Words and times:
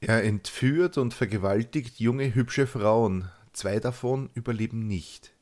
Er 0.00 0.22
entführt 0.22 0.96
und 0.96 1.12
vergewaltigt 1.12 1.98
junge, 1.98 2.34
hübsche 2.34 2.68
Frauen. 2.68 3.30
Zwei 3.52 3.80
davon 3.80 4.30
überleben 4.34 4.86
nicht. 4.86 5.32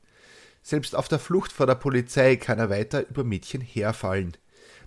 Selbst 0.63 0.97
auf 0.97 1.09
der 1.09 1.19
Flucht 1.19 1.53
vor 1.53 1.67
der 1.67 1.75
Polizei 1.75 2.37
kann 2.37 2.58
er 2.58 2.71
weiter 2.71 3.06
über 3.08 3.22
Mädchen 3.22 3.61
herfallen. 3.61 4.37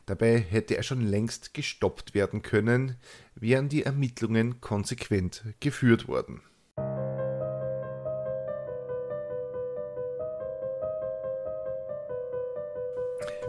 Dabei 0.07 0.39
hätte 0.39 0.75
er 0.75 0.81
schon 0.81 1.01
längst 1.01 1.53
gestoppt 1.53 2.15
werden 2.15 2.41
können, 2.41 2.95
wären 3.35 3.69
die 3.69 3.83
Ermittlungen 3.83 4.59
konsequent 4.59 5.43
geführt 5.59 6.07
worden. 6.07 6.41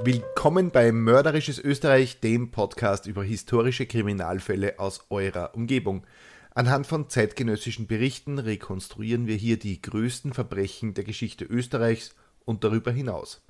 Willkommen 0.03 0.71
bei 0.71 0.93
Mörderisches 0.93 1.59
Österreich, 1.59 2.21
dem 2.21 2.50
Podcast 2.50 3.07
über 3.07 3.23
historische 3.23 3.85
Kriminalfälle 3.85 4.79
aus 4.79 5.05
eurer 5.11 5.55
Umgebung. 5.55 6.07
Anhand 6.55 6.87
von 6.87 7.11
zeitgenössischen 7.11 7.86
Berichten 7.86 8.39
rekonstruieren 8.39 9.26
wir 9.26 9.36
hier 9.36 9.59
die 9.59 9.82
größten 9.82 10.32
Verbrechen 10.32 10.95
der 10.95 11.04
Geschichte 11.04 11.45
Österreichs 11.45 12.14
und 12.46 12.64
darüber 12.64 12.90
hinaus. 12.90 13.43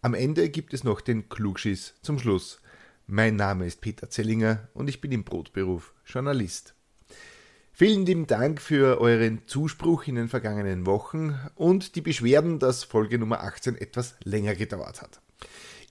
Am 0.00 0.14
Ende 0.14 0.48
gibt 0.48 0.74
es 0.74 0.84
noch 0.84 1.00
den 1.00 1.28
Klugschiss 1.28 1.94
zum 2.02 2.20
Schluss. 2.20 2.60
Mein 3.08 3.34
Name 3.34 3.66
ist 3.66 3.80
Peter 3.80 4.08
Zellinger 4.08 4.68
und 4.74 4.88
ich 4.88 5.00
bin 5.00 5.10
im 5.10 5.24
Brotberuf 5.24 5.92
Journalist. 6.06 6.76
Vielen 7.72 8.06
lieben 8.06 8.28
Dank 8.28 8.60
für 8.60 9.00
euren 9.00 9.48
Zuspruch 9.48 10.06
in 10.06 10.14
den 10.14 10.28
vergangenen 10.28 10.86
Wochen 10.86 11.36
und 11.56 11.96
die 11.96 12.00
Beschwerden, 12.00 12.60
dass 12.60 12.84
Folge 12.84 13.18
Nummer 13.18 13.40
18 13.40 13.74
etwas 13.74 14.14
länger 14.22 14.54
gedauert 14.54 15.02
hat. 15.02 15.20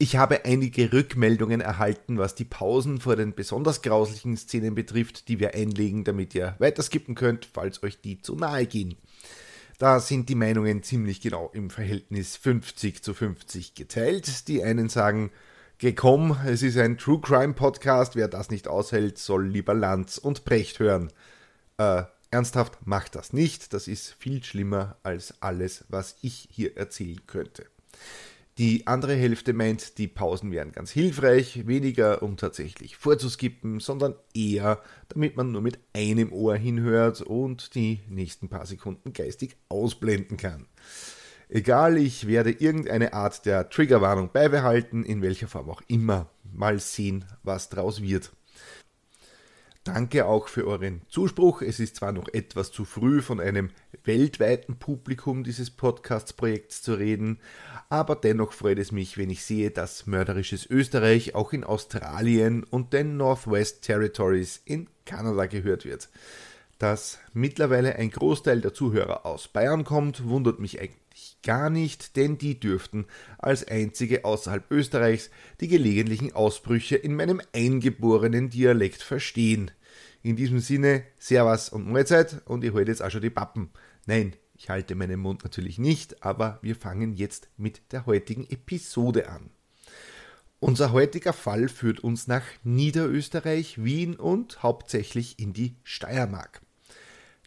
Ich 0.02 0.16
habe 0.16 0.46
einige 0.46 0.94
Rückmeldungen 0.94 1.60
erhalten, 1.60 2.18
was 2.18 2.34
die 2.34 2.46
Pausen 2.46 3.02
vor 3.02 3.18
den 3.18 3.36
besonders 3.36 3.82
grauslichen 3.82 4.38
Szenen 4.38 4.74
betrifft, 4.74 5.28
die 5.28 5.42
wir 5.42 5.56
einlegen, 5.56 6.06
damit 6.06 6.34
ihr 6.34 6.56
weiter 6.60 6.82
skippen 6.82 7.16
könnt, 7.16 7.50
falls 7.52 7.84
euch 7.84 8.00
die 8.00 8.22
zu 8.22 8.36
nahe 8.36 8.66
gehen. 8.66 8.96
Da 9.78 10.00
sind 10.00 10.30
die 10.30 10.36
Meinungen 10.36 10.84
ziemlich 10.84 11.20
genau 11.20 11.52
im 11.54 11.70
Verhältnis 11.70 12.38
50 12.38 13.04
zu 13.04 13.14
50 13.14 13.76
geteilt. 13.76 14.48
Die 14.48 14.64
einen 14.64 14.88
sagen, 14.88 15.32
gekomm, 15.80 16.38
es 16.46 16.64
ist 16.64 16.78
ein 16.78 16.98
True 16.98 17.20
Crime 17.20 17.54
Podcast, 17.54 18.16
wer 18.16 18.30
das 18.30 18.50
nicht 18.50 18.70
aushält, 18.70 19.18
soll 19.18 19.48
lieber 19.48 19.74
Lanz 19.74 20.18
und 20.18 20.46
Brecht 20.46 20.80
hören. 20.80 21.12
Äh, 21.78 22.04
ernsthaft, 22.32 22.88
macht 22.88 23.16
das 23.16 23.34
nicht, 23.34 23.74
das 23.74 23.90
ist 23.90 24.16
viel 24.18 24.42
schlimmer 24.46 24.96
als 25.04 25.34
alles, 25.42 25.84
was 25.90 26.16
ich 26.22 26.48
hier 26.50 26.78
erzählen 26.78 27.20
könnte. 27.28 27.66
Die 28.60 28.88
andere 28.88 29.16
Hälfte 29.16 29.54
meint, 29.54 29.98
die 30.00 30.10
Pausen 30.10 30.52
wären 30.52 30.74
ganz 30.74 30.92
hilfreich, 30.92 31.66
weniger 31.66 32.22
um 32.22 32.36
tatsächlich 32.36 32.98
vorzuskippen, 32.98 33.80
sondern 33.80 34.16
eher, 34.34 34.82
damit 35.08 35.38
man 35.38 35.54
nur 35.54 35.62
mit 35.62 35.80
einem 35.94 36.34
Ohr 36.34 36.58
hinhört 36.58 37.22
und 37.22 37.74
die 37.74 38.02
nächsten 38.10 38.50
paar 38.50 38.66
Sekunden 38.66 39.14
geistig 39.14 39.56
ausblenden 39.70 40.36
kann. 40.36 40.68
Egal, 41.48 41.96
ich 41.98 42.28
werde 42.28 42.52
irgendeine 42.52 43.14
Art 43.14 43.46
der 43.46 43.70
Triggerwarnung 43.70 44.30
beibehalten, 44.34 45.06
in 45.06 45.22
welcher 45.22 45.48
Form 45.48 45.70
auch 45.70 45.82
immer. 45.88 46.30
Mal 46.44 46.80
sehen, 46.80 47.24
was 47.44 47.70
draus 47.70 48.02
wird. 48.02 48.34
Danke 49.94 50.28
auch 50.28 50.50
für 50.50 50.68
euren 50.68 51.02
Zuspruch. 51.10 51.64
Es 51.64 51.80
ist 51.80 51.96
zwar 51.96 52.12
noch 52.12 52.28
etwas 52.32 52.72
zu 52.72 52.86
früh, 52.86 53.24
von 53.24 53.40
einem 53.40 53.72
weltweiten 54.04 54.76
Publikum 54.76 55.44
dieses 55.44 55.72
Podcasts-Projekts 55.72 56.84
zu 56.84 56.94
reden, 56.94 57.40
aber 57.90 58.16
dennoch 58.16 58.54
freut 58.54 58.78
es 58.78 58.92
mich, 58.92 59.18
wenn 59.18 59.32
ich 59.32 59.44
sehe, 59.44 59.72
dass 59.72 60.06
mörderisches 60.06 60.70
Österreich 60.70 61.34
auch 61.34 61.54
in 61.54 61.64
Australien 61.64 62.64
und 62.64 62.94
den 62.94 63.18
Northwest 63.18 63.82
Territories 63.82 64.62
in 64.64 64.88
Kanada 65.06 65.48
gehört 65.48 65.86
wird. 65.86 66.10
Dass 66.78 67.18
mittlerweile 67.34 67.96
ein 67.96 68.12
Großteil 68.12 68.62
der 68.62 68.76
Zuhörer 68.76 69.26
aus 69.26 69.48
Bayern 69.48 69.86
kommt, 69.86 70.28
wundert 70.30 70.60
mich 70.60 70.80
eigentlich 70.80 71.38
gar 71.42 71.72
nicht, 71.72 72.16
denn 72.16 72.38
die 72.38 72.60
dürften 72.60 73.06
als 73.40 73.68
einzige 73.68 74.24
außerhalb 74.24 74.70
Österreichs 74.70 75.32
die 75.62 75.68
gelegentlichen 75.68 76.34
Ausbrüche 76.34 76.96
in 76.96 77.16
meinem 77.16 77.42
eingeborenen 77.54 78.52
Dialekt 78.52 79.02
verstehen. 79.02 79.72
In 80.22 80.36
diesem 80.36 80.60
Sinne, 80.60 81.04
Servus 81.18 81.70
und 81.70 81.90
Mahlzeit 81.90 82.42
und 82.46 82.64
ich 82.64 82.74
halte 82.74 82.92
jetzt 82.92 83.02
auch 83.02 83.10
schon 83.10 83.22
die 83.22 83.30
Pappen. 83.30 83.70
Nein, 84.06 84.36
ich 84.56 84.70
halte 84.70 84.96
meinen 84.96 85.20
Mund 85.20 85.44
natürlich 85.44 85.80
nicht, 85.80 86.24
aber 86.24 86.60
wir 86.62 86.76
fangen 86.76 87.14
jetzt 87.14 87.48
mit 87.56 87.82
der 87.94 88.06
heutigen 88.06 88.46
Episode 88.50 89.30
an. 89.30 89.50
Unser 90.60 90.92
heutiger 90.92 91.32
Fall 91.32 91.70
führt 91.70 92.02
uns 92.02 92.28
nach 92.28 92.44
Niederösterreich, 92.64 93.82
Wien 93.82 94.16
und 94.16 94.62
hauptsächlich 94.62 95.40
in 95.40 95.54
die 95.54 95.78
Steiermark. 95.84 96.62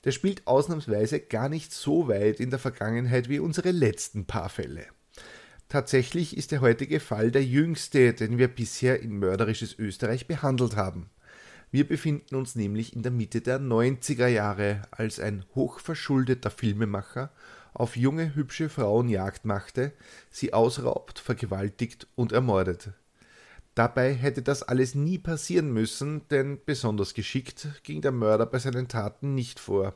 Der 0.04 0.12
spielt 0.12 0.46
ausnahmsweise 0.46 1.20
gar 1.20 1.50
nicht 1.50 1.74
so 1.74 2.08
weit 2.08 2.40
in 2.40 2.48
der 2.48 2.58
Vergangenheit 2.58 3.28
wie 3.28 3.38
unsere 3.38 3.70
letzten 3.70 4.24
paar 4.24 4.48
Fälle. 4.48 4.86
Tatsächlich 5.68 6.36
ist 6.36 6.52
der 6.52 6.62
heutige 6.62 7.00
Fall 7.00 7.30
der 7.30 7.44
jüngste, 7.44 8.14
den 8.14 8.38
wir 8.38 8.48
bisher 8.48 9.00
in 9.00 9.18
mörderisches 9.18 9.78
Österreich 9.78 10.26
behandelt 10.26 10.76
haben. 10.76 11.10
Wir 11.72 11.88
befinden 11.88 12.34
uns 12.34 12.54
nämlich 12.54 12.94
in 12.94 13.02
der 13.02 13.10
Mitte 13.10 13.40
der 13.40 13.58
90er 13.58 14.26
Jahre, 14.26 14.82
als 14.90 15.18
ein 15.18 15.46
hochverschuldeter 15.54 16.50
Filmemacher 16.50 17.32
auf 17.72 17.96
junge, 17.96 18.34
hübsche 18.34 18.68
Frauen 18.68 19.08
Jagd 19.08 19.46
machte, 19.46 19.92
sie 20.30 20.52
ausraubt, 20.52 21.18
vergewaltigt 21.18 22.06
und 22.14 22.30
ermordet. 22.30 22.90
Dabei 23.74 24.12
hätte 24.12 24.42
das 24.42 24.62
alles 24.62 24.94
nie 24.94 25.18
passieren 25.18 25.72
müssen, 25.72 26.28
denn 26.28 26.60
besonders 26.66 27.14
geschickt 27.14 27.66
ging 27.84 28.02
der 28.02 28.12
Mörder 28.12 28.44
bei 28.44 28.58
seinen 28.58 28.88
Taten 28.88 29.34
nicht 29.34 29.58
vor. 29.58 29.94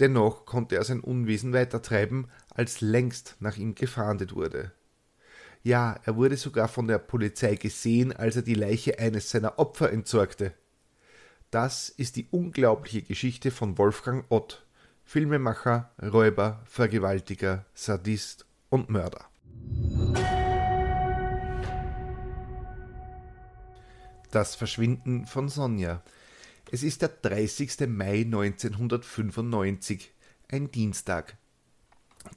Dennoch 0.00 0.46
konnte 0.46 0.74
er 0.74 0.82
sein 0.82 0.98
Unwesen 0.98 1.52
weitertreiben, 1.52 2.26
als 2.50 2.80
längst 2.80 3.36
nach 3.38 3.56
ihm 3.56 3.76
gefahndet 3.76 4.34
wurde. 4.34 4.72
Ja, 5.62 6.00
er 6.04 6.16
wurde 6.16 6.36
sogar 6.36 6.66
von 6.66 6.88
der 6.88 6.98
Polizei 6.98 7.54
gesehen, 7.54 8.12
als 8.12 8.34
er 8.34 8.42
die 8.42 8.54
Leiche 8.54 8.98
eines 8.98 9.30
seiner 9.30 9.60
Opfer 9.60 9.92
entsorgte. 9.92 10.54
Das 11.52 11.90
ist 11.90 12.16
die 12.16 12.26
unglaubliche 12.30 13.02
Geschichte 13.02 13.50
von 13.50 13.76
Wolfgang 13.76 14.24
Ott, 14.30 14.64
Filmemacher, 15.04 15.92
Räuber, 16.02 16.62
Vergewaltiger, 16.64 17.66
Sadist 17.74 18.46
und 18.70 18.88
Mörder. 18.88 19.26
Das 24.30 24.54
Verschwinden 24.54 25.26
von 25.26 25.50
Sonja. 25.50 26.02
Es 26.70 26.82
ist 26.82 27.02
der 27.02 27.10
30. 27.10 27.86
Mai 27.86 28.22
1995, 28.22 30.10
ein 30.48 30.70
Dienstag. 30.70 31.36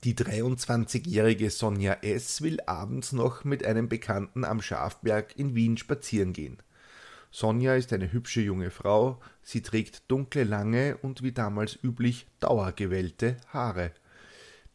Die 0.04 0.14
23-jährige 0.14 1.52
Sonja 1.52 1.94
S. 2.02 2.42
will 2.42 2.59
abends 2.66 3.14
noch 3.14 3.46
mit 3.46 3.64
einem 3.64 3.88
Bekannten 3.88 4.44
am 4.44 4.62
Schafberg 4.62 5.38
in 5.38 5.56
Wien 5.56 5.78
spazieren 5.78 6.34
gehen. 6.34 6.58
Sonja 7.35 7.75
ist 7.75 7.91
eine 7.91 8.13
hübsche 8.13 8.40
junge 8.40 8.72
Frau, 8.72 9.19
sie 9.44 9.62
trägt 9.62 10.09
dunkle, 10.09 10.46
lange 10.46 10.96
und 11.01 11.22
wie 11.22 11.34
damals 11.34 11.78
üblich 11.84 12.28
dauergewellte 12.40 13.35
Haare. 13.50 13.91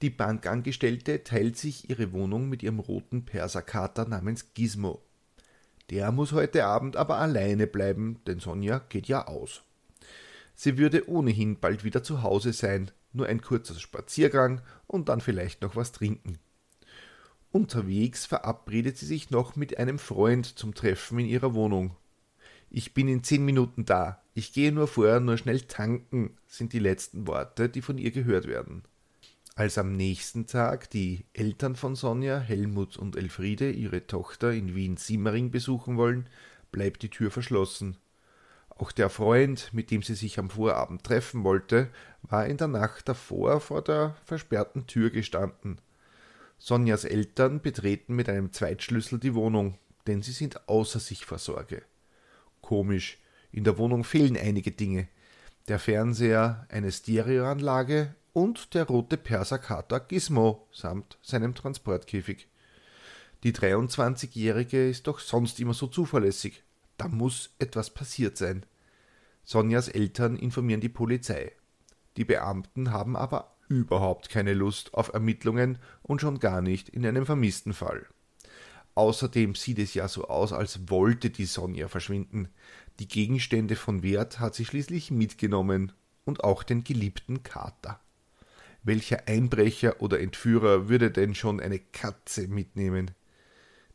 Die 0.03 0.10
Bankangestellte 0.10 1.25
teilt 1.25 1.56
sich 1.56 1.88
ihre 1.88 2.12
Wohnung 2.12 2.50
mit 2.50 2.62
ihrem 2.62 2.78
roten 2.78 3.25
Perserkater 3.25 4.06
namens 4.06 4.53
Gizmo. 4.53 5.00
Der 5.88 6.12
muss 6.12 6.32
heute 6.32 6.66
Abend 6.66 6.99
aber 6.99 7.16
alleine 7.16 7.66
bleiben, 7.66 8.20
denn 8.26 8.41
Sonja 8.41 8.81
geht 8.91 9.09
ja 9.09 9.26
aus. 9.26 9.62
Sie 10.54 10.76
würde 10.76 11.09
ohnehin 11.09 11.60
bald 11.60 11.82
wieder 11.82 12.03
zu 12.03 12.22
Hause 12.22 12.53
sein, 12.53 12.91
nur 13.15 13.25
ein 13.25 13.41
kurzer 13.41 13.76
Spaziergang 13.76 14.60
und 14.87 15.09
dann 15.09 15.22
vielleicht 15.22 15.62
noch 15.62 15.76
was 15.76 15.93
trinken. 15.93 16.38
Unterwegs 17.53 18.26
verabredet 18.26 18.99
sie 18.99 19.06
sich 19.06 19.31
noch 19.31 19.56
mit 19.56 19.78
einem 19.78 19.99
Freund 19.99 20.59
zum 20.59 20.75
Treffen 20.75 21.20
in 21.20 21.26
ihrer 21.26 21.54
Wohnung. 21.54 21.97
Ich 22.72 22.94
bin 22.94 23.08
in 23.08 23.25
zehn 23.25 23.44
Minuten 23.44 23.84
da. 23.84 24.22
Ich 24.32 24.53
gehe 24.53 24.70
nur 24.70 24.86
vorher 24.86 25.19
nur 25.19 25.36
schnell 25.36 25.60
tanken, 25.62 26.37
sind 26.46 26.72
die 26.72 26.78
letzten 26.78 27.26
Worte, 27.26 27.69
die 27.69 27.82
von 27.82 27.99
ihr 27.99 28.12
gehört 28.12 28.46
werden. 28.46 28.84
Als 29.56 29.76
am 29.76 29.96
nächsten 29.96 30.46
Tag 30.46 30.88
die 30.90 31.25
Eltern 31.32 31.75
von 31.75 31.96
Sonja, 31.96 32.38
Helmut 32.38 32.96
und 32.96 33.17
Elfriede, 33.17 33.72
ihre 33.72 34.06
Tochter 34.06 34.52
in 34.52 34.76
Wien-Simmering 34.76 35.50
besuchen 35.50 35.96
wollen, 35.96 36.28
bleibt 36.70 37.02
die 37.02 37.11
Tür 37.11 37.32
verschlossen. 37.32 37.96
Auch 38.70 38.93
der 38.93 39.11
Freund, 39.11 39.70
mit 39.73 39.90
dem 39.90 40.02
sie 40.02 40.14
sich 40.14 40.38
am 40.38 40.49
Vorabend 40.49 41.02
treffen 41.02 41.43
wollte, 41.43 41.90
war 42.23 42.46
in 42.46 42.56
der 42.56 42.69
Nacht 42.69 43.08
davor 43.08 43.61
vor 43.61 43.82
der 43.82 44.14
versperrten 44.25 44.87
Tür 44.87 45.11
gestanden. 45.11 45.81
Sonjas 46.56 47.05
Eltern 47.05 47.61
betreten 47.61 48.14
mit 48.14 48.28
einem 48.28 48.52
Zweitschlüssel 48.52 49.19
die 49.19 49.34
Wohnung, 49.34 49.76
denn 50.06 50.23
sie 50.23 50.32
sind 50.32 50.69
außer 50.69 51.00
sich 51.00 51.26
vor 51.26 51.38
Sorge. 51.38 51.82
Komisch, 52.70 53.19
in 53.50 53.64
der 53.64 53.78
Wohnung 53.78 54.05
fehlen 54.05 54.37
einige 54.37 54.70
Dinge. 54.70 55.08
Der 55.67 55.81
Fernseher, 55.81 56.69
eine 56.69 56.93
Stereoanlage 56.93 58.14
und 58.32 58.75
der 58.75 58.84
rote 58.84 59.17
Perserkater 59.17 59.99
Gizmo 59.99 60.69
samt 60.70 61.19
seinem 61.20 61.56
Transportkäfig. 61.56 62.46
Die 63.43 63.52
23-Jährige 63.52 64.88
ist 64.88 65.08
doch 65.08 65.19
sonst 65.19 65.58
immer 65.58 65.75
so 65.75 65.88
zuverlässig. 65.88 66.62
Da 66.96 67.08
muss 67.08 67.56
etwas 67.58 67.90
passiert 67.90 68.37
sein. 68.37 68.64
Sonjas 69.43 69.88
Eltern 69.88 70.37
informieren 70.37 70.81
die 70.81 70.88
Polizei. 70.88 71.50
Die 72.16 72.25
Beamten 72.25 72.93
haben 72.93 73.16
aber 73.16 73.56
überhaupt 73.66 74.28
keine 74.28 74.55
Lust 74.55 74.94
auf 74.94 75.12
Ermittlungen 75.12 75.78
und 76.05 76.20
schon 76.20 76.38
gar 76.38 76.61
nicht 76.61 76.88
in 76.88 77.05
einem 77.05 77.26
vermissten 77.26 77.73
Fall. 77.73 78.06
Außerdem 79.00 79.55
sieht 79.55 79.79
es 79.79 79.94
ja 79.94 80.08
so 80.08 80.29
aus, 80.29 80.52
als 80.52 80.91
wollte 80.91 81.31
die 81.31 81.47
Sonja 81.47 81.88
verschwinden. 81.88 82.50
Die 82.99 83.08
Gegenstände 83.08 83.75
von 83.75 84.02
Wert 84.02 84.41
hat 84.41 84.55
sie 84.55 84.67
schließlich 84.67 85.11
mitgenommen 85.11 85.93
und 86.26 86.44
auch 86.44 86.62
den 86.62 86.85
geliebten 86.85 87.43
Kater. 87.43 87.99
Welcher 88.82 89.26
Einbrecher 89.26 90.02
oder 90.02 90.20
Entführer 90.20 90.91
würde 90.91 91.11
denn 91.11 91.35
schon 91.35 91.61
eine 91.61 91.79
Katze 91.79 92.47
mitnehmen? 92.47 93.12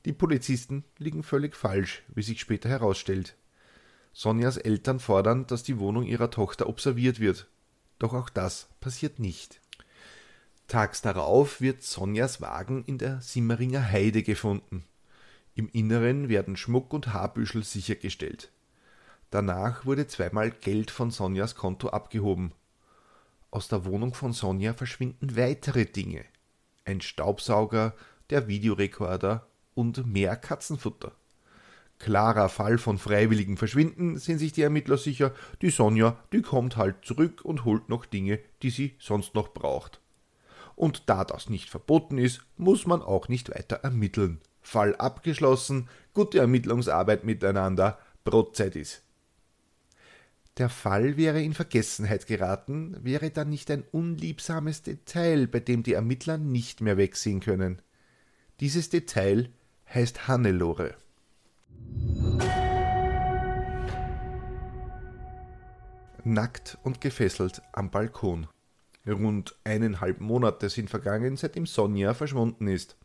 Die 0.06 0.12
Polizisten 0.12 0.84
liegen 0.98 1.22
völlig 1.22 1.56
falsch, 1.56 2.02
wie 2.08 2.24
sich 2.24 2.40
später 2.40 2.68
herausstellt. 2.68 3.36
Sonjas 4.12 4.58
Eltern 4.58 5.00
fordern, 5.00 5.46
dass 5.46 5.62
die 5.62 5.78
Wohnung 5.78 6.06
ihrer 6.06 6.32
Tochter 6.32 6.68
observiert 6.68 7.20
wird. 7.20 7.48
Doch 8.00 8.16
auch 8.16 8.32
das 8.32 8.70
passiert 8.80 9.20
nicht. 9.20 9.62
Tags 10.68 11.04
darauf 11.04 11.62
wird 11.62 11.84
Sonjas 11.84 12.42
Wagen 12.42 12.84
in 12.86 12.98
der 12.98 13.22
Simmeringer 13.22 13.88
Heide 13.88 14.24
gefunden. 14.24 14.84
Im 15.58 15.70
Inneren 15.70 16.28
werden 16.28 16.58
Schmuck 16.58 16.94
und 16.94 17.14
Haarbüschel 17.14 17.64
sichergestellt. 17.64 18.52
Danach 19.32 19.86
wurde 19.86 20.06
zweimal 20.06 20.52
Geld 20.52 20.92
von 20.92 21.12
Sonjas 21.12 21.56
Konto 21.56 21.88
abgehoben. 21.90 22.52
Aus 23.52 23.70
der 23.70 23.86
Wohnung 23.86 24.14
von 24.14 24.34
Sonja 24.34 24.74
verschwinden 24.74 25.38
weitere 25.38 25.86
Dinge. 25.86 26.26
Ein 26.84 27.00
Staubsauger, 27.00 27.94
der 28.30 28.50
Videorekorder 28.50 29.48
und 29.76 30.06
mehr 30.06 30.36
Katzenfutter. 30.36 31.14
Klarer 32.00 32.50
Fall 32.50 32.78
von 32.78 32.98
freiwilligem 32.98 33.56
Verschwinden, 33.56 34.18
sind 34.18 34.40
sich 34.40 34.52
die 34.52 34.62
Ermittler 34.62 34.98
sicher, 34.98 35.34
die 35.62 35.70
Sonja, 35.70 36.18
die 36.34 36.42
kommt 36.42 36.76
halt 36.76 37.06
zurück 37.06 37.46
und 37.46 37.64
holt 37.64 37.88
noch 37.88 38.06
Dinge, 38.06 38.40
die 38.62 38.72
sie 38.72 38.96
sonst 39.00 39.36
noch 39.36 39.54
braucht. 39.54 40.02
Und 40.76 41.10
da 41.10 41.24
das 41.24 41.50
nicht 41.50 41.70
verboten 41.70 42.18
ist, 42.18 42.42
muss 42.58 42.86
man 42.86 43.02
auch 43.02 43.30
nicht 43.30 43.50
weiter 43.50 43.78
ermitteln. 43.78 44.42
Fall 44.66 44.96
abgeschlossen, 44.96 45.90
gute 46.14 46.40
Ermittlungsarbeit 46.40 47.24
miteinander, 47.24 48.00
Brotzeit 48.24 48.76
ist. 48.76 49.04
Der 50.58 50.70
Fall 50.70 51.18
wäre 51.18 51.42
in 51.42 51.54
Vergessenheit 51.54 52.26
geraten, 52.26 52.98
wäre 53.04 53.30
dann 53.30 53.50
nicht 53.50 53.70
ein 53.70 53.84
unliebsames 53.92 54.82
Detail, 54.82 55.48
bei 55.48 55.60
dem 55.60 55.84
die 55.84 55.94
Ermittler 55.94 56.38
nicht 56.38 56.82
mehr 56.82 56.98
wegsehen 56.98 57.42
können. 57.42 57.82
Dieses 58.60 58.90
Detail 58.90 59.50
heißt 59.94 60.28
Hannelore. 60.28 60.96
Nackt 66.24 66.80
und 66.84 67.02
gefesselt 67.02 67.62
am 67.72 67.92
Balkon. 67.92 68.48
Rund 69.06 69.56
eineinhalb 69.64 70.22
Monate 70.22 70.70
sind 70.70 70.90
vergangen, 70.90 71.38
seitdem 71.38 71.68
Sonja 71.68 72.16
verschwunden 72.16 72.68
ist. 72.68 72.98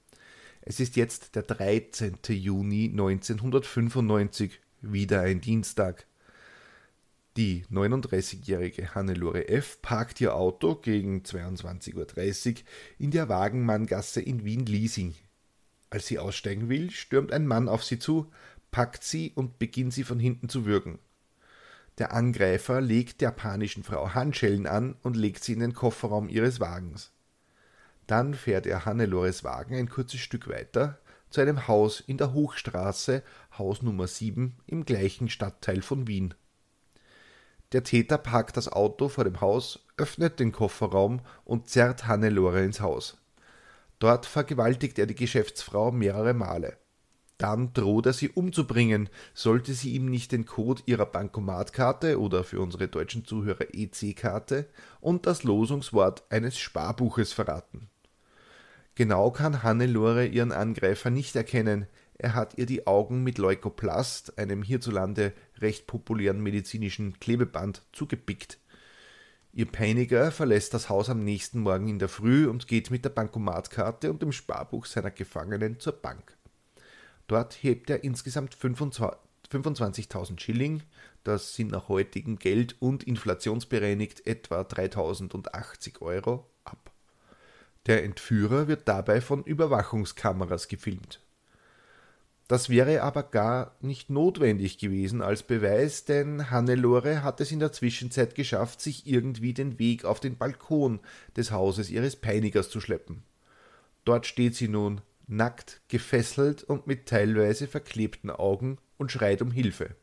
Es 0.62 0.78
ist 0.78 0.96
jetzt 0.96 1.34
der 1.36 1.42
13. 1.42 2.18
Juni 2.28 2.88
1995, 2.90 4.60
wieder 4.82 5.22
ein 5.22 5.40
Dienstag. 5.40 6.06
Die 7.36 7.64
39-jährige 7.70 8.94
Hannelore 8.94 9.48
F. 9.48 9.80
parkt 9.80 10.20
ihr 10.20 10.34
Auto 10.34 10.74
gegen 10.74 11.22
22.30 11.22 12.50
Uhr 12.50 12.56
in 12.98 13.10
der 13.10 13.28
Wagenmanngasse 13.28 14.20
in 14.20 14.44
Wien-Liesing. 14.44 15.14
Als 15.88 16.06
sie 16.06 16.18
aussteigen 16.18 16.68
will, 16.68 16.90
stürmt 16.90 17.32
ein 17.32 17.46
Mann 17.46 17.68
auf 17.68 17.82
sie 17.82 17.98
zu, 17.98 18.30
packt 18.70 19.02
sie 19.02 19.32
und 19.34 19.58
beginnt 19.58 19.94
sie 19.94 20.04
von 20.04 20.20
hinten 20.20 20.48
zu 20.48 20.66
würgen. 20.66 20.98
Der 21.98 22.12
Angreifer 22.12 22.80
legt 22.80 23.20
der 23.22 23.30
panischen 23.30 23.82
Frau 23.82 24.14
Handschellen 24.14 24.66
an 24.66 24.96
und 25.02 25.16
legt 25.16 25.42
sie 25.42 25.54
in 25.54 25.60
den 25.60 25.74
Kofferraum 25.74 26.28
ihres 26.28 26.60
Wagens. 26.60 27.12
Dann 28.10 28.34
fährt 28.34 28.66
er 28.66 28.86
Hannelores 28.86 29.44
Wagen 29.44 29.76
ein 29.76 29.88
kurzes 29.88 30.18
Stück 30.18 30.48
weiter 30.48 30.98
zu 31.28 31.40
einem 31.40 31.68
Haus 31.68 32.00
in 32.00 32.18
der 32.18 32.32
Hochstraße, 32.32 33.22
Haus 33.56 33.82
Nummer 33.82 34.08
7 34.08 34.56
im 34.66 34.84
gleichen 34.84 35.28
Stadtteil 35.28 35.80
von 35.80 36.08
Wien. 36.08 36.34
Der 37.70 37.84
Täter 37.84 38.18
parkt 38.18 38.56
das 38.56 38.66
Auto 38.66 39.08
vor 39.08 39.22
dem 39.22 39.40
Haus, 39.40 39.86
öffnet 39.96 40.40
den 40.40 40.50
Kofferraum 40.50 41.20
und 41.44 41.68
zerrt 41.68 42.08
Hannelore 42.08 42.64
ins 42.64 42.80
Haus. 42.80 43.16
Dort 44.00 44.26
vergewaltigt 44.26 44.98
er 44.98 45.06
die 45.06 45.14
Geschäftsfrau 45.14 45.92
mehrere 45.92 46.34
Male. 46.34 46.78
Dann 47.38 47.72
droht 47.74 48.06
er 48.06 48.12
sie 48.12 48.30
umzubringen, 48.30 49.08
sollte 49.34 49.72
sie 49.72 49.92
ihm 49.92 50.06
nicht 50.06 50.32
den 50.32 50.46
Code 50.46 50.82
ihrer 50.86 51.06
Bankomatkarte 51.06 52.18
oder 52.18 52.42
für 52.42 52.60
unsere 52.60 52.88
deutschen 52.88 53.24
Zuhörer 53.24 53.72
EC-Karte 53.72 54.68
und 55.00 55.26
das 55.26 55.44
Losungswort 55.44 56.24
eines 56.28 56.58
Sparbuches 56.58 57.32
verraten. 57.32 57.88
Genau 58.94 59.30
kann 59.30 59.62
Hannelore 59.62 60.26
ihren 60.26 60.52
Angreifer 60.52 61.10
nicht 61.10 61.36
erkennen, 61.36 61.86
er 62.22 62.34
hat 62.34 62.58
ihr 62.58 62.66
die 62.66 62.86
Augen 62.86 63.22
mit 63.22 63.38
Leukoplast, 63.38 64.36
einem 64.38 64.62
hierzulande 64.62 65.32
recht 65.56 65.86
populären 65.86 66.42
medizinischen 66.42 67.18
Klebeband, 67.18 67.80
zugepickt. 67.92 68.58
Ihr 69.54 69.64
Peiniger 69.64 70.30
verlässt 70.30 70.74
das 70.74 70.90
Haus 70.90 71.08
am 71.08 71.24
nächsten 71.24 71.60
Morgen 71.60 71.88
in 71.88 71.98
der 71.98 72.10
Früh 72.10 72.46
und 72.46 72.68
geht 72.68 72.90
mit 72.90 73.06
der 73.06 73.10
Bankomatkarte 73.10 74.10
und 74.10 74.20
dem 74.20 74.32
Sparbuch 74.32 74.84
seiner 74.84 75.10
Gefangenen 75.10 75.80
zur 75.80 75.94
Bank. 75.94 76.36
Dort 77.26 77.54
hebt 77.54 77.88
er 77.88 78.04
insgesamt 78.04 78.54
25.000 78.54 80.38
Schilling, 80.38 80.82
das 81.24 81.54
sind 81.54 81.70
nach 81.70 81.88
heutigem 81.88 82.38
Geld 82.38 82.76
und 82.80 83.02
inflationsbereinigt 83.04 84.26
etwa 84.26 84.60
3.080 84.60 86.02
Euro. 86.02 86.46
Der 87.86 88.04
Entführer 88.04 88.68
wird 88.68 88.86
dabei 88.88 89.20
von 89.20 89.42
Überwachungskameras 89.44 90.68
gefilmt. 90.68 91.20
Das 92.50 92.68
wäre 92.68 93.02
aber 93.02 93.22
gar 93.22 93.76
nicht 93.80 94.10
notwendig 94.10 94.78
gewesen 94.78 95.22
als 95.22 95.44
Beweis, 95.44 96.04
denn 96.04 96.50
Hannelore 96.50 97.22
hat 97.22 97.40
es 97.40 97.52
in 97.52 97.60
der 97.60 97.70
Zwischenzeit 97.70 98.34
geschafft, 98.34 98.80
sich 98.80 99.06
irgendwie 99.06 99.54
den 99.54 99.78
Weg 99.78 100.04
auf 100.04 100.18
den 100.18 100.36
Balkon 100.36 100.98
des 101.36 101.52
Hauses 101.52 101.90
ihres 101.90 102.16
Peinigers 102.16 102.68
zu 102.68 102.80
schleppen. 102.80 103.22
Dort 104.04 104.26
steht 104.26 104.56
sie 104.56 104.66
nun, 104.66 105.00
nackt, 105.28 105.80
gefesselt 105.86 106.64
und 106.64 106.88
mit 106.88 107.06
teilweise 107.06 107.68
verklebten 107.68 108.30
Augen 108.30 108.78
und 108.98 109.12
schreit 109.12 109.42
um 109.42 109.52
Hilfe. 109.52 109.94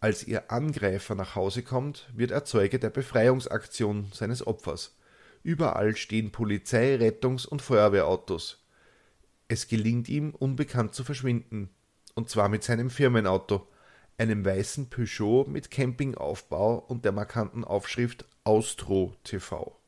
Als 0.00 0.22
ihr 0.22 0.52
Angreifer 0.52 1.14
nach 1.14 1.34
Hause 1.34 1.62
kommt, 1.62 2.10
wird 2.14 2.30
er 2.30 2.44
Zeuge 2.44 2.78
der 2.78 2.90
Befreiungsaktion 2.90 4.08
seines 4.12 4.46
Opfers. 4.46 4.95
Überall 5.46 5.94
stehen 5.94 6.32
Polizei, 6.32 6.96
Rettungs- 6.96 7.46
und 7.46 7.62
Feuerwehrautos. 7.62 8.66
Es 9.46 9.68
gelingt 9.68 10.08
ihm, 10.08 10.34
unbekannt 10.34 10.92
zu 10.92 11.04
verschwinden, 11.04 11.70
und 12.16 12.28
zwar 12.28 12.48
mit 12.48 12.64
seinem 12.64 12.90
Firmenauto, 12.90 13.68
einem 14.18 14.44
weißen 14.44 14.90
Peugeot 14.90 15.44
mit 15.44 15.70
Campingaufbau 15.70 16.78
und 16.78 17.04
der 17.04 17.12
markanten 17.12 17.62
Aufschrift 17.62 18.24
Austro 18.42 19.14
TV. 19.22 19.78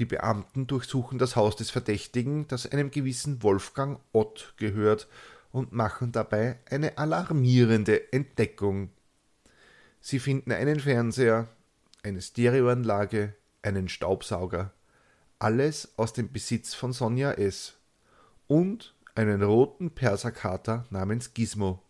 Die 0.00 0.04
Beamten 0.04 0.66
durchsuchen 0.66 1.20
das 1.20 1.36
Haus 1.36 1.54
des 1.54 1.70
Verdächtigen, 1.70 2.48
das 2.48 2.66
einem 2.66 2.90
gewissen 2.90 3.44
Wolfgang 3.44 4.00
Ott 4.10 4.54
gehört, 4.56 5.06
und 5.52 5.70
machen 5.72 6.10
dabei 6.10 6.58
eine 6.68 6.98
alarmierende 6.98 8.12
Entdeckung. 8.12 8.90
Sie 10.00 10.18
finden 10.18 10.50
einen 10.50 10.80
Fernseher, 10.80 11.46
eine 12.02 12.20
Stereoanlage, 12.20 13.37
einen 13.62 13.88
Staubsauger, 13.88 14.72
alles 15.38 15.92
aus 15.96 16.12
dem 16.12 16.32
Besitz 16.32 16.74
von 16.74 16.92
Sonja 16.92 17.32
S. 17.32 17.74
und 18.46 18.94
einen 19.14 19.42
roten 19.42 19.90
Perserkater 19.90 20.86
namens 20.90 21.34
Gizmo. 21.34 21.82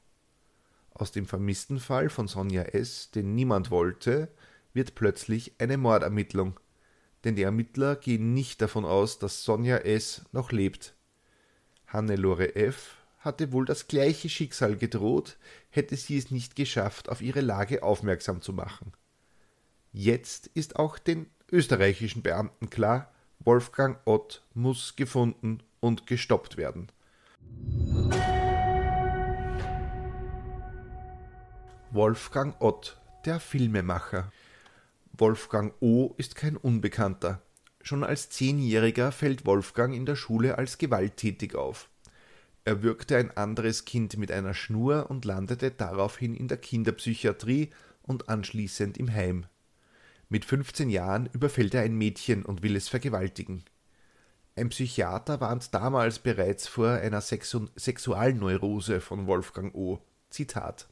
Aus 0.90 1.12
dem 1.12 1.26
vermissten 1.26 1.78
Fall 1.78 2.08
von 2.08 2.28
Sonja 2.28 2.62
S., 2.62 3.10
den 3.10 3.34
niemand 3.34 3.70
wollte, 3.70 4.28
wird 4.72 4.94
plötzlich 4.94 5.54
eine 5.58 5.78
Mordermittlung 5.78 6.58
denn 7.24 7.36
die 7.36 7.42
Ermittler 7.42 7.96
gehen 7.96 8.32
nicht 8.34 8.62
davon 8.62 8.84
aus, 8.84 9.18
dass 9.18 9.44
Sonja 9.44 9.78
S. 9.78 10.24
noch 10.32 10.52
lebt. 10.52 10.94
Hannelore 11.86 12.54
F. 12.54 12.96
hatte 13.18 13.52
wohl 13.52 13.64
das 13.64 13.88
gleiche 13.88 14.28
Schicksal 14.28 14.76
gedroht, 14.76 15.36
hätte 15.70 15.96
sie 15.96 16.16
es 16.16 16.30
nicht 16.30 16.54
geschafft, 16.54 17.08
auf 17.08 17.20
ihre 17.20 17.40
Lage 17.40 17.82
aufmerksam 17.82 18.40
zu 18.40 18.52
machen. 18.52 18.92
Jetzt 19.92 20.46
ist 20.48 20.76
auch 20.76 20.98
den 20.98 21.26
österreichischen 21.50 22.22
Beamten 22.22 22.70
klar, 22.70 23.10
Wolfgang 23.40 23.98
Ott 24.04 24.42
muss 24.54 24.96
gefunden 24.96 25.62
und 25.80 26.06
gestoppt 26.06 26.56
werden. 26.56 26.88
Wolfgang 31.90 32.54
Ott, 32.60 33.00
der 33.24 33.40
Filmemacher. 33.40 34.30
Wolfgang 35.12 35.74
O. 35.80 36.14
ist 36.16 36.34
kein 36.34 36.56
Unbekannter. 36.56 37.40
Schon 37.82 38.04
als 38.04 38.28
Zehnjähriger 38.28 39.12
fällt 39.12 39.46
Wolfgang 39.46 39.94
in 39.94 40.04
der 40.04 40.16
Schule 40.16 40.58
als 40.58 40.78
gewalttätig 40.78 41.54
auf. 41.54 41.88
Er 42.64 42.82
würgte 42.82 43.16
ein 43.16 43.34
anderes 43.36 43.86
Kind 43.86 44.18
mit 44.18 44.30
einer 44.30 44.52
Schnur 44.52 45.10
und 45.10 45.24
landete 45.24 45.70
daraufhin 45.70 46.34
in 46.34 46.48
der 46.48 46.58
Kinderpsychiatrie, 46.58 47.70
und 48.08 48.28
anschließend 48.28 48.96
im 48.98 49.12
Heim. 49.12 49.46
Mit 50.28 50.44
15 50.44 50.90
Jahren 50.90 51.26
überfällt 51.32 51.74
er 51.74 51.82
ein 51.82 51.96
Mädchen 51.96 52.44
und 52.44 52.62
will 52.62 52.76
es 52.76 52.88
vergewaltigen. 52.88 53.64
Ein 54.56 54.68
Psychiater 54.68 55.40
warnt 55.40 55.72
damals 55.72 56.18
bereits 56.18 56.66
vor 56.66 56.90
einer 56.90 57.20
Sexu 57.20 57.68
Sexualneurose 57.76 59.00
von 59.00 59.26
Wolfgang 59.26 59.74
O. 59.74 60.00
Zitat 60.30 60.88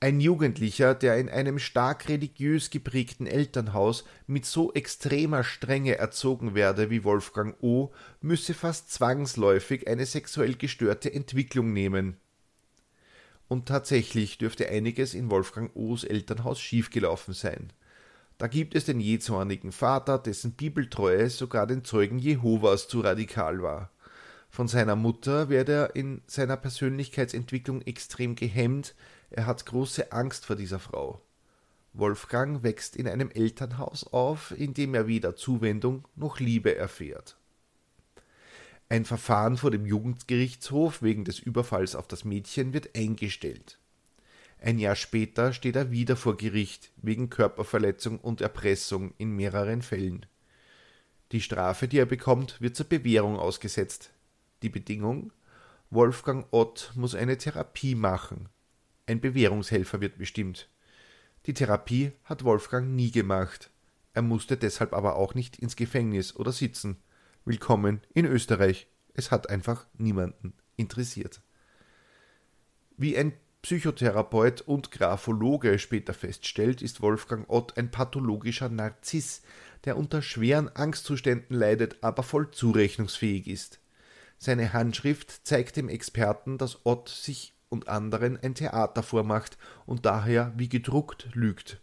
ein 0.00 0.20
Jugendlicher, 0.20 0.94
der 0.94 1.18
in 1.18 1.28
einem 1.28 1.58
stark 1.58 2.08
religiös 2.08 2.70
geprägten 2.70 3.26
Elternhaus 3.26 4.04
mit 4.28 4.46
so 4.46 4.72
extremer 4.72 5.42
Strenge 5.42 5.98
erzogen 5.98 6.54
werde 6.54 6.88
wie 6.88 7.02
Wolfgang 7.02 7.56
O., 7.62 7.92
müsse 8.20 8.54
fast 8.54 8.92
zwangsläufig 8.92 9.88
eine 9.88 10.06
sexuell 10.06 10.54
gestörte 10.54 11.12
Entwicklung 11.12 11.72
nehmen. 11.72 12.16
Und 13.48 13.66
tatsächlich 13.66 14.38
dürfte 14.38 14.68
einiges 14.68 15.14
in 15.14 15.30
Wolfgang 15.30 15.74
O.s 15.74 16.04
Elternhaus 16.04 16.60
schiefgelaufen 16.60 17.34
sein. 17.34 17.72
Da 18.38 18.46
gibt 18.46 18.76
es 18.76 18.84
den 18.84 19.00
jähzornigen 19.00 19.72
Vater, 19.72 20.16
dessen 20.18 20.52
Bibeltreue 20.52 21.28
sogar 21.28 21.66
den 21.66 21.84
Zeugen 21.84 22.20
Jehovas 22.20 22.86
zu 22.86 23.00
radikal 23.00 23.62
war. 23.62 23.90
Von 24.48 24.68
seiner 24.68 24.96
Mutter 24.96 25.48
werde 25.48 25.72
er 25.72 25.96
in 25.96 26.22
seiner 26.26 26.56
Persönlichkeitsentwicklung 26.56 27.82
extrem 27.82 28.36
gehemmt, 28.36 28.94
er 29.30 29.46
hat 29.46 29.66
große 29.66 30.12
Angst 30.12 30.46
vor 30.46 30.56
dieser 30.56 30.78
Frau. 30.78 31.20
Wolfgang 31.92 32.62
wächst 32.62 32.96
in 32.96 33.08
einem 33.08 33.30
Elternhaus 33.30 34.06
auf, 34.06 34.52
in 34.56 34.72
dem 34.72 34.94
er 34.94 35.06
weder 35.08 35.36
Zuwendung 35.36 36.06
noch 36.14 36.38
Liebe 36.38 36.76
erfährt. 36.76 37.36
Ein 38.88 39.04
Verfahren 39.04 39.56
vor 39.56 39.70
dem 39.70 39.84
Jugendgerichtshof 39.84 41.02
wegen 41.02 41.24
des 41.24 41.40
Überfalls 41.40 41.94
auf 41.94 42.08
das 42.08 42.24
Mädchen 42.24 42.72
wird 42.72 42.96
eingestellt. 42.96 43.77
Ein 44.60 44.78
Jahr 44.78 44.96
später 44.96 45.52
steht 45.52 45.76
er 45.76 45.90
wieder 45.90 46.16
vor 46.16 46.36
Gericht 46.36 46.90
wegen 46.96 47.30
Körperverletzung 47.30 48.18
und 48.18 48.40
Erpressung 48.40 49.14
in 49.16 49.30
mehreren 49.36 49.82
Fällen. 49.82 50.26
Die 51.32 51.40
Strafe, 51.40 51.88
die 51.88 51.98
er 51.98 52.06
bekommt, 52.06 52.60
wird 52.60 52.74
zur 52.74 52.86
Bewährung 52.86 53.36
ausgesetzt. 53.36 54.10
Die 54.62 54.70
Bedingung 54.70 55.32
Wolfgang 55.90 56.46
Ott 56.50 56.92
muss 56.96 57.14
eine 57.14 57.38
Therapie 57.38 57.94
machen, 57.94 58.48
ein 59.08 59.22
Bewährungshelfer 59.22 60.02
wird 60.02 60.18
bestimmt. 60.18 60.68
Die 61.46 61.54
Therapie 61.54 62.12
hat 62.24 62.44
Wolfgang 62.44 62.90
nie 62.90 63.10
gemacht. 63.10 63.70
Er 64.12 64.20
musste 64.20 64.58
deshalb 64.58 64.92
aber 64.92 65.16
auch 65.16 65.32
nicht 65.34 65.58
ins 65.58 65.76
Gefängnis 65.76 66.36
oder 66.36 66.52
sitzen. 66.52 66.98
Willkommen 67.46 68.02
in 68.12 68.26
Österreich. 68.26 68.86
Es 69.14 69.30
hat 69.30 69.48
einfach 69.48 69.86
niemanden 69.96 70.52
interessiert. 70.76 71.40
Wie 72.98 73.16
ein 73.16 73.32
Psychotherapeut 73.62 74.60
und 74.62 74.90
Graphologe 74.90 75.78
später 75.78 76.14
feststellt, 76.14 76.80
ist 76.80 77.02
Wolfgang 77.02 77.48
Ott 77.48 77.76
ein 77.76 77.90
pathologischer 77.90 78.68
Narziss, 78.68 79.42
der 79.84 79.96
unter 79.96 80.22
schweren 80.22 80.68
Angstzuständen 80.68 81.56
leidet, 81.56 81.96
aber 82.02 82.22
voll 82.22 82.50
zurechnungsfähig 82.50 83.48
ist. 83.48 83.80
Seine 84.38 84.72
Handschrift 84.72 85.46
zeigt 85.46 85.76
dem 85.76 85.88
Experten, 85.88 86.58
dass 86.58 86.86
Ott 86.86 87.08
sich 87.08 87.54
und 87.68 87.88
anderen 87.88 88.38
ein 88.40 88.54
Theater 88.54 89.02
vormacht 89.02 89.58
und 89.84 90.06
daher 90.06 90.52
wie 90.56 90.68
gedruckt 90.68 91.28
lügt. 91.34 91.80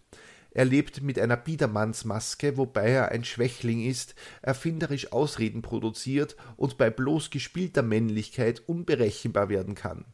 Er 0.51 0.63
lebt 0.63 1.01
mit 1.01 1.20
einer 1.20 1.36
Biedermannsmaske, 1.36 2.55
wobei 2.55 2.89
er 2.89 3.10
ein 3.10 3.25
Schwächling 3.25 3.84
ist, 3.84 4.15
erfinderisch 4.41 5.12
Ausreden 5.12 5.62
produziert 5.62 6.38
und 6.55 6.77
bei 6.77 6.89
bloß 6.89 7.29
gespielter 7.29 7.84
Männlichkeit 7.84 8.63
unberechenbar 8.65 9.50
werden 9.50 9.75
kann. 9.75 10.05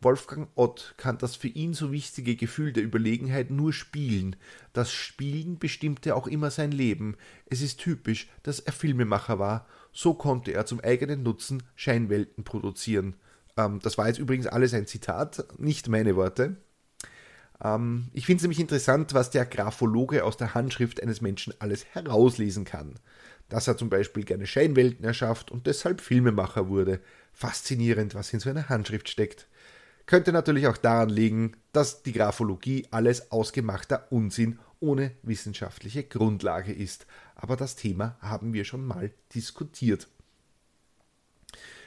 Wolfgang 0.00 0.48
Ott 0.54 0.94
kann 0.98 1.18
das 1.18 1.36
für 1.36 1.48
ihn 1.48 1.72
so 1.72 1.90
wichtige 1.90 2.36
Gefühl 2.36 2.72
der 2.72 2.82
Überlegenheit 2.82 3.50
nur 3.50 3.72
spielen. 3.72 4.36
Das 4.72 4.92
Spielen 4.92 5.58
bestimmte 5.58 6.14
auch 6.14 6.26
immer 6.26 6.50
sein 6.50 6.70
Leben. 6.70 7.16
Es 7.46 7.62
ist 7.62 7.80
typisch, 7.80 8.28
dass 8.42 8.60
er 8.60 8.72
Filmemacher 8.72 9.38
war. 9.38 9.66
So 9.92 10.14
konnte 10.14 10.52
er 10.52 10.66
zum 10.66 10.80
eigenen 10.80 11.22
Nutzen 11.22 11.62
Scheinwelten 11.74 12.44
produzieren. 12.44 13.16
Ähm, 13.56 13.80
das 13.82 13.96
war 13.96 14.06
jetzt 14.08 14.18
übrigens 14.18 14.46
alles 14.46 14.74
ein 14.74 14.86
Zitat, 14.86 15.46
nicht 15.58 15.88
meine 15.88 16.14
Worte. 16.14 16.56
Ähm, 17.62 18.08
ich 18.12 18.26
finde 18.26 18.38
es 18.38 18.42
nämlich 18.42 18.60
interessant, 18.60 19.14
was 19.14 19.30
der 19.30 19.46
Graphologe 19.46 20.24
aus 20.24 20.36
der 20.36 20.54
Handschrift 20.54 21.02
eines 21.02 21.20
Menschen 21.20 21.54
alles 21.58 21.86
herauslesen 21.86 22.64
kann. 22.64 22.94
Dass 23.48 23.68
er 23.68 23.76
zum 23.76 23.88
Beispiel 23.88 24.24
gerne 24.24 24.46
Scheinwelten 24.46 25.04
erschafft 25.04 25.50
und 25.50 25.66
deshalb 25.66 26.00
Filmemacher 26.00 26.68
wurde. 26.68 27.00
Faszinierend, 27.32 28.14
was 28.14 28.32
in 28.32 28.40
so 28.40 28.50
einer 28.50 28.68
Handschrift 28.68 29.08
steckt. 29.08 29.46
Könnte 30.06 30.32
natürlich 30.32 30.68
auch 30.68 30.76
daran 30.76 31.08
liegen, 31.08 31.56
dass 31.72 32.02
die 32.02 32.12
Graphologie 32.12 32.86
alles 32.92 33.32
ausgemachter 33.32 34.06
Unsinn 34.10 34.58
ohne 34.78 35.12
wissenschaftliche 35.22 36.04
Grundlage 36.04 36.72
ist. 36.72 37.06
Aber 37.34 37.56
das 37.56 37.76
Thema 37.76 38.16
haben 38.20 38.52
wir 38.52 38.64
schon 38.64 38.86
mal 38.86 39.10
diskutiert. 39.34 40.08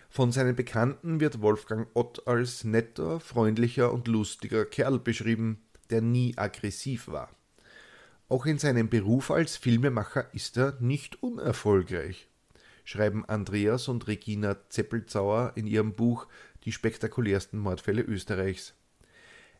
Von 0.09 0.31
seinen 0.31 0.55
Bekannten 0.55 1.19
wird 1.19 1.41
Wolfgang 1.41 1.87
Ott 1.93 2.27
als 2.27 2.63
netter, 2.63 3.19
freundlicher 3.19 3.93
und 3.93 4.07
lustiger 4.07 4.65
Kerl 4.65 4.99
beschrieben, 4.99 5.61
der 5.89 6.01
nie 6.01 6.37
aggressiv 6.37 7.07
war. 7.07 7.29
Auch 8.27 8.45
in 8.45 8.57
seinem 8.57 8.89
Beruf 8.89 9.31
als 9.31 9.55
Filmemacher 9.57 10.33
ist 10.33 10.57
er 10.57 10.77
nicht 10.79 11.21
unerfolgreich, 11.23 12.27
schreiben 12.89 13.23
Andreas 13.25 13.87
und 13.87 14.07
Regina 14.07 14.57
Zeppelzauer 14.69 15.51
in 15.53 15.67
ihrem 15.67 15.93
Buch 15.93 16.25
Die 16.63 16.71
spektakulärsten 16.71 17.59
Mordfälle 17.59 18.01
Österreichs. 18.01 18.73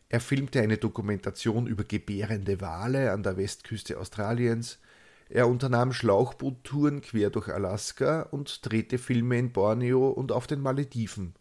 Er 0.08 0.18
filmte 0.18 0.60
eine 0.60 0.78
Dokumentation 0.78 1.68
über 1.68 1.84
gebärende 1.84 2.60
Wale 2.60 3.12
an 3.12 3.22
der 3.22 3.36
Westküste 3.36 4.00
Australiens, 4.00 4.80
er 5.28 5.46
unternahm 5.46 5.92
Schlauchboottouren 5.92 7.02
quer 7.02 7.30
durch 7.30 7.48
Alaska 7.48 8.22
und 8.22 8.68
drehte 8.68 8.98
Filme 8.98 9.38
in 9.38 9.52
Borneo 9.52 10.08
und 10.08 10.32
auf 10.32 10.48
den 10.48 10.60
Malediven. 10.60 11.34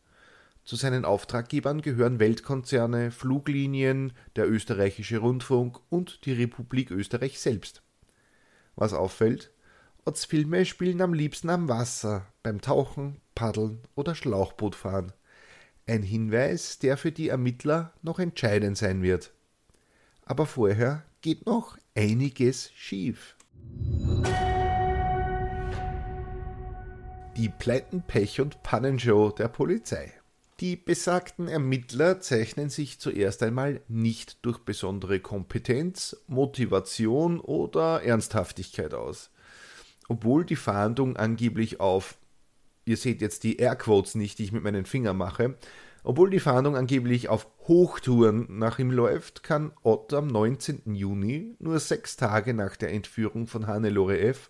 Zu 0.63 0.75
seinen 0.75 1.05
Auftraggebern 1.05 1.81
gehören 1.81 2.19
Weltkonzerne, 2.19 3.09
Fluglinien, 3.09 4.13
der 4.35 4.47
österreichische 4.47 5.17
Rundfunk 5.17 5.79
und 5.89 6.23
die 6.25 6.33
Republik 6.33 6.91
Österreich 6.91 7.39
selbst. 7.39 7.81
Was 8.75 8.93
auffällt, 8.93 9.51
Otts 10.05 10.25
Filme 10.25 10.65
spielen 10.65 11.01
am 11.01 11.13
liebsten 11.13 11.49
am 11.49 11.67
Wasser, 11.67 12.25
beim 12.41 12.61
Tauchen, 12.61 13.19
Paddeln 13.35 13.81
oder 13.95 14.15
Schlauchbootfahren. 14.15 15.11
Ein 15.87 16.03
Hinweis, 16.03 16.79
der 16.79 16.97
für 16.97 17.11
die 17.11 17.29
Ermittler 17.29 17.93
noch 18.01 18.19
entscheidend 18.19 18.77
sein 18.77 19.01
wird. 19.01 19.33
Aber 20.23 20.45
vorher 20.45 21.03
geht 21.21 21.45
noch 21.45 21.77
einiges 21.95 22.71
schief. 22.73 23.35
Die 27.35 27.49
Pleiten, 27.49 28.03
Pech 28.03 28.41
und 28.41 28.63
Pannenshow 28.63 29.31
der 29.31 29.47
Polizei. 29.47 30.13
Die 30.59 30.75
besagten 30.75 31.47
Ermittler 31.47 32.19
zeichnen 32.19 32.69
sich 32.69 32.99
zuerst 32.99 33.41
einmal 33.43 33.81
nicht 33.87 34.45
durch 34.45 34.59
besondere 34.59 35.19
Kompetenz, 35.21 36.17
Motivation 36.27 37.39
oder 37.39 38.03
Ernsthaftigkeit 38.03 38.93
aus. 38.93 39.31
Obwohl 40.09 40.43
die 40.43 40.57
Fahndung 40.57 41.15
angeblich 41.15 41.79
auf, 41.79 42.17
ihr 42.83 42.97
seht 42.97 43.21
jetzt 43.21 43.43
die 43.43 43.57
Airquotes 43.57 44.15
nicht, 44.15 44.39
die 44.39 44.43
ich 44.43 44.51
mit 44.51 44.63
meinen 44.63 44.85
Fingern 44.85 45.15
mache, 45.15 45.55
obwohl 46.03 46.31
die 46.31 46.39
Fahndung 46.39 46.75
angeblich 46.75 47.29
auf 47.29 47.47
Hochtouren 47.67 48.47
nach 48.57 48.79
ihm 48.79 48.89
läuft, 48.89 49.43
kann 49.43 49.71
Ott 49.83 50.13
am 50.13 50.27
19. 50.27 50.95
Juni, 50.95 51.55
nur 51.59 51.79
sechs 51.79 52.17
Tage 52.17 52.55
nach 52.55 52.75
der 52.75 52.91
Entführung 52.91 53.45
von 53.45 53.67
Hannelore 53.67 54.19
F., 54.19 54.49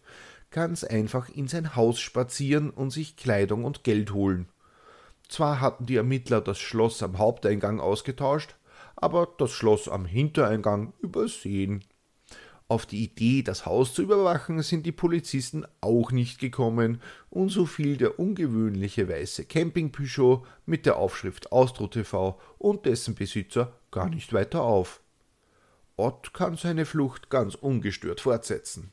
ganz 0.49 0.85
einfach 0.85 1.27
in 1.27 1.47
sein 1.47 1.75
Haus 1.75 1.99
spazieren 1.99 2.69
und 2.69 2.91
sich 2.91 3.17
Kleidung 3.17 3.65
und 3.65 3.83
Geld 3.83 4.13
holen. 4.13 4.47
Zwar 5.27 5.59
hatten 5.59 5.85
die 5.85 5.97
Ermittler 5.97 6.39
das 6.39 6.59
Schloss 6.59 7.03
am 7.03 7.17
Haupteingang 7.17 7.81
ausgetauscht, 7.81 8.55
aber 8.95 9.27
das 9.37 9.51
Schloss 9.51 9.89
am 9.89 10.05
Hintereingang 10.05 10.93
übersehen. 11.01 11.83
Auf 12.69 12.85
die 12.85 13.03
Idee, 13.03 13.41
das 13.41 13.65
Haus 13.65 13.95
zu 13.95 14.03
überwachen, 14.03 14.61
sind 14.61 14.85
die 14.85 14.91
Polizisten 14.91 15.65
auch 15.81 16.11
nicht 16.11 16.37
gekommen, 16.37 17.01
und 17.31 17.49
so 17.49 17.65
fiel 17.65 17.97
der 17.97 18.19
ungewöhnliche 18.19 19.09
weiße 19.09 19.45
Camping-Peugeot 19.45 20.45
mit 20.67 20.85
der 20.85 20.97
Aufschrift 20.97 21.51
Austro 21.51 21.87
TV 21.87 22.39
und 22.59 22.85
dessen 22.85 23.15
Besitzer 23.15 23.73
gar 23.89 24.07
nicht 24.09 24.33
weiter 24.33 24.61
auf. 24.61 25.01
Ott 25.97 26.31
kann 26.35 26.57
seine 26.57 26.85
Flucht 26.85 27.31
ganz 27.31 27.55
ungestört 27.55 28.21
fortsetzen. 28.21 28.91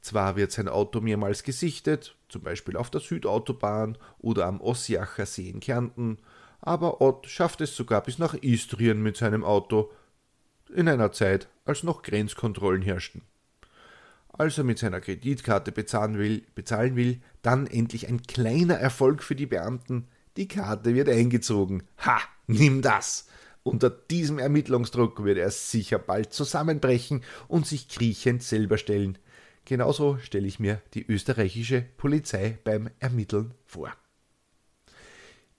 Zwar 0.00 0.36
wird 0.36 0.52
sein 0.52 0.68
Auto 0.68 1.00
mehrmals 1.00 1.42
gesichtet, 1.42 2.14
zum 2.28 2.42
Beispiel 2.42 2.76
auf 2.76 2.90
der 2.90 3.00
Südautobahn 3.00 3.98
oder 4.20 4.46
am 4.46 4.60
Ossiacher 4.60 5.26
See 5.26 5.48
in 5.48 5.58
Kärnten, 5.58 6.18
aber 6.60 7.00
Ott 7.00 7.26
schafft 7.26 7.60
es 7.60 7.74
sogar 7.74 8.04
bis 8.04 8.18
nach 8.18 8.34
Istrien 8.34 9.02
mit 9.02 9.16
seinem 9.16 9.42
Auto, 9.42 9.90
in 10.74 10.88
einer 10.88 11.12
Zeit, 11.12 11.48
als 11.64 11.82
noch 11.82 12.02
Grenzkontrollen 12.02 12.82
herrschten. 12.82 13.22
Als 14.28 14.56
er 14.56 14.64
mit 14.64 14.78
seiner 14.78 15.00
Kreditkarte 15.00 15.72
bezahlen 15.72 16.16
will, 16.16 16.44
bezahlen 16.54 16.96
will, 16.96 17.20
dann 17.42 17.66
endlich 17.66 18.08
ein 18.08 18.22
kleiner 18.22 18.74
Erfolg 18.74 19.22
für 19.22 19.34
die 19.34 19.46
Beamten. 19.46 20.08
Die 20.36 20.48
Karte 20.48 20.94
wird 20.94 21.08
eingezogen. 21.08 21.82
Ha, 21.98 22.20
nimm 22.46 22.82
das! 22.82 23.26
Unter 23.62 23.90
diesem 23.90 24.38
Ermittlungsdruck 24.38 25.22
würde 25.22 25.42
er 25.42 25.50
sicher 25.50 25.98
bald 25.98 26.32
zusammenbrechen 26.32 27.22
und 27.48 27.66
sich 27.66 27.88
kriechend 27.88 28.42
selber 28.42 28.78
stellen. 28.78 29.18
Genauso 29.66 30.16
stelle 30.18 30.46
ich 30.46 30.58
mir 30.58 30.80
die 30.94 31.06
österreichische 31.06 31.84
Polizei 31.98 32.58
beim 32.64 32.88
Ermitteln 32.98 33.52
vor. 33.66 33.94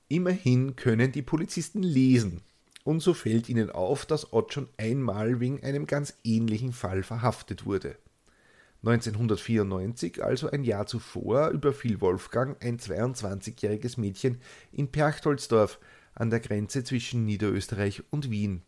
Immerhin 0.07 0.75
können 0.75 1.11
die 1.11 1.21
Polizisten 1.21 1.83
lesen, 1.83 2.41
und 2.83 3.01
so 3.01 3.13
fällt 3.13 3.49
ihnen 3.49 3.69
auf, 3.69 4.05
dass 4.05 4.33
Ott 4.33 4.53
schon 4.53 4.67
einmal 4.77 5.39
wegen 5.39 5.63
einem 5.63 5.87
ganz 5.87 6.15
ähnlichen 6.23 6.73
Fall 6.73 7.03
verhaftet 7.03 7.65
wurde. 7.65 7.97
1994, 8.83 10.23
also 10.23 10.49
ein 10.49 10.63
Jahr 10.63 10.87
zuvor, 10.87 11.49
überfiel 11.49 12.01
Wolfgang 12.01 12.63
ein 12.63 12.79
22-jähriges 12.79 13.99
Mädchen 13.99 14.41
in 14.71 14.91
Perchtoldsdorf 14.91 15.79
an 16.15 16.31
der 16.31 16.39
Grenze 16.39 16.83
zwischen 16.83 17.25
Niederösterreich 17.25 18.03
und 18.09 18.31
Wien. 18.31 18.63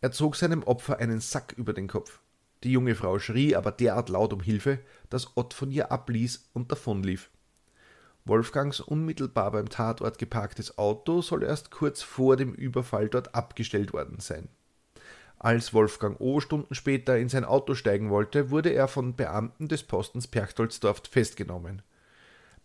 Er 0.00 0.12
zog 0.12 0.36
seinem 0.36 0.62
Opfer 0.62 0.98
einen 0.98 1.20
Sack 1.20 1.54
über 1.56 1.72
den 1.72 1.88
Kopf. 1.88 2.20
Die 2.64 2.72
junge 2.72 2.94
Frau 2.94 3.18
schrie 3.18 3.56
aber 3.56 3.72
derart 3.72 4.10
laut 4.10 4.32
um 4.32 4.40
Hilfe, 4.40 4.80
dass 5.08 5.36
Ott 5.36 5.54
von 5.54 5.70
ihr 5.70 5.90
abließ 5.90 6.50
und 6.52 6.70
davonlief. 6.70 7.30
Wolfgangs 8.28 8.80
unmittelbar 8.80 9.50
beim 9.50 9.68
Tatort 9.68 10.18
geparktes 10.18 10.78
Auto 10.78 11.22
soll 11.22 11.42
erst 11.42 11.70
kurz 11.70 12.02
vor 12.02 12.36
dem 12.36 12.52
Überfall 12.54 13.08
dort 13.08 13.34
abgestellt 13.34 13.92
worden 13.92 14.20
sein. 14.20 14.48
Als 15.38 15.72
Wolfgang 15.72 16.20
O. 16.20 16.40
Stunden 16.40 16.74
später 16.74 17.16
in 17.16 17.28
sein 17.28 17.44
Auto 17.44 17.74
steigen 17.74 18.10
wollte, 18.10 18.50
wurde 18.50 18.70
er 18.70 18.88
von 18.88 19.14
Beamten 19.14 19.68
des 19.68 19.84
Postens 19.84 20.26
Perchtoldsdorf 20.26 21.02
festgenommen. 21.08 21.82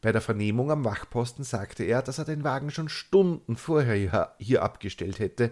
Bei 0.02 0.12
der 0.12 0.22
Vernehmung 0.22 0.72
am 0.72 0.84
Wachposten 0.84 1.46
sagte 1.46 1.84
er, 1.84 2.02
dass 2.02 2.18
er 2.18 2.26
den 2.26 2.44
Wagen 2.44 2.72
schon 2.72 2.90
Stunden 2.90 3.56
vorher 3.56 4.36
hier 4.38 4.64
abgestellt 4.64 5.20
hätte. 5.20 5.52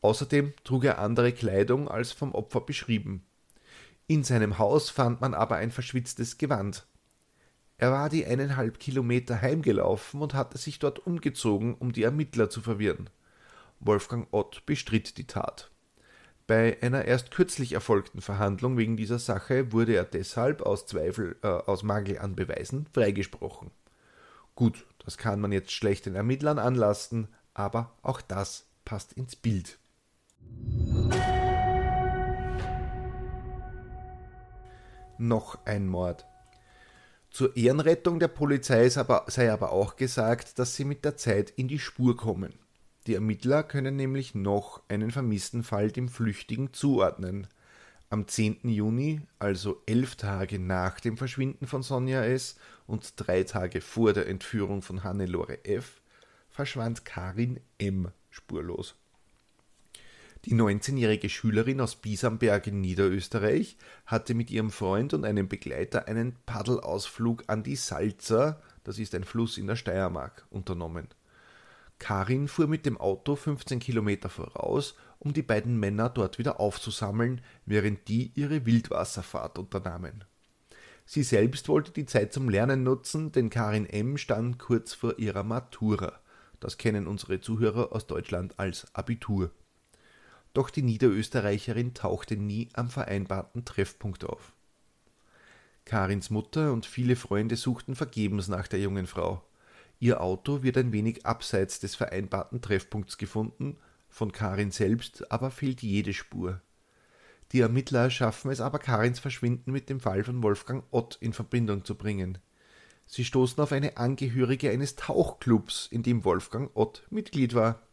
Außerdem 0.00 0.54
trug 0.64 0.84
er 0.84 0.98
andere 0.98 1.32
Kleidung 1.32 1.88
als 1.88 2.12
vom 2.12 2.34
Opfer 2.34 2.62
beschrieben. 2.62 3.24
In 4.08 4.24
seinem 4.24 4.58
Haus 4.58 4.90
fand 4.90 5.20
man 5.20 5.34
aber 5.34 5.56
ein 5.56 5.70
verschwitztes 5.70 6.38
Gewand. 6.38 6.86
Er 7.78 7.92
war 7.92 8.08
die 8.08 8.24
eineinhalb 8.24 8.78
Kilometer 8.78 9.42
heimgelaufen 9.42 10.22
und 10.22 10.34
hatte 10.34 10.56
sich 10.56 10.78
dort 10.78 11.06
umgezogen, 11.06 11.74
um 11.74 11.92
die 11.92 12.04
Ermittler 12.04 12.48
zu 12.48 12.62
verwirren. 12.62 13.10
Wolfgang 13.80 14.26
Ott 14.30 14.64
bestritt 14.64 15.18
die 15.18 15.26
Tat. 15.26 15.70
Bei 16.46 16.78
einer 16.80 17.04
erst 17.04 17.32
kürzlich 17.32 17.72
erfolgten 17.72 18.20
Verhandlung 18.20 18.78
wegen 18.78 18.96
dieser 18.96 19.18
Sache 19.18 19.72
wurde 19.72 19.94
er 19.94 20.04
deshalb 20.04 20.62
aus 20.62 20.86
Zweifel, 20.86 21.36
äh, 21.42 21.48
aus 21.48 21.82
Mangel 21.82 22.18
an 22.18 22.36
Beweisen 22.36 22.86
freigesprochen. 22.92 23.70
Gut, 24.54 24.86
das 25.04 25.18
kann 25.18 25.40
man 25.40 25.52
jetzt 25.52 25.72
schlecht 25.72 26.06
den 26.06 26.14
Ermittlern 26.14 26.58
anlasten, 26.58 27.28
aber 27.52 27.92
auch 28.02 28.22
das 28.22 28.66
passt 28.84 29.12
ins 29.12 29.36
Bild. 29.36 29.78
Noch 35.18 35.58
ein 35.66 35.88
Mord. 35.88 36.26
Zur 37.36 37.54
Ehrenrettung 37.54 38.18
der 38.18 38.28
Polizei 38.28 38.88
sei 38.88 39.52
aber 39.52 39.70
auch 39.70 39.96
gesagt, 39.96 40.58
dass 40.58 40.74
sie 40.74 40.86
mit 40.86 41.04
der 41.04 41.18
Zeit 41.18 41.50
in 41.50 41.68
die 41.68 41.78
Spur 41.78 42.16
kommen. 42.16 42.54
Die 43.06 43.12
Ermittler 43.12 43.62
können 43.62 43.94
nämlich 43.94 44.34
noch 44.34 44.80
einen 44.88 45.10
vermissten 45.10 45.62
Fall 45.62 45.90
dem 45.90 46.08
Flüchtigen 46.08 46.72
zuordnen. 46.72 47.46
Am 48.08 48.26
10. 48.26 48.60
Juni, 48.70 49.20
also 49.38 49.82
elf 49.84 50.16
Tage 50.16 50.58
nach 50.58 50.98
dem 50.98 51.18
Verschwinden 51.18 51.66
von 51.66 51.82
Sonja 51.82 52.24
S. 52.24 52.56
und 52.86 53.12
drei 53.16 53.42
Tage 53.42 53.82
vor 53.82 54.14
der 54.14 54.28
Entführung 54.28 54.80
von 54.80 55.04
Hannelore 55.04 55.62
F., 55.66 56.00
verschwand 56.48 57.04
Karin 57.04 57.60
M. 57.76 58.12
spurlos. 58.30 58.94
Die 60.46 60.54
19-jährige 60.54 61.28
Schülerin 61.28 61.80
aus 61.80 61.96
Biesamberg 61.96 62.68
in 62.68 62.80
Niederösterreich 62.80 63.76
hatte 64.06 64.32
mit 64.32 64.48
ihrem 64.52 64.70
Freund 64.70 65.12
und 65.12 65.24
einem 65.24 65.48
Begleiter 65.48 66.06
einen 66.06 66.36
Paddelausflug 66.46 67.42
an 67.48 67.64
die 67.64 67.74
Salza, 67.74 68.62
das 68.84 69.00
ist 69.00 69.16
ein 69.16 69.24
Fluss 69.24 69.58
in 69.58 69.66
der 69.66 69.74
Steiermark, 69.74 70.46
unternommen. 70.50 71.08
Karin 71.98 72.46
fuhr 72.46 72.68
mit 72.68 72.86
dem 72.86 72.96
Auto 72.96 73.34
15 73.34 73.80
Kilometer 73.80 74.28
voraus, 74.28 74.94
um 75.18 75.32
die 75.32 75.42
beiden 75.42 75.80
Männer 75.80 76.10
dort 76.10 76.38
wieder 76.38 76.60
aufzusammeln, 76.60 77.40
während 77.64 78.06
die 78.06 78.30
ihre 78.36 78.66
Wildwasserfahrt 78.66 79.58
unternahmen. 79.58 80.22
Sie 81.06 81.24
selbst 81.24 81.68
wollte 81.68 81.90
die 81.90 82.06
Zeit 82.06 82.32
zum 82.32 82.48
Lernen 82.48 82.84
nutzen, 82.84 83.32
denn 83.32 83.50
Karin 83.50 83.84
M. 83.84 84.16
stand 84.16 84.60
kurz 84.60 84.94
vor 84.94 85.18
ihrer 85.18 85.42
Matura. 85.42 86.20
Das 86.60 86.78
kennen 86.78 87.08
unsere 87.08 87.40
Zuhörer 87.40 87.90
aus 87.90 88.06
Deutschland 88.06 88.60
als 88.60 88.86
Abitur. 88.94 89.50
Doch 90.56 90.70
die 90.70 90.80
Niederösterreicherin 90.80 91.92
tauchte 91.92 92.34
nie 92.34 92.70
am 92.72 92.88
vereinbarten 92.88 93.66
Treffpunkt 93.66 94.24
auf. 94.24 94.54
Karins 95.84 96.30
Mutter 96.30 96.72
und 96.72 96.86
viele 96.86 97.14
Freunde 97.14 97.56
suchten 97.56 97.94
vergebens 97.94 98.48
nach 98.48 98.66
der 98.66 98.80
jungen 98.80 99.06
Frau. 99.06 99.44
Ihr 100.00 100.22
Auto 100.22 100.62
wird 100.62 100.78
ein 100.78 100.92
wenig 100.92 101.26
abseits 101.26 101.78
des 101.78 101.94
vereinbarten 101.94 102.62
Treffpunkts 102.62 103.18
gefunden, 103.18 103.76
von 104.08 104.32
Karin 104.32 104.70
selbst 104.70 105.30
aber 105.30 105.50
fehlt 105.50 105.82
jede 105.82 106.14
Spur. 106.14 106.62
Die 107.52 107.60
Ermittler 107.60 108.08
schaffen 108.08 108.50
es 108.50 108.62
aber, 108.62 108.78
Karins 108.78 109.18
Verschwinden 109.18 109.72
mit 109.72 109.90
dem 109.90 110.00
Fall 110.00 110.24
von 110.24 110.42
Wolfgang 110.42 110.84
Ott 110.90 111.18
in 111.20 111.34
Verbindung 111.34 111.84
zu 111.84 111.96
bringen. 111.96 112.38
Sie 113.04 113.26
stoßen 113.26 113.62
auf 113.62 113.72
eine 113.72 113.98
Angehörige 113.98 114.70
eines 114.70 114.96
Tauchclubs, 114.96 115.86
in 115.90 116.02
dem 116.02 116.24
Wolfgang 116.24 116.70
Ott 116.72 117.06
Mitglied 117.10 117.52
war. 117.52 117.85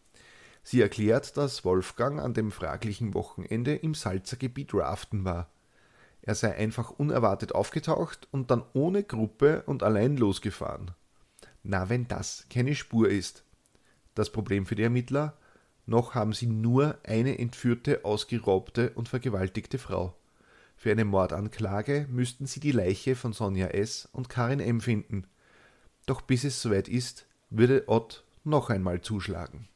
Sie 0.64 0.82
erklärt, 0.82 1.36
dass 1.36 1.66
Wolfgang 1.66 2.22
an 2.22 2.34
dem 2.34 2.52
fraglichen 2.52 3.14
Wochenende 3.14 3.76
im 3.76 3.94
Salzergebiet 3.94 4.74
raften 4.74 5.26
war. 5.26 5.50
Er 6.22 6.36
sei 6.36 6.56
einfach 6.56 6.90
unerwartet 6.90 7.54
aufgetaucht 7.54 8.30
und 8.32 8.50
dann 8.50 8.64
ohne 8.74 9.04
Gruppe 9.04 9.64
und 9.66 9.84
allein 9.84 10.16
losgefahren. 10.16 10.92
Na, 11.64 11.90
wenn 11.90 12.08
das 12.08 12.46
keine 12.50 12.76
Spur 12.76 13.10
ist. 13.10 13.44
Das 14.16 14.32
Problem 14.32 14.66
für 14.66 14.76
die 14.76 14.84
Ermittler? 14.84 15.38
Noch 15.86 16.16
haben 16.16 16.32
sie 16.32 16.48
nur 16.48 16.98
eine 17.04 17.40
entführte, 17.40 18.06
ausgeraubte 18.06 18.92
und 18.92 19.10
vergewaltigte 19.10 19.78
Frau. 19.78 20.16
Für 20.78 20.92
eine 20.92 21.06
Mordanklage 21.06 22.08
müssten 22.10 22.46
sie 22.46 22.62
die 22.62 22.72
Leiche 22.72 23.16
von 23.16 23.34
Sonja 23.34 23.68
S. 23.68 24.08
und 24.14 24.30
Karin 24.30 24.62
M. 24.62 24.80
finden. 24.80 25.28
Doch 26.06 26.22
bis 26.22 26.46
es 26.46 26.62
soweit 26.62 26.88
ist, 26.88 27.26
würde 27.50 27.88
Ott 27.88 28.24
noch 28.46 28.70
einmal 28.70 29.02
zuschlagen. 29.02 29.68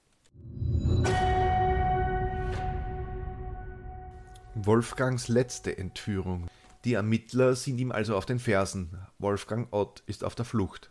Wolfgangs 4.65 5.28
letzte 5.28 5.78
Entführung. 5.78 6.48
Die 6.84 6.96
Ermittler 6.96 7.56
sind 7.56 7.78
ihm 7.78 7.91
also 7.91 8.17
auf 8.17 8.26
den 8.26 8.39
Fersen. 8.39 8.98
Wolfgang 9.20 9.67
Ott 9.72 10.02
ist 10.08 10.24
auf 10.24 10.34
der 10.34 10.46
Flucht. 10.46 10.89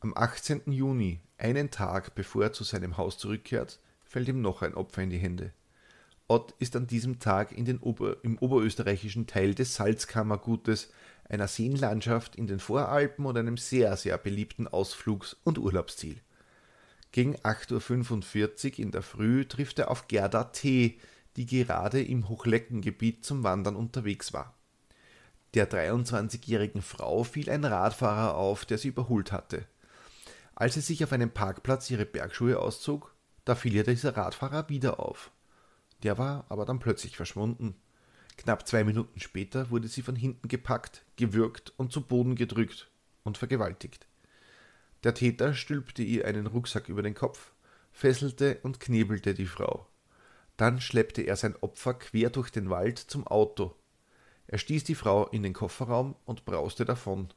Am 0.00 0.12
18. 0.16 0.72
Juni, 0.72 1.20
einen 1.38 1.70
Tag 1.70 2.16
bevor 2.16 2.42
er 2.42 2.52
zu 2.52 2.64
seinem 2.64 2.96
Haus 2.96 3.16
zurückkehrt, 3.16 3.78
fällt 4.04 4.26
ihm 4.26 4.40
noch 4.40 4.62
ein 4.62 4.74
Opfer 4.74 5.02
in 5.02 5.10
die 5.10 5.18
Hände. 5.18 5.52
Ott 6.26 6.54
ist 6.58 6.74
an 6.74 6.88
diesem 6.88 7.20
Tag 7.20 7.54
Ober, 7.82 8.16
im 8.22 8.36
oberösterreichischen 8.38 9.28
Teil 9.28 9.54
des 9.54 9.76
Salzkammergutes, 9.76 10.90
einer 11.28 11.46
Seenlandschaft 11.46 12.34
in 12.34 12.48
den 12.48 12.58
Voralpen 12.58 13.26
und 13.26 13.38
einem 13.38 13.58
sehr, 13.58 13.96
sehr 13.96 14.18
beliebten 14.18 14.66
Ausflugs- 14.66 15.36
und 15.44 15.58
Urlaubsziel. 15.58 16.20
Gegen 17.12 17.36
8.45 17.36 18.72
Uhr 18.72 18.78
in 18.80 18.90
der 18.90 19.02
Früh 19.02 19.44
trifft 19.46 19.78
er 19.78 19.90
auf 19.90 20.08
Gerda 20.08 20.44
T., 20.44 20.98
die 21.38 21.46
gerade 21.46 22.02
im 22.02 22.28
Hochleckengebiet 22.28 23.24
zum 23.24 23.44
Wandern 23.44 23.76
unterwegs 23.76 24.32
war. 24.32 24.56
Der 25.54 25.70
23-jährigen 25.70 26.82
Frau 26.82 27.22
fiel 27.22 27.48
ein 27.48 27.64
Radfahrer 27.64 28.34
auf, 28.34 28.64
der 28.64 28.76
sie 28.76 28.88
überholt 28.88 29.30
hatte. 29.30 29.64
Als 30.56 30.74
sie 30.74 30.80
sich 30.80 31.04
auf 31.04 31.12
einem 31.12 31.30
Parkplatz 31.30 31.88
ihre 31.90 32.06
Bergschuhe 32.06 32.58
auszog, 32.58 33.14
da 33.44 33.54
fiel 33.54 33.76
ihr 33.76 33.84
dieser 33.84 34.16
Radfahrer 34.16 34.68
wieder 34.68 34.98
auf. 34.98 35.30
Der 36.02 36.18
war 36.18 36.44
aber 36.48 36.66
dann 36.66 36.80
plötzlich 36.80 37.16
verschwunden. 37.16 37.76
Knapp 38.36 38.66
zwei 38.66 38.82
Minuten 38.82 39.20
später 39.20 39.70
wurde 39.70 39.86
sie 39.86 40.02
von 40.02 40.16
hinten 40.16 40.48
gepackt, 40.48 41.04
gewürgt 41.14 41.72
und 41.76 41.92
zu 41.92 42.00
Boden 42.00 42.34
gedrückt 42.34 42.90
und 43.22 43.38
vergewaltigt. 43.38 44.08
Der 45.04 45.14
Täter 45.14 45.54
stülpte 45.54 46.02
ihr 46.02 46.26
einen 46.26 46.48
Rucksack 46.48 46.88
über 46.88 47.02
den 47.02 47.14
Kopf, 47.14 47.52
fesselte 47.92 48.58
und 48.64 48.80
knebelte 48.80 49.34
die 49.34 49.46
Frau. 49.46 49.86
Dann 50.58 50.80
schleppte 50.80 51.22
er 51.22 51.36
sein 51.36 51.56
Opfer 51.60 51.94
quer 51.94 52.30
durch 52.30 52.50
den 52.50 52.68
Wald 52.68 52.98
zum 52.98 53.26
Auto. 53.26 53.74
Er 54.48 54.58
stieß 54.58 54.84
die 54.84 54.96
Frau 54.96 55.26
in 55.28 55.42
den 55.42 55.52
Kofferraum 55.52 56.16
und 56.24 56.44
brauste 56.44 56.84
davon. 56.84 57.28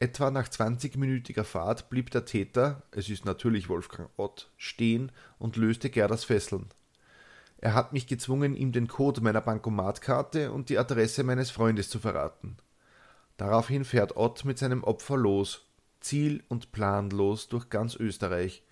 Etwa 0.00 0.30
nach 0.30 0.48
20-minütiger 0.48 1.44
Fahrt 1.44 1.88
blieb 1.88 2.10
der 2.10 2.24
Täter, 2.24 2.82
es 2.90 3.08
ist 3.08 3.24
natürlich 3.24 3.68
Wolfgang 3.68 4.10
Ott, 4.16 4.50
stehen 4.56 5.12
und 5.38 5.56
löste 5.56 5.88
Gerdas 5.88 6.24
Fesseln. 6.24 6.66
Er 7.58 7.74
hat 7.74 7.92
mich 7.92 8.06
gezwungen, 8.06 8.54
ihm 8.54 8.72
den 8.72 8.88
Code 8.88 9.20
meiner 9.20 9.40
Bankomatkarte 9.40 10.52
und 10.52 10.68
die 10.68 10.78
Adresse 10.78 11.22
meines 11.22 11.50
Freundes 11.50 11.88
zu 11.88 12.00
verraten. 12.00 12.56
Daraufhin 13.36 13.84
fährt 13.84 14.16
Ott 14.16 14.44
mit 14.44 14.58
seinem 14.58 14.82
Opfer 14.82 15.16
los, 15.16 15.64
ziel- 16.00 16.42
und 16.48 16.72
planlos 16.72 17.48
durch 17.48 17.70
ganz 17.70 17.94
Österreich. 17.94 18.64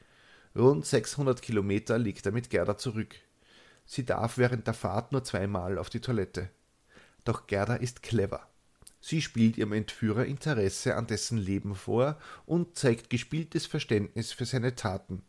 Rund 0.57 0.85
600 0.85 1.41
Kilometer 1.41 1.99
liegt 1.99 2.27
er 2.27 2.33
mit 2.33 2.51
Gerda 2.51 2.77
zurück. 2.77 3.15
Sie 3.87 4.05
darf 4.05 4.39
während 4.39 4.67
der 4.67 4.75
Fahrt 4.75 5.13
nur 5.13 5.25
zweimal 5.25 5.79
auf 5.79 5.91
die 5.91 6.01
Toilette. 6.01 6.51
Doch 7.25 7.47
Gerda 7.47 7.77
ist 7.77 8.03
clever. 8.03 8.47
Sie 9.01 9.21
spielt 9.21 9.59
ihrem 9.59 9.73
Entführer 9.73 10.25
Interesse 10.25 10.97
an 10.97 11.07
dessen 11.07 11.37
Leben 11.37 11.75
vor 11.75 12.19
und 12.47 12.79
zeigt 12.79 13.11
gespieltes 13.11 13.67
Verständnis 13.67 14.33
für 14.33 14.47
seine 14.47 14.75
Taten. 14.75 15.23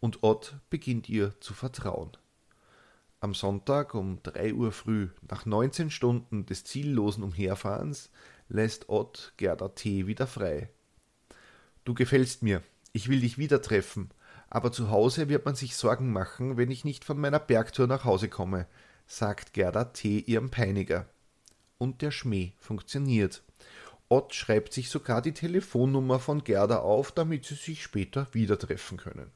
Und 0.00 0.22
Ott 0.22 0.56
beginnt 0.68 1.08
ihr 1.08 1.40
zu 1.40 1.54
vertrauen. 1.54 2.10
Am 3.20 3.34
Sonntag 3.34 3.94
um 3.94 4.22
drei 4.22 4.52
Uhr 4.52 4.72
früh, 4.72 5.08
nach 5.30 5.46
19 5.46 5.90
Stunden 5.90 6.44
des 6.44 6.64
ziellosen 6.64 7.22
Umherfahrens, 7.22 8.10
lässt 8.48 8.88
Ott 8.88 9.32
Gerda 9.36 9.68
T. 9.68 10.06
wieder 10.06 10.26
frei. 10.26 10.68
Du 11.84 11.94
gefällst 11.94 12.42
mir, 12.42 12.62
ich 12.92 13.08
will 13.08 13.20
dich 13.20 13.38
wieder 13.38 13.62
treffen, 13.62 14.10
aber 14.54 14.70
zu 14.70 14.90
Hause 14.90 15.30
wird 15.30 15.46
man 15.46 15.54
sich 15.54 15.76
Sorgen 15.76 16.12
machen, 16.12 16.58
wenn 16.58 16.70
ich 16.70 16.84
nicht 16.84 17.06
von 17.06 17.18
meiner 17.18 17.38
Bergtour 17.38 17.86
nach 17.86 18.04
Hause 18.04 18.28
komme, 18.28 18.66
sagt 19.06 19.54
Gerda 19.54 19.84
T. 19.84 20.18
ihrem 20.18 20.50
Peiniger 20.50 21.06
und 21.78 22.02
der 22.02 22.10
Schmäh 22.10 22.52
funktioniert. 22.58 23.42
Ott 24.10 24.34
schreibt 24.34 24.74
sich 24.74 24.90
sogar 24.90 25.22
die 25.22 25.32
Telefonnummer 25.32 26.18
von 26.18 26.44
Gerda 26.44 26.80
auf, 26.80 27.12
damit 27.12 27.46
sie 27.46 27.54
sich 27.54 27.82
später 27.82 28.26
wieder 28.32 28.58
treffen 28.58 28.98
können. 28.98 29.30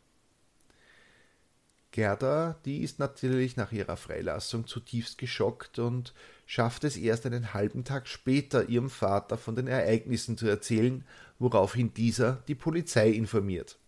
Gerda, 1.93 2.61
die 2.67 2.83
ist 2.83 2.99
natürlich 2.99 3.57
nach 3.57 3.73
ihrer 3.73 3.97
Freilassung 3.97 4.67
zutiefst 4.67 5.17
geschockt 5.17 5.79
und 5.79 6.13
schafft 6.45 6.85
es 6.85 6.99
erst 6.99 7.25
einen 7.25 7.55
halben 7.55 7.85
Tag 7.85 8.07
später, 8.07 8.69
ihrem 8.69 8.91
Vater 8.91 9.39
von 9.39 9.57
den 9.57 9.67
Ereignissen 9.67 10.37
zu 10.37 10.47
erzählen, 10.47 11.07
woraufhin 11.39 11.95
dieser 11.95 12.43
die 12.49 12.55
Polizei 12.55 13.09
informiert. 13.09 13.79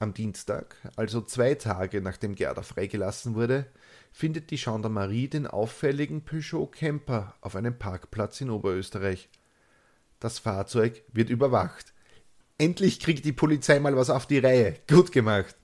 Am 0.00 0.14
Dienstag, 0.14 0.76
also 0.94 1.20
zwei 1.20 1.54
Tage 1.54 2.00
nachdem 2.00 2.36
Gerda 2.36 2.62
freigelassen 2.62 3.34
wurde, 3.34 3.66
findet 4.12 4.52
die 4.52 4.56
Gendarmerie 4.56 5.26
den 5.26 5.48
auffälligen 5.48 6.24
Peugeot 6.24 6.68
Camper 6.68 7.34
auf 7.40 7.56
einem 7.56 7.76
Parkplatz 7.76 8.40
in 8.40 8.50
Oberösterreich. 8.50 9.28
Das 10.20 10.38
Fahrzeug 10.38 11.02
wird 11.12 11.30
überwacht. 11.30 11.94
Endlich 12.58 13.00
kriegt 13.00 13.24
die 13.24 13.32
Polizei 13.32 13.80
mal 13.80 13.96
was 13.96 14.10
auf 14.10 14.26
die 14.26 14.38
Reihe. 14.38 14.76
Gut 14.88 15.10
gemacht. 15.10 15.56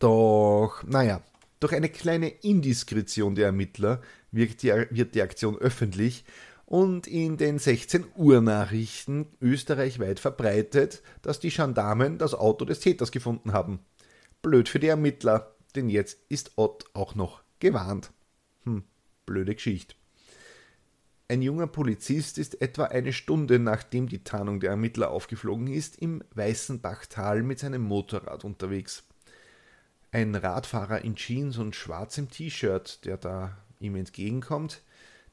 Doch, 0.00 0.82
naja, 0.84 1.22
durch 1.60 1.74
eine 1.74 1.88
kleine 1.88 2.28
Indiskretion 2.28 3.36
der 3.36 3.46
Ermittler 3.46 4.00
wird 4.30 4.62
die, 4.62 4.68
wird 4.90 5.14
die 5.14 5.22
Aktion 5.22 5.56
öffentlich 5.56 6.24
und 6.68 7.06
in 7.06 7.38
den 7.38 7.58
16 7.58 8.04
Uhr 8.14 8.40
Nachrichten 8.40 9.26
österreichweit 9.40 10.20
verbreitet, 10.20 11.02
dass 11.22 11.40
die 11.40 11.50
Gendarmen 11.50 12.18
das 12.18 12.34
Auto 12.34 12.64
des 12.64 12.80
Täters 12.80 13.10
gefunden 13.10 13.52
haben. 13.52 13.80
Blöd 14.42 14.68
für 14.68 14.78
die 14.78 14.88
Ermittler 14.88 15.54
denn 15.74 15.88
jetzt 15.88 16.18
ist 16.28 16.52
Ott 16.56 16.84
auch 16.92 17.14
noch 17.14 17.42
gewarnt. 17.60 18.10
Hm, 18.64 18.84
blöde 19.26 19.54
Geschichte. 19.54 19.94
Ein 21.28 21.42
junger 21.42 21.66
Polizist 21.66 22.38
ist 22.38 22.62
etwa 22.62 22.84
eine 22.84 23.12
Stunde 23.12 23.58
nachdem 23.58 24.08
die 24.08 24.24
Tarnung 24.24 24.60
der 24.60 24.70
Ermittler 24.70 25.10
aufgeflogen 25.10 25.66
ist, 25.66 25.98
im 25.98 26.22
Weißenbachtal 26.34 27.42
mit 27.42 27.58
seinem 27.58 27.82
Motorrad 27.82 28.44
unterwegs. 28.44 29.04
Ein 30.10 30.34
Radfahrer 30.34 31.04
in 31.04 31.16
Jeans 31.16 31.58
und 31.58 31.76
schwarzem 31.76 32.30
T-Shirt, 32.30 33.04
der 33.04 33.18
da 33.18 33.58
ihm 33.78 33.94
entgegenkommt, 33.94 34.82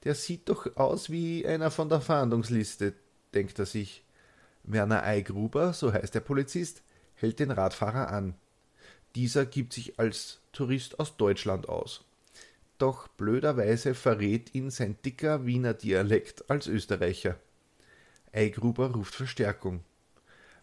der 0.05 0.15
sieht 0.15 0.47
doch 0.47 0.77
aus 0.77 1.09
wie 1.09 1.45
einer 1.45 1.71
von 1.71 1.89
der 1.89 1.99
Fahndungsliste, 1.99 2.93
denkt 3.33 3.59
er 3.59 3.65
sich. 3.65 4.03
Werner 4.63 5.03
Eigruber, 5.03 5.73
so 5.73 5.91
heißt 5.91 6.15
der 6.15 6.21
Polizist, 6.21 6.81
hält 7.15 7.39
den 7.39 7.51
Radfahrer 7.51 8.09
an. 8.09 8.35
Dieser 9.15 9.45
gibt 9.45 9.73
sich 9.73 9.99
als 9.99 10.39
Tourist 10.51 10.99
aus 10.99 11.17
Deutschland 11.17 11.69
aus. 11.69 12.05
Doch 12.77 13.07
blöderweise 13.07 13.95
verrät 13.95 14.53
ihn 14.53 14.69
sein 14.69 14.97
dicker 15.03 15.45
Wiener 15.45 15.73
Dialekt 15.73 16.49
als 16.49 16.67
Österreicher. 16.67 17.37
Eigruber 18.33 18.91
ruft 18.91 19.15
Verstärkung. 19.15 19.83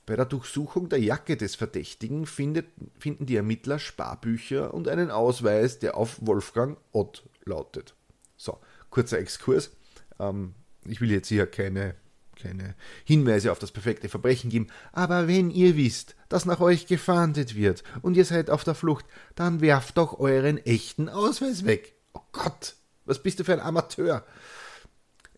Bei 0.05 0.17
der 0.17 0.27
Durchsuchung 0.27 0.89
der 0.89 1.01
Jacke 1.01 1.37
des 1.37 1.55
Verdächtigen 1.55 2.27
findet, 2.27 2.67
finden 2.99 3.25
die 3.25 3.37
Ermittler 3.37 3.79
Sparbücher 3.79 4.75
und 4.75 4.89
einen 4.89 5.11
Ausweis, 5.11 5.79
der 5.79 5.97
auf 5.97 6.19
Wolfgang 6.21 6.77
Ott 6.93 7.23
lautet. 7.45 7.95
So, 8.37 8.59
kurzer 8.93 9.19
Exkurs. 9.19 9.73
Ähm, 10.21 10.55
ich 10.87 11.01
will 11.01 11.11
jetzt 11.11 11.29
hier 11.29 11.47
keine 11.47 11.97
keine 12.43 12.75
Hinweise 13.05 13.53
auf 13.53 13.59
das 13.59 13.71
perfekte 13.71 14.09
Verbrechen 14.09 14.51
geben, 14.51 14.69
aber 14.91 15.29
wenn 15.29 15.51
ihr 15.51 15.77
wisst, 15.77 16.17
dass 16.29 16.45
nach 16.45 16.61
euch 16.61 16.87
gefahndet 16.87 17.55
wird 17.55 17.85
und 18.01 18.17
ihr 18.17 18.25
seid 18.25 18.51
auf 18.51 18.65
der 18.65 18.75
Flucht, 18.75 19.05
dann 19.35 19.61
werft 19.61 19.97
doch 19.97 20.19
euren 20.19 20.59
echten 20.59 21.09
Ausweis 21.09 21.65
weg. 21.65 21.95
Oh 22.15 22.23
Gott, 22.33 22.75
was 23.05 23.23
bist 23.23 23.39
du 23.39 23.45
für 23.45 23.53
ein 23.53 23.61
Amateur? 23.61 24.25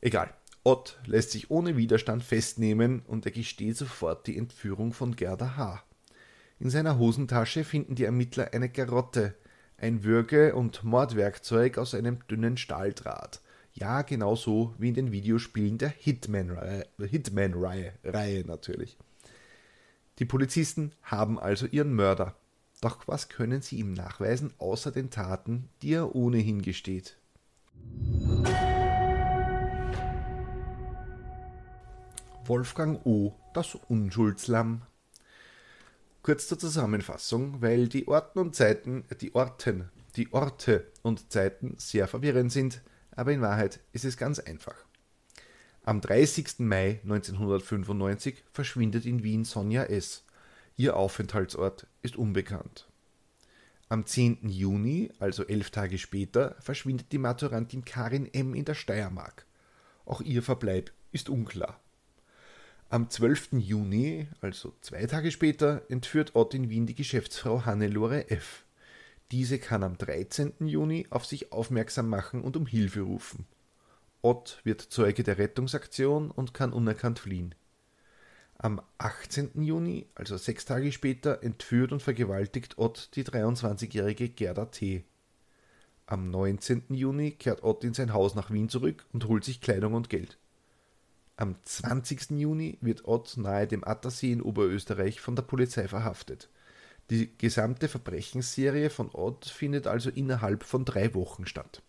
Egal. 0.00 0.32
Ott 0.66 0.98
lässt 1.04 1.32
sich 1.32 1.50
ohne 1.50 1.76
Widerstand 1.76 2.24
festnehmen 2.24 3.02
und 3.06 3.26
er 3.26 3.32
gesteht 3.32 3.76
sofort 3.76 4.26
die 4.26 4.38
Entführung 4.38 4.94
von 4.94 5.14
Gerda 5.14 5.56
H. 5.56 5.84
In 6.58 6.70
seiner 6.70 6.98
Hosentasche 6.98 7.64
finden 7.64 7.96
die 7.96 8.04
Ermittler 8.04 8.54
eine 8.54 8.70
Garotte, 8.70 9.34
ein 9.76 10.04
Würge- 10.04 10.54
und 10.54 10.82
Mordwerkzeug 10.82 11.76
aus 11.76 11.94
einem 11.94 12.26
dünnen 12.28 12.56
Stahldraht. 12.56 13.42
Ja, 13.76 14.02
genauso 14.02 14.72
wie 14.78 14.90
in 14.90 14.94
den 14.94 15.10
Videospielen 15.10 15.78
der 15.78 15.88
Hitman-Reihe 15.88 16.86
Hitman 17.00 17.54
natürlich. 18.46 18.96
Die 20.20 20.24
Polizisten 20.24 20.92
haben 21.02 21.40
also 21.40 21.66
ihren 21.66 21.92
Mörder. 21.92 22.36
Doch 22.80 23.08
was 23.08 23.28
können 23.28 23.62
sie 23.62 23.78
ihm 23.78 23.92
nachweisen, 23.92 24.54
außer 24.58 24.92
den 24.92 25.10
Taten, 25.10 25.68
die 25.82 25.94
er 25.94 26.14
ohnehin 26.14 26.62
gesteht? 26.62 27.16
Wolfgang 32.44 33.04
O., 33.04 33.34
das 33.54 33.74
Unschuldslamm. 33.88 34.82
Kurz 36.22 36.46
zur 36.46 36.60
Zusammenfassung, 36.60 37.60
weil 37.60 37.88
die 37.88 38.06
Orten 38.06 38.38
und 38.38 38.54
Zeiten, 38.54 39.04
die 39.20 39.34
Orten, 39.34 39.90
die 40.14 40.32
Orte 40.32 40.86
und 41.02 41.32
Zeiten 41.32 41.74
sehr 41.76 42.06
verwirrend 42.06 42.52
sind, 42.52 42.82
aber 43.16 43.32
in 43.32 43.40
Wahrheit 43.40 43.80
ist 43.92 44.04
es 44.04 44.16
ganz 44.16 44.38
einfach. 44.38 44.76
Am 45.84 46.00
30. 46.00 46.60
Mai 46.60 47.00
1995 47.04 48.42
verschwindet 48.52 49.04
in 49.04 49.22
Wien 49.22 49.44
Sonja 49.44 49.84
S. 49.84 50.24
Ihr 50.76 50.96
Aufenthaltsort 50.96 51.86
ist 52.02 52.16
unbekannt. 52.16 52.88
Am 53.90 54.06
10. 54.06 54.48
Juni, 54.48 55.12
also 55.18 55.46
elf 55.46 55.70
Tage 55.70 55.98
später, 55.98 56.56
verschwindet 56.58 57.12
die 57.12 57.18
Maturantin 57.18 57.84
Karin 57.84 58.32
M. 58.32 58.54
in 58.54 58.64
der 58.64 58.74
Steiermark. 58.74 59.44
Auch 60.06 60.20
ihr 60.20 60.42
Verbleib 60.42 60.90
ist 61.12 61.28
unklar. 61.28 61.80
Am 62.88 63.10
12. 63.10 63.52
Juni, 63.52 64.28
also 64.40 64.74
zwei 64.80 65.04
Tage 65.06 65.30
später, 65.30 65.82
entführt 65.88 66.34
Ott 66.34 66.54
in 66.54 66.70
Wien 66.70 66.86
die 66.86 66.94
Geschäftsfrau 66.94 67.64
Hannelore 67.64 68.30
F. 68.30 68.63
Diese 69.30 69.58
kann 69.58 69.82
am 69.82 69.96
13. 69.98 70.54
Juni 70.66 71.06
auf 71.10 71.24
sich 71.24 71.52
aufmerksam 71.52 72.08
machen 72.08 72.42
und 72.42 72.56
um 72.56 72.66
Hilfe 72.66 73.00
rufen. 73.00 73.46
Ott 74.22 74.60
wird 74.64 74.80
Zeuge 74.80 75.22
der 75.22 75.38
Rettungsaktion 75.38 76.30
und 76.30 76.54
kann 76.54 76.72
unerkannt 76.72 77.18
fliehen. 77.18 77.54
Am 78.56 78.80
18. 78.98 79.62
Juni, 79.62 80.06
also 80.14 80.36
sechs 80.36 80.64
Tage 80.64 80.92
später, 80.92 81.42
entführt 81.42 81.92
und 81.92 82.02
vergewaltigt 82.02 82.78
Ott 82.78 83.10
die 83.16 83.24
23-jährige 83.24 84.28
Gerda 84.28 84.66
T. 84.66 85.04
Am 86.06 86.30
19. 86.30 86.84
Juni 86.90 87.32
kehrt 87.32 87.62
Ott 87.62 87.82
in 87.84 87.94
sein 87.94 88.12
Haus 88.12 88.34
nach 88.34 88.50
Wien 88.50 88.68
zurück 88.68 89.04
und 89.12 89.26
holt 89.26 89.44
sich 89.44 89.60
Kleidung 89.60 89.94
und 89.94 90.08
Geld. 90.08 90.38
Am 91.36 91.56
20. 91.64 92.30
Juni 92.30 92.78
wird 92.80 93.06
Ott 93.06 93.36
nahe 93.36 93.66
dem 93.66 93.84
Attersee 93.84 94.32
in 94.32 94.40
Oberösterreich 94.40 95.20
von 95.20 95.34
der 95.34 95.42
Polizei 95.42 95.88
verhaftet. 95.88 96.48
Die 97.10 97.36
gesamte 97.36 97.88
Verbrechensserie 97.88 98.88
von 98.88 99.10
Odd 99.12 99.48
findet 99.48 99.86
also 99.86 100.10
innerhalb 100.10 100.64
von 100.64 100.84
drei 100.84 101.14
Wochen 101.14 101.46
statt. 101.46 101.82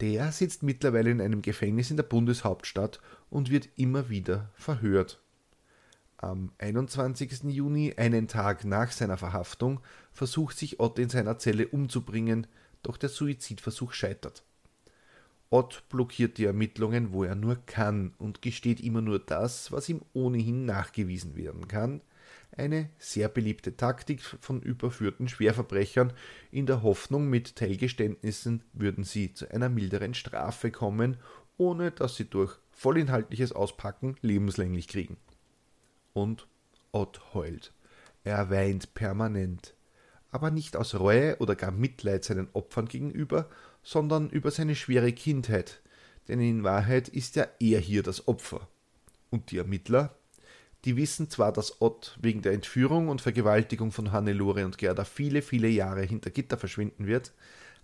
Der 0.00 0.32
sitzt 0.32 0.62
mittlerweile 0.62 1.10
in 1.10 1.20
einem 1.20 1.42
Gefängnis 1.42 1.90
in 1.90 1.96
der 1.96 2.04
Bundeshauptstadt 2.04 3.00
und 3.28 3.50
wird 3.50 3.68
immer 3.76 4.08
wieder 4.08 4.50
verhört. 4.54 5.20
Am 6.16 6.52
21. 6.58 7.44
Juni, 7.44 7.94
einen 7.96 8.28
Tag 8.28 8.64
nach 8.64 8.92
seiner 8.92 9.16
Verhaftung, 9.16 9.80
versucht 10.12 10.58
sich 10.58 10.80
Ott 10.80 10.98
in 10.98 11.08
seiner 11.08 11.38
Zelle 11.38 11.68
umzubringen, 11.68 12.46
doch 12.82 12.98
der 12.98 13.08
Suizidversuch 13.08 13.92
scheitert. 13.92 14.42
Ott 15.48 15.82
blockiert 15.88 16.38
die 16.38 16.44
Ermittlungen, 16.44 17.12
wo 17.12 17.24
er 17.24 17.34
nur 17.34 17.56
kann 17.66 18.14
und 18.18 18.42
gesteht 18.42 18.80
immer 18.80 19.00
nur 19.00 19.18
das, 19.18 19.72
was 19.72 19.88
ihm 19.88 20.02
ohnehin 20.12 20.64
nachgewiesen 20.64 21.36
werden 21.36 21.68
kann, 21.68 22.02
eine 22.56 22.90
sehr 22.98 23.28
beliebte 23.28 23.76
Taktik 23.76 24.22
von 24.22 24.60
überführten 24.62 25.28
Schwerverbrechern, 25.28 26.12
in 26.50 26.66
der 26.66 26.82
Hoffnung, 26.82 27.28
mit 27.28 27.56
Teilgeständnissen 27.56 28.64
würden 28.72 29.04
sie 29.04 29.34
zu 29.34 29.50
einer 29.50 29.68
milderen 29.68 30.14
Strafe 30.14 30.70
kommen, 30.70 31.16
ohne 31.56 31.90
dass 31.90 32.16
sie 32.16 32.24
durch 32.24 32.58
vollinhaltliches 32.70 33.52
Auspacken 33.52 34.16
lebenslänglich 34.22 34.88
kriegen. 34.88 35.16
Und 36.12 36.48
Ott 36.92 37.34
heult. 37.34 37.72
Er 38.24 38.50
weint 38.50 38.94
permanent, 38.94 39.74
aber 40.30 40.50
nicht 40.50 40.76
aus 40.76 40.94
Reue 40.94 41.38
oder 41.38 41.54
gar 41.54 41.70
Mitleid 41.70 42.24
seinen 42.24 42.48
Opfern 42.52 42.86
gegenüber, 42.86 43.48
sondern 43.82 44.28
über 44.28 44.50
seine 44.50 44.74
schwere 44.74 45.12
Kindheit, 45.12 45.80
denn 46.28 46.40
in 46.40 46.64
Wahrheit 46.64 47.08
ist 47.08 47.36
ja 47.36 47.46
er 47.60 47.80
hier 47.80 48.02
das 48.02 48.28
Opfer. 48.28 48.68
Und 49.30 49.50
die 49.50 49.58
Ermittler? 49.58 50.16
Die 50.84 50.96
wissen 50.96 51.28
zwar, 51.28 51.52
dass 51.52 51.82
Ott 51.82 52.18
wegen 52.22 52.40
der 52.40 52.52
Entführung 52.52 53.08
und 53.08 53.20
Vergewaltigung 53.20 53.92
von 53.92 54.12
Hannelore 54.12 54.64
und 54.64 54.78
Gerda 54.78 55.04
viele, 55.04 55.42
viele 55.42 55.68
Jahre 55.68 56.02
hinter 56.02 56.30
Gitter 56.30 56.56
verschwinden 56.56 57.06
wird, 57.06 57.32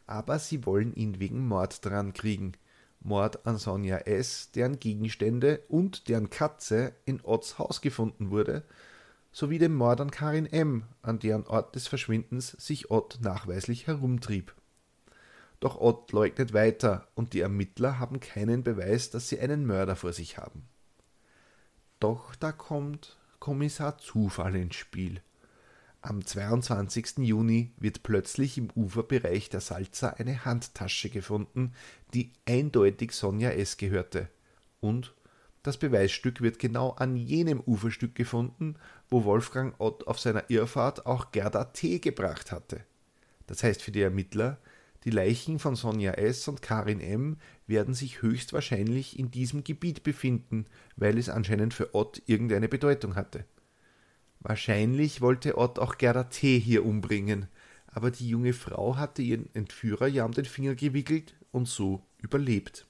aber 0.06 0.38
sie 0.38 0.64
wollen 0.64 0.94
ihn 0.94 1.20
wegen 1.20 1.46
Mord 1.46 1.84
dran 1.84 2.14
kriegen. 2.14 2.52
Mord 3.00 3.46
an 3.46 3.58
Sonja 3.58 3.98
S., 3.98 4.50
deren 4.52 4.80
Gegenstände 4.80 5.60
und 5.68 6.08
deren 6.08 6.30
Katze 6.30 6.92
in 7.04 7.20
Otts 7.22 7.58
Haus 7.58 7.80
gefunden 7.80 8.30
wurde, 8.30 8.64
sowie 9.30 9.58
dem 9.58 9.74
Mord 9.74 10.00
an 10.00 10.10
Karin 10.10 10.46
M., 10.46 10.84
an 11.02 11.18
deren 11.18 11.46
Ort 11.46 11.74
des 11.74 11.88
Verschwindens 11.88 12.52
sich 12.52 12.90
Ott 12.90 13.18
nachweislich 13.20 13.86
herumtrieb. 13.86 14.54
Doch 15.60 15.78
Ott 15.78 16.12
leugnet 16.12 16.54
weiter 16.54 17.08
und 17.14 17.34
die 17.34 17.40
Ermittler 17.40 17.98
haben 17.98 18.20
keinen 18.20 18.62
Beweis, 18.62 19.10
dass 19.10 19.28
sie 19.28 19.38
einen 19.38 19.66
Mörder 19.66 19.96
vor 19.96 20.12
sich 20.12 20.38
haben. 20.38 20.66
Doch 22.00 22.34
da 22.34 22.52
kommt 22.52 23.16
Kommissar 23.38 23.98
Zufall 23.98 24.56
ins 24.56 24.76
Spiel. 24.76 25.22
Am 26.02 26.24
22. 26.24 27.18
Juni 27.18 27.72
wird 27.78 28.02
plötzlich 28.02 28.58
im 28.58 28.68
Uferbereich 28.76 29.48
der 29.48 29.60
Salza 29.60 30.10
eine 30.10 30.44
Handtasche 30.44 31.10
gefunden, 31.10 31.72
die 32.14 32.32
eindeutig 32.46 33.12
Sonja 33.12 33.50
S. 33.50 33.76
gehörte. 33.76 34.28
Und 34.80 35.14
das 35.62 35.78
Beweisstück 35.78 36.42
wird 36.42 36.60
genau 36.60 36.90
an 36.90 37.16
jenem 37.16 37.60
Uferstück 37.60 38.14
gefunden, 38.14 38.76
wo 39.08 39.24
Wolfgang 39.24 39.74
Ott 39.80 40.06
auf 40.06 40.20
seiner 40.20 40.48
Irrfahrt 40.48 41.06
auch 41.06 41.32
Gerda 41.32 41.64
T. 41.64 41.98
gebracht 41.98 42.52
hatte. 42.52 42.84
Das 43.48 43.64
heißt 43.64 43.82
für 43.82 43.90
die 43.90 44.02
Ermittler, 44.02 44.58
die 45.06 45.12
Leichen 45.12 45.60
von 45.60 45.76
Sonja 45.76 46.14
S. 46.14 46.48
und 46.48 46.62
Karin 46.62 47.00
M. 47.00 47.36
werden 47.68 47.94
sich 47.94 48.22
höchstwahrscheinlich 48.22 49.16
in 49.16 49.30
diesem 49.30 49.62
Gebiet 49.62 50.02
befinden, 50.02 50.66
weil 50.96 51.16
es 51.16 51.28
anscheinend 51.28 51.74
für 51.74 51.94
Ott 51.94 52.22
irgendeine 52.26 52.68
Bedeutung 52.68 53.14
hatte. 53.14 53.44
Wahrscheinlich 54.40 55.20
wollte 55.20 55.58
Ott 55.58 55.78
auch 55.78 55.96
Gerda 55.96 56.24
T. 56.24 56.58
hier 56.58 56.84
umbringen, 56.84 57.46
aber 57.86 58.10
die 58.10 58.28
junge 58.28 58.52
Frau 58.52 58.96
hatte 58.96 59.22
ihren 59.22 59.48
Entführer 59.54 60.08
ja 60.08 60.24
um 60.24 60.32
den 60.32 60.44
Finger 60.44 60.74
gewickelt 60.74 61.36
und 61.52 61.68
so 61.68 62.02
überlebt. 62.18 62.88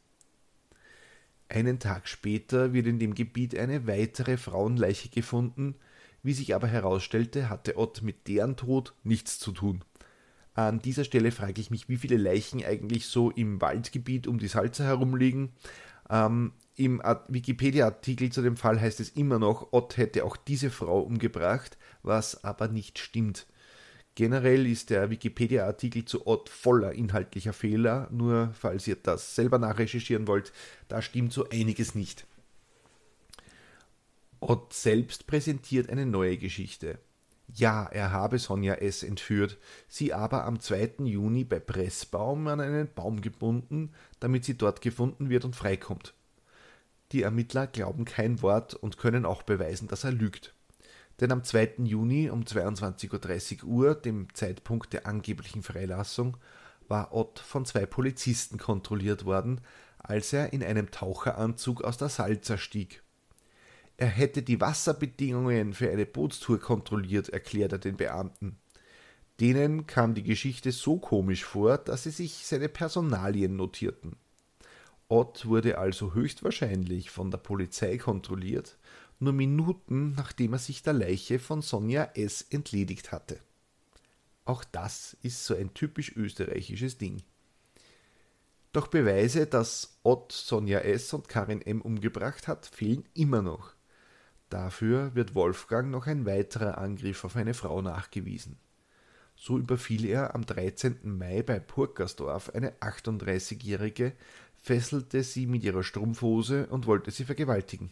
Einen 1.50 1.78
Tag 1.78 2.08
später 2.08 2.72
wird 2.72 2.86
in 2.86 2.98
dem 2.98 3.14
Gebiet 3.14 3.54
eine 3.58 3.86
weitere 3.86 4.38
Frauenleiche 4.38 5.10
gefunden, 5.10 5.74
wie 6.22 6.32
sich 6.32 6.54
aber 6.54 6.66
herausstellte, 6.66 7.50
hatte 7.50 7.76
Ott 7.76 8.00
mit 8.00 8.26
deren 8.26 8.56
Tod 8.56 8.94
nichts 9.04 9.38
zu 9.38 9.52
tun. 9.52 9.84
An 10.56 10.80
dieser 10.80 11.04
Stelle 11.04 11.32
frage 11.32 11.60
ich 11.60 11.70
mich, 11.70 11.90
wie 11.90 11.98
viele 11.98 12.16
Leichen 12.16 12.64
eigentlich 12.64 13.06
so 13.06 13.30
im 13.30 13.60
Waldgebiet 13.60 14.26
um 14.26 14.38
die 14.38 14.48
Salze 14.48 14.84
herumliegen. 14.84 15.52
Ähm, 16.08 16.52
Im 16.76 17.02
Wikipedia-Artikel 17.28 18.32
zu 18.32 18.40
dem 18.40 18.56
Fall 18.56 18.80
heißt 18.80 19.00
es 19.00 19.10
immer 19.10 19.38
noch, 19.38 19.74
Ott 19.74 19.98
hätte 19.98 20.24
auch 20.24 20.38
diese 20.38 20.70
Frau 20.70 21.00
umgebracht, 21.00 21.76
was 22.02 22.42
aber 22.42 22.68
nicht 22.68 22.98
stimmt. 22.98 23.46
Generell 24.14 24.66
ist 24.66 24.88
der 24.88 25.10
Wikipedia-Artikel 25.10 26.06
zu 26.06 26.26
Ott 26.26 26.48
voller 26.48 26.92
inhaltlicher 26.92 27.52
Fehler, 27.52 28.08
nur 28.10 28.54
falls 28.58 28.86
ihr 28.86 28.96
das 28.96 29.34
selber 29.34 29.58
nachrecherchieren 29.58 30.26
wollt, 30.26 30.54
da 30.88 31.02
stimmt 31.02 31.34
so 31.34 31.46
einiges 31.50 31.94
nicht. 31.94 32.26
Ott 34.40 34.72
selbst 34.72 35.26
präsentiert 35.26 35.90
eine 35.90 36.06
neue 36.06 36.38
Geschichte. 36.38 36.98
Ja, 37.52 37.86
er 37.86 38.10
habe 38.10 38.38
Sonja 38.38 38.74
S. 38.74 39.02
entführt, 39.02 39.58
sie 39.88 40.12
aber 40.12 40.44
am 40.44 40.60
2. 40.60 41.04
Juni 41.04 41.44
bei 41.44 41.60
Pressbaum 41.60 42.48
an 42.48 42.60
einen 42.60 42.92
Baum 42.92 43.20
gebunden, 43.20 43.92
damit 44.20 44.44
sie 44.44 44.58
dort 44.58 44.80
gefunden 44.80 45.30
wird 45.30 45.44
und 45.44 45.54
freikommt. 45.54 46.14
Die 47.12 47.22
Ermittler 47.22 47.66
glauben 47.66 48.04
kein 48.04 48.42
Wort 48.42 48.74
und 48.74 48.98
können 48.98 49.24
auch 49.24 49.42
beweisen, 49.42 49.86
dass 49.86 50.04
er 50.04 50.12
lügt. 50.12 50.54
Denn 51.20 51.32
am 51.32 51.44
2. 51.44 51.76
Juni 51.84 52.28
um 52.30 52.42
22.30 52.42 53.64
Uhr, 53.64 53.94
dem 53.94 54.34
Zeitpunkt 54.34 54.92
der 54.92 55.06
angeblichen 55.06 55.62
Freilassung, 55.62 56.36
war 56.88 57.14
Ott 57.14 57.38
von 57.38 57.64
zwei 57.64 57.86
Polizisten 57.86 58.58
kontrolliert 58.58 59.24
worden, 59.24 59.60
als 59.98 60.32
er 60.32 60.52
in 60.52 60.62
einem 60.62 60.90
Taucheranzug 60.90 61.82
aus 61.82 61.96
der 61.96 62.08
Salza 62.08 62.58
stieg. 62.58 63.02
Er 63.98 64.08
hätte 64.08 64.42
die 64.42 64.60
Wasserbedingungen 64.60 65.72
für 65.72 65.90
eine 65.90 66.04
Bootstour 66.04 66.60
kontrolliert, 66.60 67.30
erklärt 67.30 67.72
er 67.72 67.78
den 67.78 67.96
Beamten. 67.96 68.58
Denen 69.40 69.86
kam 69.86 70.14
die 70.14 70.22
Geschichte 70.22 70.72
so 70.72 70.98
komisch 70.98 71.44
vor, 71.44 71.78
dass 71.78 72.02
sie 72.02 72.10
sich 72.10 72.46
seine 72.46 72.68
Personalien 72.68 73.56
notierten. 73.56 74.16
Ott 75.08 75.46
wurde 75.46 75.78
also 75.78 76.14
höchstwahrscheinlich 76.14 77.10
von 77.10 77.30
der 77.30 77.38
Polizei 77.38 77.96
kontrolliert, 77.96 78.76
nur 79.18 79.32
Minuten 79.32 80.14
nachdem 80.14 80.54
er 80.54 80.58
sich 80.58 80.82
der 80.82 80.94
Leiche 80.94 81.38
von 81.38 81.62
Sonja 81.62 82.10
S. 82.14 82.44
entledigt 82.50 83.12
hatte. 83.12 83.40
Auch 84.44 84.64
das 84.64 85.16
ist 85.22 85.44
so 85.44 85.54
ein 85.54 85.74
typisch 85.74 86.14
österreichisches 86.16 86.98
Ding. 86.98 87.22
Doch 88.72 88.88
Beweise, 88.88 89.46
dass 89.46 89.98
Ott 90.02 90.32
Sonja 90.32 90.80
S. 90.80 91.12
und 91.12 91.28
Karin 91.28 91.62
M. 91.62 91.80
umgebracht 91.80 92.46
hat, 92.46 92.66
fehlen 92.66 93.04
immer 93.14 93.42
noch. 93.42 93.75
Dafür 94.48 95.14
wird 95.14 95.34
Wolfgang 95.34 95.90
noch 95.90 96.06
ein 96.06 96.24
weiterer 96.24 96.78
Angriff 96.78 97.24
auf 97.24 97.36
eine 97.36 97.54
Frau 97.54 97.82
nachgewiesen. 97.82 98.58
So 99.34 99.58
überfiel 99.58 100.06
er 100.06 100.34
am 100.34 100.46
13. 100.46 100.98
Mai 101.02 101.42
bei 101.42 101.58
Purkersdorf 101.58 102.50
eine 102.54 102.70
38-Jährige, 102.80 104.12
fesselte 104.56 105.22
sie 105.22 105.46
mit 105.46 105.62
ihrer 105.62 105.82
Strumpfhose 105.82 106.66
und 106.68 106.86
wollte 106.86 107.10
sie 107.10 107.24
vergewaltigen. 107.24 107.90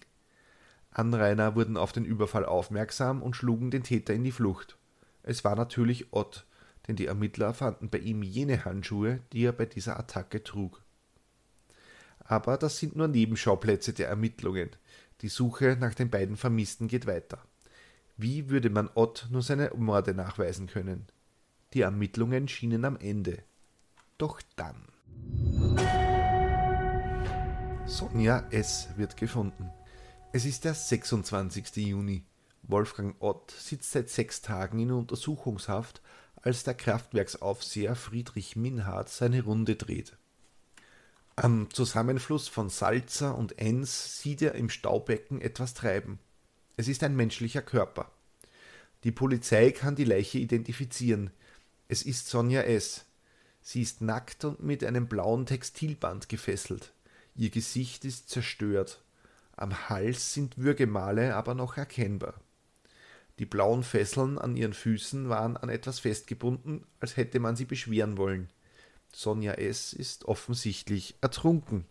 Anrainer 0.90 1.54
wurden 1.56 1.76
auf 1.76 1.92
den 1.92 2.04
Überfall 2.04 2.44
aufmerksam 2.44 3.20
und 3.20 3.34
schlugen 3.34 3.70
den 3.70 3.82
Täter 3.82 4.14
in 4.14 4.24
die 4.24 4.32
Flucht. 4.32 4.78
Es 5.22 5.44
war 5.44 5.56
natürlich 5.56 6.12
Ott, 6.12 6.46
denn 6.86 6.96
die 6.96 7.06
Ermittler 7.06 7.52
fanden 7.52 7.90
bei 7.90 7.98
ihm 7.98 8.22
jene 8.22 8.64
Handschuhe, 8.64 9.20
die 9.32 9.44
er 9.44 9.52
bei 9.52 9.66
dieser 9.66 9.98
Attacke 9.98 10.44
trug. 10.44 10.82
Aber 12.20 12.56
das 12.56 12.78
sind 12.78 12.96
nur 12.96 13.08
Nebenschauplätze 13.08 13.92
der 13.92 14.08
Ermittlungen. 14.08 14.70
Die 15.20 15.29
Suche 15.29 15.77
nach 15.79 15.94
den 15.94 16.11
beiden 16.11 16.37
Vermissten 16.37 16.88
geht 16.88 17.07
weiter. 17.07 17.38
Wie 18.16 18.50
würde 18.50 18.70
man 18.70 18.90
Ott 18.94 19.29
nur 19.31 19.42
seine 19.42 19.70
Morde 19.77 20.14
nachweisen 20.14 20.66
können? 20.66 21.07
Die 21.72 21.81
Ermittlungen 21.81 22.48
schienen 22.48 22.85
am 22.85 22.96
Ende. 22.96 23.42
Doch 24.18 24.40
dann. 24.57 24.87
Sonja 27.87 28.46
S. 28.50 28.88
wird 28.96 29.16
gefunden. 29.16 29.70
Es 30.33 30.44
ist 30.44 30.64
der 30.64 30.74
26. 30.74 31.77
Juni. 31.77 32.24
Wolfgang 32.62 33.14
Ott 33.20 33.50
sitzt 33.50 33.92
seit 33.92 34.09
sechs 34.09 34.42
Tagen 34.42 34.79
in 34.79 34.90
Untersuchungshaft, 34.90 36.00
als 36.37 36.64
der 36.64 36.74
Kraftwerksaufseher 36.74 37.94
Friedrich 37.94 38.57
Minhardt 38.57 39.09
seine 39.09 39.42
Runde 39.44 39.77
dreht. 39.77 40.16
Am 41.36 41.68
Zusammenfluss 41.70 42.46
von 42.46 42.70
Salza 42.70 43.32
und 43.32 43.58
Enns 43.58 44.20
sieht 44.20 44.40
er 44.40 44.54
im 44.54 44.70
Staubecken 44.70 45.40
etwas 45.40 45.74
treiben. 45.74 46.20
Es 46.76 46.86
ist 46.86 47.02
ein 47.02 47.16
menschlicher 47.16 47.60
Körper. 47.60 48.08
Die 49.02 49.10
Polizei 49.10 49.72
kann 49.72 49.96
die 49.96 50.04
Leiche 50.04 50.38
identifizieren. 50.38 51.30
Es 51.88 52.02
ist 52.02 52.28
Sonja 52.28 52.62
S. 52.62 53.04
Sie 53.62 53.82
ist 53.82 54.00
nackt 54.00 54.44
und 54.44 54.62
mit 54.62 54.84
einem 54.84 55.08
blauen 55.08 55.44
Textilband 55.44 56.28
gefesselt. 56.28 56.92
Ihr 57.34 57.50
Gesicht 57.50 58.04
ist 58.04 58.30
zerstört. 58.30 59.02
Am 59.56 59.88
Hals 59.88 60.34
sind 60.34 60.56
Würgemale 60.56 61.34
aber 61.34 61.54
noch 61.54 61.76
erkennbar. 61.76 62.34
Die 63.40 63.46
blauen 63.46 63.82
Fesseln 63.82 64.38
an 64.38 64.56
ihren 64.56 64.72
Füßen 64.72 65.28
waren 65.28 65.56
an 65.56 65.68
etwas 65.68 65.98
festgebunden, 65.98 66.86
als 67.00 67.16
hätte 67.16 67.40
man 67.40 67.56
sie 67.56 67.64
beschweren 67.64 68.16
wollen. 68.18 68.48
Sonja 69.14 69.53
S. 69.53 69.92
ist 69.92 70.24
offensichtlich 70.24 71.14
ertrunken. 71.20 71.85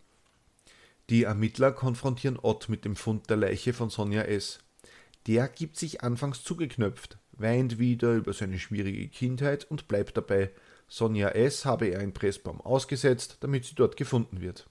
Die 1.10 1.24
Ermittler 1.24 1.72
konfrontieren 1.72 2.38
Ott 2.42 2.68
mit 2.68 2.84
dem 2.84 2.98
Fund 2.98 3.30
der 3.30 3.38
Leiche 3.38 3.72
von 3.72 3.90
Sonja 3.90 4.24
S. 4.24 4.60
Der 5.26 5.48
gibt 5.48 5.78
sich 5.78 6.04
anfangs 6.04 6.44
zugeknöpft, 6.44 7.18
weint 7.32 7.80
wieder 7.80 8.14
über 8.14 8.34
seine 8.34 8.60
schwierige 8.60 9.08
Kindheit 9.08 9.64
und 9.72 9.88
bleibt 9.88 10.18
dabei, 10.18 10.52
Sonja 10.90 11.30
S. 11.30 11.64
habe 11.64 11.88
er 11.88 12.02
in 12.02 12.14
Pressbaum 12.14 12.60
ausgesetzt, 12.60 13.38
damit 13.40 13.64
sie 13.64 13.76
dort 13.76 13.96
gefunden 13.96 14.42
wird. 14.42 14.70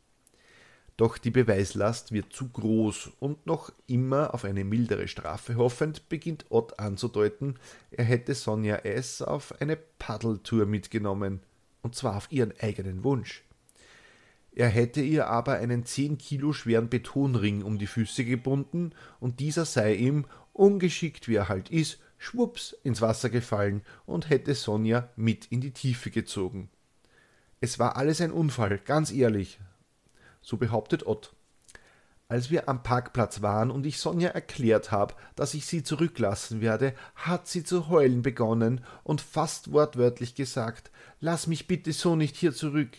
Doch 0.99 1.17
die 1.17 1.31
Beweislast 1.31 2.13
wird 2.13 2.35
zu 2.35 2.51
groß 2.51 3.13
und 3.19 3.47
noch 3.47 3.73
immer 3.87 4.35
auf 4.35 4.45
eine 4.45 4.63
mildere 4.63 5.09
Strafe 5.09 5.57
hoffend 5.57 6.11
beginnt 6.11 6.45
Ott 6.51 6.79
anzudeuten, 6.79 7.59
er 7.91 8.05
hätte 8.05 8.35
Sonja 8.35 8.77
S. 8.77 9.23
auf 9.23 9.59
eine 9.59 9.77
Paddeltour 9.77 10.67
mitgenommen 10.67 11.41
und 11.83 11.95
zwar 11.95 12.17
auf 12.17 12.31
ihren 12.31 12.53
eigenen 12.61 13.05
Wunsch. 13.05 13.45
Er 14.55 14.69
hätte 14.69 15.01
ihr 15.01 15.29
aber 15.29 15.55
einen 15.55 15.85
zehn 15.85 16.19
Kilo 16.19 16.53
schweren 16.53 16.89
Betonring 16.89 17.63
um 17.63 17.79
die 17.79 17.87
Füße 17.87 18.25
gebunden, 18.25 18.93
und 19.19 19.41
dieser 19.41 19.65
sei 19.65 19.95
ihm, 19.95 20.27
ungeschickt 20.53 21.29
wie 21.29 21.37
er 21.37 21.49
halt 21.49 21.71
ist, 21.71 21.99
schwupps 22.19 22.77
ins 22.85 23.01
Wasser 23.01 23.31
gefallen 23.31 23.83
und 24.07 24.31
hätte 24.31 24.55
Sonja 24.55 25.09
mit 25.17 25.47
in 25.47 25.61
die 25.61 25.73
Tiefe 25.73 26.11
gezogen. 26.11 26.69
Es 27.61 27.79
war 27.79 27.97
alles 27.97 28.21
ein 28.21 28.33
Unfall, 28.33 28.79
ganz 28.79 29.11
ehrlich. 29.11 29.59
So 30.43 30.57
behauptet 30.57 31.07
Ott. 31.07 31.35
Als 32.33 32.51
wir 32.51 32.67
am 32.67 32.83
Parkplatz 32.83 33.43
waren 33.43 33.71
und 33.71 33.85
ich 33.85 33.99
Sonja 33.99 34.31
erklärt 34.31 34.91
habe, 34.91 35.13
dass 35.37 35.53
ich 35.53 35.67
sie 35.67 35.83
zurücklassen 35.83 36.63
werde, 36.63 36.95
hat 37.15 37.47
sie 37.47 37.63
zu 37.63 37.91
heulen 37.91 38.23
begonnen 38.23 38.81
und 39.05 39.21
fast 39.21 39.71
wortwörtlich 39.71 40.35
gesagt, 40.35 40.91
lass 41.21 41.47
mich 41.47 41.67
bitte 41.67 41.93
so 41.93 42.17
nicht 42.17 42.37
hier 42.37 42.55
zurück. 42.55 42.97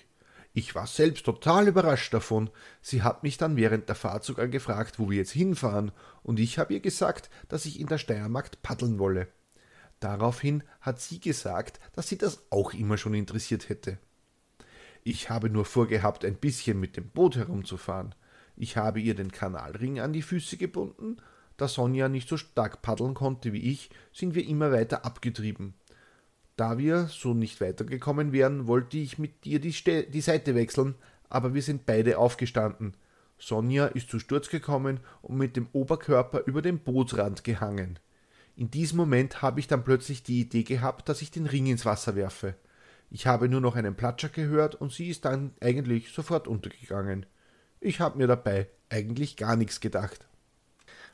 Ich 0.54 0.76
war 0.76 0.86
selbst 0.86 1.26
total 1.26 1.68
überrascht 1.68 2.14
davon. 2.14 2.52
Sie 2.84 3.02
hat 3.02 3.24
mich 3.24 3.38
dann 3.38 3.56
während 3.56 3.90
der 3.90 3.96
Fahrt 3.96 4.24
sogar 4.24 4.48
gefragt, 4.48 5.00
wo 5.00 5.10
wir 5.10 5.18
jetzt 5.18 5.32
hinfahren, 5.32 5.92
und 6.22 6.40
ich 6.40 6.60
habe 6.60 6.76
ihr 6.76 6.80
gesagt, 6.80 7.32
dass 7.48 7.66
ich 7.66 7.80
in 7.80 7.88
der 7.88 7.98
Steiermark 7.98 8.62
paddeln 8.62 9.00
wolle. 9.00 9.30
Daraufhin 10.00 10.64
hat 10.80 11.02
sie 11.02 11.20
gesagt, 11.20 11.80
dass 11.94 12.08
sie 12.08 12.20
das 12.20 12.44
auch 12.52 12.72
immer 12.76 13.00
schon 13.00 13.16
interessiert 13.16 13.68
hätte. 13.68 13.98
Ich 15.04 15.32
habe 15.32 15.50
nur 15.50 15.66
vorgehabt, 15.66 16.24
ein 16.24 16.36
bisschen 16.36 16.80
mit 16.80 16.98
dem 16.98 17.10
Boot 17.10 17.36
herumzufahren. 17.36 18.14
Ich 18.56 18.78
habe 18.78 19.00
ihr 19.00 19.16
den 19.16 19.32
Kanalring 19.32 20.00
an 20.00 20.14
die 20.14 20.22
Füße 20.22 20.58
gebunden. 20.58 21.18
Da 21.58 21.68
Sonja 21.68 22.10
nicht 22.10 22.30
so 22.30 22.38
stark 22.38 22.82
paddeln 22.82 23.14
konnte 23.14 23.54
wie 23.54 23.72
ich, 23.72 23.90
sind 24.12 24.36
wir 24.36 24.48
immer 24.48 24.72
weiter 24.72 25.06
abgetrieben. 25.06 25.76
Da 26.56 26.78
wir 26.78 27.08
so 27.08 27.34
nicht 27.34 27.62
weitergekommen 27.62 28.32
wären, 28.32 28.68
wollte 28.68 28.98
ich 28.98 29.18
mit 29.18 29.46
dir 29.46 29.60
die, 29.60 29.74
Ste 29.74 30.04
die 30.04 30.22
Seite 30.22 30.56
wechseln, 30.56 30.96
aber 31.30 31.54
wir 31.54 31.62
sind 31.62 31.86
beide 31.86 32.18
aufgestanden. 32.18 32.96
Sonja 33.40 33.88
ist 33.88 34.10
zu 34.10 34.20
Sturz 34.20 34.50
gekommen 34.50 35.00
und 35.22 35.38
mit 35.38 35.56
dem 35.56 35.68
Oberkörper 35.74 36.44
über 36.46 36.62
den 36.62 36.80
Bootsrand 36.80 37.44
gehangen. 37.44 38.00
In 38.56 38.70
diesem 38.70 38.98
Moment 38.98 39.42
habe 39.42 39.60
ich 39.60 39.68
dann 39.68 39.84
plötzlich 39.84 40.22
die 40.22 40.42
Idee 40.42 40.64
gehabt, 40.64 41.10
dass 41.10 41.24
ich 41.24 41.32
den 41.32 41.48
Ring 41.48 41.66
ins 41.66 41.86
Wasser 41.86 42.16
werfe. 42.16 42.56
Ich 43.10 43.26
habe 43.26 43.50
nur 43.50 43.62
noch 43.62 43.76
einen 43.76 43.96
Platscher 43.96 44.30
gehört 44.30 44.76
und 44.76 44.92
sie 44.92 45.10
ist 45.10 45.26
dann 45.26 45.54
eigentlich 45.60 46.10
sofort 46.10 46.48
untergegangen. 46.48 47.26
Ich 47.86 48.00
habe 48.00 48.18
mir 48.18 48.28
dabei 48.28 48.70
eigentlich 48.88 49.36
gar 49.36 49.58
nichts 49.58 49.82
gedacht. 49.82 50.26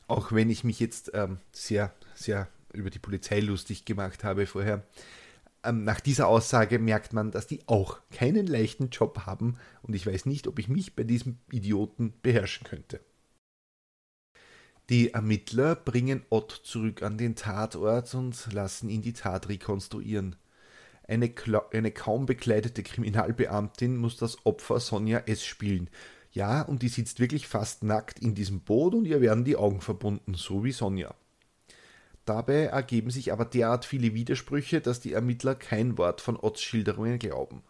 Auch 0.07 0.31
wenn 0.31 0.51
ich 0.51 0.63
mich 0.63 0.79
jetzt 0.79 1.09
ähm, 1.15 1.39
sehr, 1.51 1.91
sehr 2.13 2.47
über 2.73 2.91
die 2.91 2.99
Polizei 2.99 3.39
lustig 3.39 3.85
gemacht 3.85 4.23
habe 4.23 4.45
vorher, 4.45 4.85
ähm, 5.63 5.83
nach 5.83 5.99
dieser 5.99 6.27
Aussage 6.27 6.77
merkt 6.77 7.11
man, 7.11 7.31
dass 7.31 7.47
die 7.47 7.67
auch 7.67 7.99
keinen 8.11 8.45
leichten 8.45 8.89
Job 8.89 9.25
haben 9.25 9.57
und 9.81 9.95
ich 9.95 10.05
weiß 10.05 10.27
nicht, 10.27 10.45
ob 10.45 10.59
ich 10.59 10.67
mich 10.69 10.95
bei 10.95 11.03
diesem 11.03 11.39
Idioten 11.51 12.13
beherrschen 12.21 12.67
könnte. 12.67 12.99
Die 14.91 15.11
Ermittler 15.15 15.75
bringen 15.75 16.23
Ott 16.29 16.51
zurück 16.51 17.01
an 17.01 17.17
den 17.17 17.35
Tatort 17.35 18.13
und 18.13 18.53
lassen 18.53 18.89
ihn 18.89 19.01
die 19.01 19.13
Tat 19.13 19.49
rekonstruieren. 19.49 20.35
Eine, 21.07 21.33
eine, 21.73 21.91
kaum 21.91 22.27
bekleidete 22.27 22.83
Kriminalbeamtin 22.83 23.97
muss 23.97 24.17
das 24.17 24.45
Opfer 24.45 24.79
Sonja 24.79 25.17
S. 25.25 25.43
spielen. 25.43 25.89
Ja, 26.31 26.61
und 26.61 26.81
die 26.83 26.89
sitzt 26.89 27.19
wirklich 27.19 27.47
fast 27.47 27.83
nackt 27.83 28.19
in 28.19 28.35
diesem 28.35 28.61
Boot 28.61 28.93
und 28.93 29.05
ihr 29.05 29.21
werden 29.21 29.45
die 29.45 29.55
Augen 29.55 29.81
verbunden, 29.81 30.35
so 30.35 30.63
wie 30.63 30.71
Sonja. 30.71 31.15
Dabei 32.25 32.65
ergeben 32.65 33.09
sich 33.09 33.31
aber 33.31 33.45
derart 33.45 33.85
viele 33.85 34.13
Widersprüche, 34.13 34.81
dass 34.81 34.99
die 34.99 35.13
Ermittler 35.13 35.55
kein 35.55 35.97
Wort 35.97 36.21
von 36.21 36.37
Otts 36.37 36.61
Schilderungen 36.61 37.17
glauben. 37.17 37.63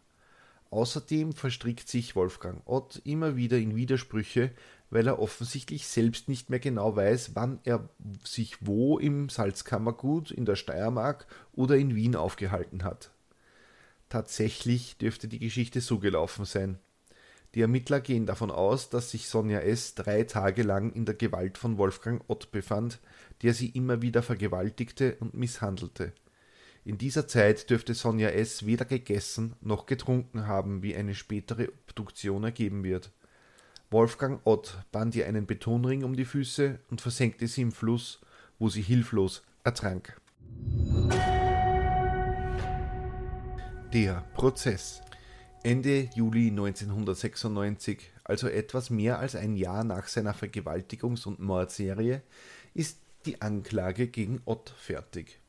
Außerdem 0.72 1.34
verstrickt 1.34 1.88
sich 1.88 2.16
Wolfgang 2.16 2.62
Ott 2.66 3.02
immer 3.06 3.36
wieder 3.36 3.58
in 3.58 3.76
Widersprüche, 3.76 4.52
weil 4.90 5.08
er 5.08 5.20
offensichtlich 5.20 5.88
selbst 5.88 6.28
nicht 6.28 6.50
mehr 6.50 6.60
genau 6.60 6.96
weiß, 6.96 7.36
wann 7.36 7.60
er 7.64 7.90
sich 8.24 8.58
wo 8.60 9.00
im 9.00 9.30
Salzkammergut, 9.30 10.30
in 10.32 10.46
der 10.46 10.56
Steiermark 10.56 11.26
oder 11.54 11.78
in 11.78 11.96
Wien 11.96 12.16
aufgehalten 12.16 12.84
hat. 12.84 13.12
Tatsächlich 14.10 14.98
dürfte 14.98 15.28
die 15.28 15.40
Geschichte 15.40 15.82
so 15.82 16.00
gelaufen 16.00 16.46
sein. 16.46 16.80
Die 17.56 17.62
Ermittler 17.62 18.00
gehen 18.00 18.26
davon 18.28 18.52
aus, 18.52 18.90
dass 18.90 19.10
sich 19.10 19.28
Sonja 19.28 19.60
S. 19.60 19.96
drei 19.96 20.24
Tage 20.24 20.62
lang 20.62 20.92
in 20.94 21.06
der 21.06 21.16
Gewalt 21.16 21.58
von 21.58 21.78
Wolfgang 21.78 22.22
Ott 22.28 22.52
befand, 22.52 23.00
der 23.42 23.54
sie 23.54 23.70
immer 23.70 24.02
wieder 24.02 24.22
vergewaltigte 24.22 25.18
und 25.20 25.34
misshandelte. 25.34 26.14
In 26.86 26.98
dieser 26.98 27.28
Zeit 27.28 27.70
dürfte 27.70 27.94
Sonja 27.94 28.30
S. 28.30 28.66
weder 28.66 28.86
gegessen 28.86 29.56
noch 29.62 29.88
getrunken 29.88 30.48
haben, 30.48 30.84
wie 30.84 30.96
eine 30.96 31.16
spätere 31.16 31.70
Obduktion 31.88 32.44
ergeben 32.44 32.84
wird. 32.84 33.12
Wolfgang 33.90 34.42
Ott 34.44 34.78
band 34.92 35.16
ihr 35.16 35.26
einen 35.26 35.48
Betonring 35.48 36.04
um 36.04 36.16
die 36.16 36.26
Füße 36.26 36.80
und 36.92 37.02
versenkte 37.02 37.48
sie 37.48 37.64
im 37.64 37.72
Fluss, 37.72 38.22
wo 38.60 38.70
sie 38.70 38.84
hilflos 38.84 39.42
ertrank. 39.64 40.20
Der 43.92 44.24
Prozess 44.36 45.02
Ende 45.62 46.10
Juli 46.16 46.48
1996, 46.48 48.12
also 48.24 48.48
etwas 48.48 48.90
mehr 48.90 49.20
als 49.20 49.36
ein 49.36 49.58
Jahr 49.58 49.84
nach 49.84 50.08
seiner 50.08 50.34
Vergewaltigungs- 50.34 51.28
und 51.28 51.42
Mordserie, 51.42 52.22
ist 52.74 53.00
die 53.26 53.42
Anklage 53.42 54.08
gegen 54.08 54.42
Ott 54.46 54.70
fertig. 54.78 55.42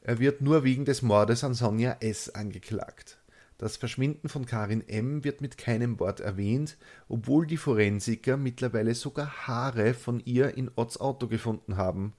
Er 0.00 0.20
wird 0.20 0.40
nur 0.40 0.64
wegen 0.64 0.86
des 0.86 1.02
Mordes 1.02 1.44
an 1.44 1.52
Sonja 1.52 1.98
S. 2.00 2.30
angeklagt. 2.30 3.18
Das 3.58 3.76
Verschwinden 3.76 4.30
von 4.30 4.46
Karin 4.46 4.86
M. 4.88 5.22
wird 5.22 5.42
mit 5.42 5.58
keinem 5.58 6.00
Wort 6.00 6.20
erwähnt, 6.20 6.78
obwohl 7.08 7.46
die 7.46 7.58
Forensiker 7.58 8.38
mittlerweile 8.38 8.94
sogar 8.94 9.46
Haare 9.46 9.92
von 9.92 10.20
ihr 10.24 10.56
in 10.56 10.70
Otts 10.76 10.98
Auto 10.98 11.26
gefunden 11.26 11.76
haben. 11.76 12.14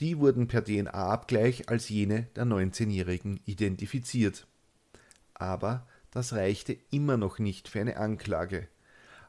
Die 0.00 0.18
wurden 0.18 0.48
per 0.48 0.64
DNA-Abgleich 0.64 1.68
als 1.68 1.90
jene 1.90 2.28
der 2.34 2.44
19-Jährigen 2.46 3.40
identifiziert. 3.44 4.46
Aber 5.34 5.86
das 6.16 6.32
reichte 6.32 6.78
immer 6.90 7.18
noch 7.18 7.38
nicht 7.38 7.68
für 7.68 7.78
eine 7.78 7.98
Anklage. 7.98 8.68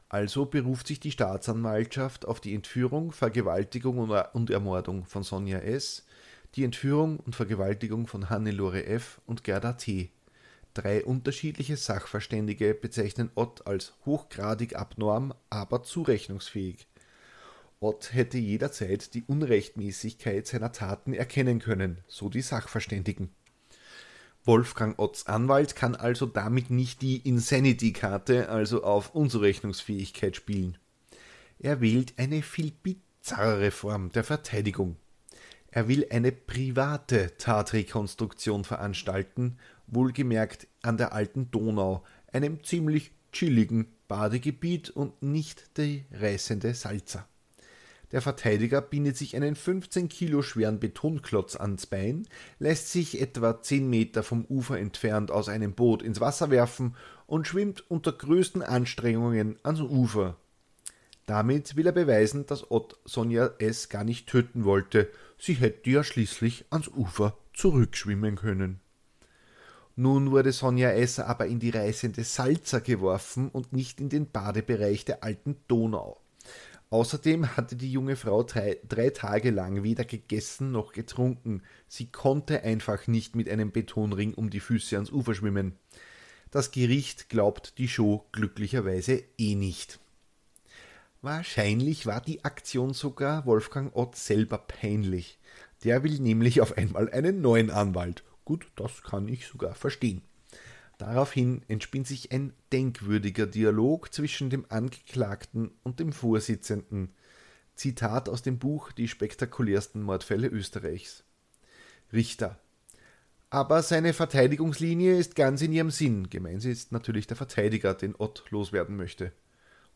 Also 0.08 0.46
beruft 0.46 0.86
sich 0.86 0.98
die 0.98 1.12
Staatsanwaltschaft 1.12 2.24
auf 2.24 2.40
die 2.40 2.54
Entführung, 2.54 3.12
Vergewaltigung 3.12 3.98
und 4.32 4.48
Ermordung 4.48 5.04
von 5.04 5.22
Sonja 5.22 5.58
S., 5.58 6.06
die 6.54 6.64
Entführung 6.64 7.20
und 7.20 7.36
Vergewaltigung 7.36 8.06
von 8.06 8.30
Hannelore 8.30 8.86
F. 8.86 9.20
und 9.26 9.44
Gerda 9.44 9.74
T. 9.74 10.08
Drei 10.72 11.04
unterschiedliche 11.04 11.76
Sachverständige 11.76 12.72
bezeichnen 12.72 13.30
Ott 13.34 13.66
als 13.66 13.92
hochgradig 14.06 14.74
abnorm, 14.74 15.34
aber 15.50 15.82
zurechnungsfähig. 15.82 16.86
Ott 17.80 18.14
hätte 18.14 18.38
jederzeit 18.38 19.12
die 19.12 19.24
Unrechtmäßigkeit 19.24 20.46
seiner 20.46 20.72
Taten 20.72 21.12
erkennen 21.12 21.58
können, 21.58 21.98
so 22.06 22.30
die 22.30 22.40
Sachverständigen. 22.40 23.28
Wolfgang 24.48 24.98
Otts 24.98 25.26
Anwalt 25.26 25.76
kann 25.76 25.94
also 25.94 26.24
damit 26.24 26.70
nicht 26.70 27.02
die 27.02 27.18
Insanity-Karte, 27.18 28.48
also 28.48 28.82
auf 28.82 29.14
Unzurechnungsfähigkeit 29.14 30.36
spielen. 30.36 30.78
Er 31.58 31.82
wählt 31.82 32.14
eine 32.16 32.40
viel 32.40 32.72
bizarrere 32.72 33.70
Form 33.70 34.10
der 34.10 34.24
Verteidigung. 34.24 34.96
Er 35.70 35.86
will 35.86 36.06
eine 36.10 36.32
private 36.32 37.36
Tatrekonstruktion 37.36 38.64
veranstalten, 38.64 39.58
wohlgemerkt 39.86 40.66
an 40.80 40.96
der 40.96 41.12
alten 41.12 41.50
Donau, 41.50 42.02
einem 42.32 42.64
ziemlich 42.64 43.12
chilligen 43.32 43.88
Badegebiet 44.08 44.88
und 44.88 45.22
nicht 45.22 45.76
die 45.76 46.06
reißende 46.10 46.72
Salza. 46.72 47.28
Der 48.10 48.22
Verteidiger 48.22 48.80
bindet 48.80 49.16
sich 49.16 49.36
einen 49.36 49.54
15 49.54 50.08
Kilo 50.08 50.40
schweren 50.40 50.80
Betonklotz 50.80 51.56
ans 51.56 51.86
Bein, 51.86 52.26
lässt 52.58 52.90
sich 52.90 53.20
etwa 53.20 53.60
10 53.62 53.88
Meter 53.88 54.22
vom 54.22 54.46
Ufer 54.46 54.78
entfernt 54.78 55.30
aus 55.30 55.48
einem 55.48 55.74
Boot 55.74 56.02
ins 56.02 56.20
Wasser 56.20 56.50
werfen 56.50 56.96
und 57.26 57.46
schwimmt 57.46 57.90
unter 57.90 58.12
größten 58.12 58.62
Anstrengungen 58.62 59.58
ans 59.62 59.80
Ufer. 59.80 60.36
Damit 61.26 61.76
will 61.76 61.86
er 61.86 61.92
beweisen, 61.92 62.46
dass 62.46 62.70
Ott 62.70 62.98
Sonja 63.04 63.50
S. 63.58 63.90
gar 63.90 64.04
nicht 64.04 64.26
töten 64.26 64.64
wollte, 64.64 65.10
sie 65.36 65.52
hätte 65.52 65.90
ja 65.90 66.02
schließlich 66.02 66.64
ans 66.70 66.88
Ufer 66.88 67.36
zurückschwimmen 67.52 68.36
können. 68.36 68.80
Nun 69.96 70.30
wurde 70.30 70.52
Sonja 70.52 70.92
S. 70.92 71.18
aber 71.18 71.46
in 71.46 71.58
die 71.58 71.68
reißende 71.68 72.24
Salza 72.24 72.78
geworfen 72.78 73.50
und 73.50 73.74
nicht 73.74 74.00
in 74.00 74.08
den 74.08 74.30
Badebereich 74.30 75.04
der 75.04 75.22
alten 75.22 75.56
Donau. 75.68 76.18
Außerdem 76.90 77.56
hatte 77.56 77.76
die 77.76 77.92
junge 77.92 78.16
Frau 78.16 78.42
drei, 78.42 78.78
drei, 78.88 79.10
Tage 79.10 79.50
lang 79.50 79.82
weder 79.82 80.04
gegessen 80.04 80.72
noch 80.72 80.92
getrunken. 80.92 81.62
Sie 81.86 82.10
konnte 82.10 82.62
einfach 82.62 83.06
nicht 83.06 83.36
mit 83.36 83.48
einem 83.48 83.72
Betonring 83.72 84.32
um 84.32 84.48
die 84.48 84.60
Füße 84.60 84.96
ans 84.96 85.12
Ufer 85.12 85.34
schwimmen. 85.34 85.74
Das 86.50 86.70
Gericht 86.70 87.28
glaubt 87.28 87.76
die 87.76 87.88
Show 87.88 88.26
glücklicherweise 88.32 89.22
eh 89.36 89.54
nicht. 89.54 90.00
Wahrscheinlich 91.20 92.06
war 92.06 92.22
die 92.22 92.44
Aktion 92.44 92.94
sogar 92.94 93.44
Wolfgang 93.44 93.94
Ott 93.94 94.16
selber 94.16 94.56
peinlich. 94.56 95.38
Der 95.84 96.02
will 96.02 96.18
nämlich 96.20 96.62
auf 96.62 96.78
einmal 96.78 97.10
einen 97.10 97.42
neuen 97.42 97.70
Anwalt. 97.70 98.24
Gut, 98.46 98.66
das 98.76 99.02
kann 99.02 99.28
ich 99.28 99.46
sogar 99.46 99.74
verstehen. 99.74 100.22
Daraufhin 100.98 101.62
entspinnt 101.68 102.08
sich 102.08 102.32
ein 102.32 102.52
denkwürdiger 102.72 103.46
Dialog 103.46 104.12
zwischen 104.12 104.50
dem 104.50 104.66
Angeklagten 104.68 105.70
und 105.84 106.00
dem 106.00 106.12
Vorsitzenden. 106.12 107.14
Zitat 107.76 108.28
aus 108.28 108.42
dem 108.42 108.58
Buch 108.58 108.90
Die 108.90 109.06
spektakulärsten 109.06 110.02
Mordfälle 110.02 110.48
Österreichs. 110.48 111.22
Richter. 112.12 112.58
Aber 113.48 113.82
seine 113.82 114.12
Verteidigungslinie 114.12 115.16
ist 115.16 115.36
ganz 115.36 115.62
in 115.62 115.72
ihrem 115.72 115.90
Sinn. 115.90 116.28
Gemeint 116.28 116.64
ist 116.64 116.90
natürlich 116.90 117.28
der 117.28 117.36
Verteidiger, 117.36 117.94
den 117.94 118.16
Ott 118.16 118.44
loswerden 118.50 118.96
möchte. 118.96 119.32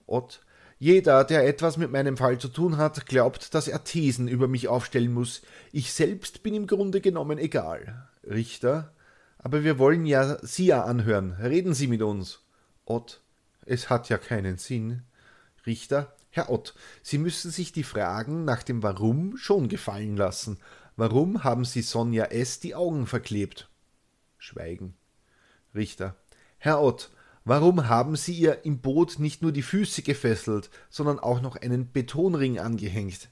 Ott, 0.07 0.44
jeder, 0.78 1.24
der 1.24 1.46
etwas 1.46 1.76
mit 1.76 1.90
meinem 1.90 2.16
Fall 2.16 2.38
zu 2.38 2.48
tun 2.48 2.76
hat, 2.76 3.07
glaubt, 3.07 3.55
dass 3.55 3.66
er 3.66 3.82
Thesen 3.82 4.28
über 4.28 4.46
mich 4.46 4.68
aufstellen 4.68 5.12
muss. 5.12 5.42
Ich 5.72 5.92
selbst 5.92 6.44
bin 6.44 6.55
im 6.55 6.68
Grunde 6.68 7.00
genommen 7.00 7.38
egal. 7.38 8.09
Richter, 8.24 8.94
aber 9.43 9.64
wir 9.64 9.78
wollen 9.78 10.07
ja 10.07 10.38
Sie 10.45 10.66
ja 10.66 10.84
anhören. 10.84 11.32
Reden 11.32 11.74
Sie 11.74 11.88
mit 11.88 12.03
uns. 12.03 12.40
Ott, 12.84 13.22
es 13.66 13.90
hat 13.90 14.09
ja 14.09 14.18
keinen 14.18 14.57
Sinn. 14.57 15.03
Richter, 15.66 16.16
Herr 16.30 16.51
Ott, 16.51 16.74
Sie 17.03 17.18
müssen 17.18 17.51
sich 17.51 17.72
die 17.72 17.82
Fragen 17.82 18.45
nach 18.45 18.62
dem 18.62 18.82
Warum 18.82 19.36
schon 19.36 19.68
gefallen 19.68 20.16
lassen. 20.16 20.59
Warum 20.97 21.45
haben 21.45 21.64
Sie 21.64 21.82
Sonja 21.82 22.24
S. 22.26 22.61
die 22.61 22.74
Augen 22.74 23.07
verklebt? 23.07 23.68
Schweigen. 24.38 24.95
Richter. 25.74 26.16
Herr 26.59 26.80
Ott, 26.80 27.11
warum 27.45 27.88
haben 27.88 28.16
Sie 28.16 28.34
ihr 28.34 28.64
im 28.64 28.80
Boot 28.80 29.18
nicht 29.18 29.43
nur 29.43 29.53
die 29.53 29.62
Füße 29.62 30.03
gefesselt, 30.03 30.70
sondern 30.90 31.18
auch 31.18 31.40
noch 31.40 31.57
einen 31.57 31.90
Betonring 31.93 32.59
angehängt? 32.59 33.28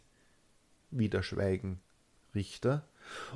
Wieder 0.91 1.23
Schweigen. 1.23 1.81
Richter. 2.35 2.85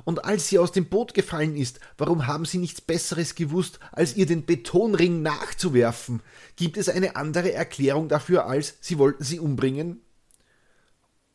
Und 0.03 0.25
als 0.25 0.47
sie 0.49 0.59
aus 0.59 0.71
dem 0.71 0.89
Boot 0.89 1.13
gefallen 1.13 1.55
ist, 1.55 1.79
warum 1.97 2.27
haben 2.27 2.45
Sie 2.45 2.57
nichts 2.57 2.81
Besseres 2.81 3.35
gewusst, 3.35 3.79
als 3.91 4.15
ihr 4.15 4.25
den 4.25 4.45
Betonring 4.45 5.21
nachzuwerfen? 5.21 6.21
Gibt 6.55 6.77
es 6.77 6.89
eine 6.89 7.15
andere 7.15 7.53
Erklärung 7.53 8.09
dafür, 8.09 8.45
als 8.45 8.77
Sie 8.81 8.97
wollten 8.97 9.23
sie 9.23 9.39
umbringen? 9.39 10.01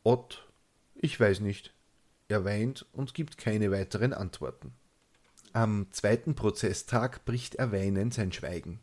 Ott. 0.03 0.47
Ich 0.95 1.19
weiß 1.19 1.39
nicht. 1.41 1.73
Er 2.27 2.45
weint 2.45 2.85
und 2.93 3.13
gibt 3.13 3.37
keine 3.37 3.71
weiteren 3.71 4.13
Antworten. 4.13 4.73
Am 5.53 5.87
zweiten 5.91 6.33
Prozesstag 6.33 7.25
bricht 7.25 7.55
er 7.55 7.71
weinend 7.71 8.13
sein 8.13 8.31
Schweigen. 8.31 8.79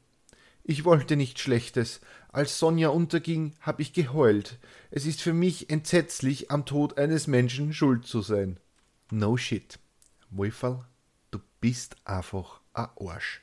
Ich 0.64 0.84
wollte 0.84 1.16
nichts 1.16 1.40
Schlechtes. 1.40 2.02
Als 2.30 2.58
Sonja 2.58 2.90
unterging, 2.90 3.54
habe 3.62 3.80
ich 3.80 3.94
geheult. 3.94 4.58
Es 4.90 5.06
ist 5.06 5.22
für 5.22 5.32
mich 5.32 5.70
entsetzlich, 5.70 6.50
am 6.50 6.66
Tod 6.66 6.98
eines 6.98 7.26
Menschen 7.26 7.72
schuld 7.72 8.04
zu 8.04 8.20
sein. 8.20 8.60
No 9.10 9.38
shit. 9.38 9.78
Wolferl, 10.28 10.84
du 11.30 11.38
bist 11.62 11.96
einfach 12.04 12.60
ein 12.74 12.88
Arsch. 13.00 13.40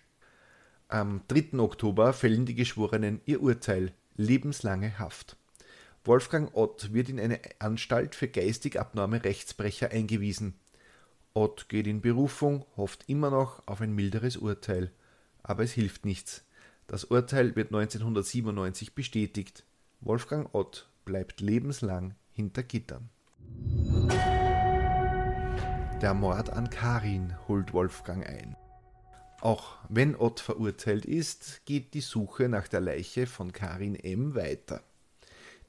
Am 0.90 1.22
3. 1.28 1.58
Oktober 1.58 2.14
fällen 2.14 2.46
die 2.46 2.54
Geschworenen 2.54 3.20
ihr 3.26 3.42
Urteil. 3.42 3.92
Lebenslange 4.16 5.00
Haft. 5.00 5.38
Wolfgang 6.04 6.54
Ott 6.54 6.94
wird 6.94 7.10
in 7.10 7.20
eine 7.20 7.40
Anstalt 7.58 8.14
für 8.14 8.28
geistig 8.28 8.80
abnorme 8.80 9.24
Rechtsbrecher 9.24 9.90
eingewiesen. 9.90 10.54
Ott 11.34 11.68
geht 11.68 11.88
in 11.88 12.02
Berufung, 12.02 12.64
hofft 12.78 13.06
immer 13.08 13.32
noch 13.32 13.68
auf 13.68 13.82
ein 13.82 13.96
milderes 13.96 14.38
Urteil. 14.38 14.92
Aber 15.42 15.64
es 15.64 15.72
hilft 15.72 16.06
nichts. 16.06 16.46
Das 16.86 17.06
Urteil 17.06 17.56
wird 17.56 17.70
1997 17.70 18.94
bestätigt. 18.94 19.66
Wolfgang 20.00 20.48
Ott 20.54 20.88
bleibt 21.06 21.42
lebenslang 21.42 22.14
hinter 22.34 22.62
Gittern. 22.62 23.10
Der 26.06 26.14
Mord 26.14 26.52
an 26.52 26.70
Karin 26.70 27.34
holt 27.48 27.74
Wolfgang 27.74 28.24
ein. 28.28 28.56
Auch 29.42 29.80
wenn 29.90 30.16
Ott 30.16 30.40
verurteilt 30.40 31.04
ist, 31.04 31.66
geht 31.66 31.96
die 31.96 32.02
Suche 32.02 32.48
nach 32.48 32.68
der 32.68 32.80
Leiche 32.80 33.26
von 33.26 33.52
Karin 33.52 33.96
M. 33.96 34.36
weiter. 34.36 34.84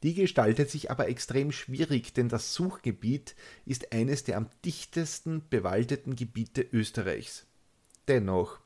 Die 0.03 0.13
gestaltet 0.13 0.69
sich 0.69 0.91
aber 0.91 1.09
extrem 1.09 1.53
schwierig, 1.53 2.13
denn 2.13 2.29
das 2.29 2.53
Suchgebiet 2.53 3.35
ist 3.65 3.95
eines 3.95 4.25
der 4.25 4.37
am 4.37 4.51
dichtesten 4.63 5.43
bewaldeten 5.49 6.17
Gebiete 6.17 6.67
Österreichs. 6.71 7.47
Dennoch, 8.07 8.59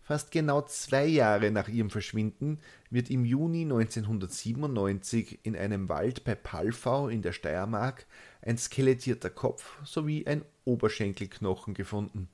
fast 0.00 0.30
genau 0.30 0.62
zwei 0.62 1.04
Jahre 1.04 1.50
nach 1.50 1.68
ihrem 1.68 1.90
Verschwinden 1.90 2.58
wird 2.88 3.10
im 3.10 3.26
Juni 3.26 3.64
1997 3.64 5.40
in 5.42 5.56
einem 5.56 5.90
Wald 5.90 6.24
bei 6.24 6.34
Palfau 6.34 7.08
in 7.08 7.20
der 7.20 7.32
Steiermark 7.32 8.06
ein 8.42 8.58
skelettierter 8.58 9.30
Kopf 9.30 9.78
sowie 9.84 10.26
ein 10.26 10.44
Oberschenkelknochen 10.64 11.74
gefunden. 11.74 12.28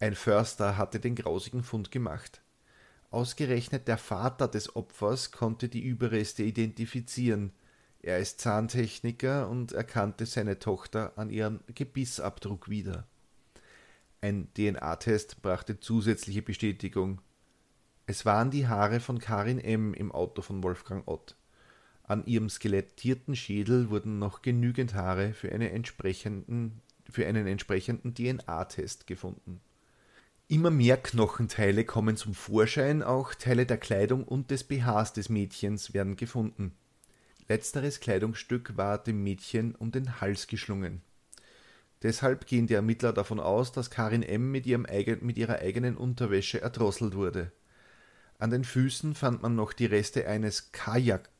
Ein 0.00 0.16
Förster 0.16 0.76
hatte 0.76 0.98
den 0.98 1.14
grausigen 1.14 1.62
Fund 1.62 1.92
gemacht. 1.92 2.42
Ausgerechnet 3.10 3.88
der 3.88 3.98
Vater 3.98 4.48
des 4.48 4.74
Opfers 4.74 5.30
konnte 5.30 5.68
die 5.68 5.82
Überreste 5.82 6.42
identifizieren. 6.42 7.52
Er 8.00 8.18
ist 8.18 8.40
Zahntechniker 8.40 9.48
und 9.48 9.72
erkannte 9.72 10.26
seine 10.26 10.58
Tochter 10.58 11.12
an 11.16 11.30
ihrem 11.30 11.60
Gebissabdruck 11.72 12.68
wieder. 12.68 13.06
Ein 14.20 14.48
DNA-Test 14.54 15.40
brachte 15.42 15.78
zusätzliche 15.78 16.42
Bestätigung. 16.42 17.20
Es 18.06 18.26
waren 18.26 18.50
die 18.50 18.66
Haare 18.66 18.98
von 18.98 19.20
Karin 19.20 19.60
M. 19.60 19.94
im 19.94 20.10
Auto 20.10 20.42
von 20.42 20.62
Wolfgang 20.64 21.06
Ott. 21.06 21.36
An 22.04 22.26
ihrem 22.26 22.48
skelettierten 22.48 23.36
Schädel 23.36 23.90
wurden 23.90 24.18
noch 24.18 24.42
genügend 24.42 24.94
Haare 24.94 25.32
für, 25.34 25.52
eine 25.52 25.70
für 25.70 27.26
einen 27.26 27.46
entsprechenden 27.46 28.14
DNA-Test 28.14 29.06
gefunden. 29.06 29.60
Immer 30.48 30.70
mehr 30.70 30.96
Knochenteile 30.96 31.84
kommen 31.84 32.16
zum 32.16 32.34
Vorschein, 32.34 33.02
auch 33.02 33.34
Teile 33.34 33.64
der 33.64 33.78
Kleidung 33.78 34.24
und 34.24 34.50
des 34.50 34.64
BHs 34.64 35.12
des 35.12 35.28
Mädchens 35.28 35.94
werden 35.94 36.16
gefunden. 36.16 36.72
Letzteres 37.48 38.00
Kleidungsstück 38.00 38.76
war 38.76 39.02
dem 39.02 39.22
Mädchen 39.22 39.74
um 39.74 39.92
den 39.92 40.20
Hals 40.20 40.48
geschlungen. 40.48 41.02
Deshalb 42.02 42.46
gehen 42.46 42.66
die 42.66 42.74
Ermittler 42.74 43.12
davon 43.12 43.38
aus, 43.38 43.72
dass 43.72 43.90
Karin 43.90 44.22
M. 44.22 44.50
mit, 44.50 44.66
eigen, 44.66 45.24
mit 45.24 45.38
ihrer 45.38 45.60
eigenen 45.60 45.96
Unterwäsche 45.96 46.60
erdrosselt 46.60 47.14
wurde. 47.14 47.52
An 48.38 48.50
den 48.50 48.64
Füßen 48.64 49.14
fand 49.14 49.40
man 49.40 49.54
noch 49.54 49.72
die 49.72 49.86
Reste 49.86 50.26
eines 50.26 50.72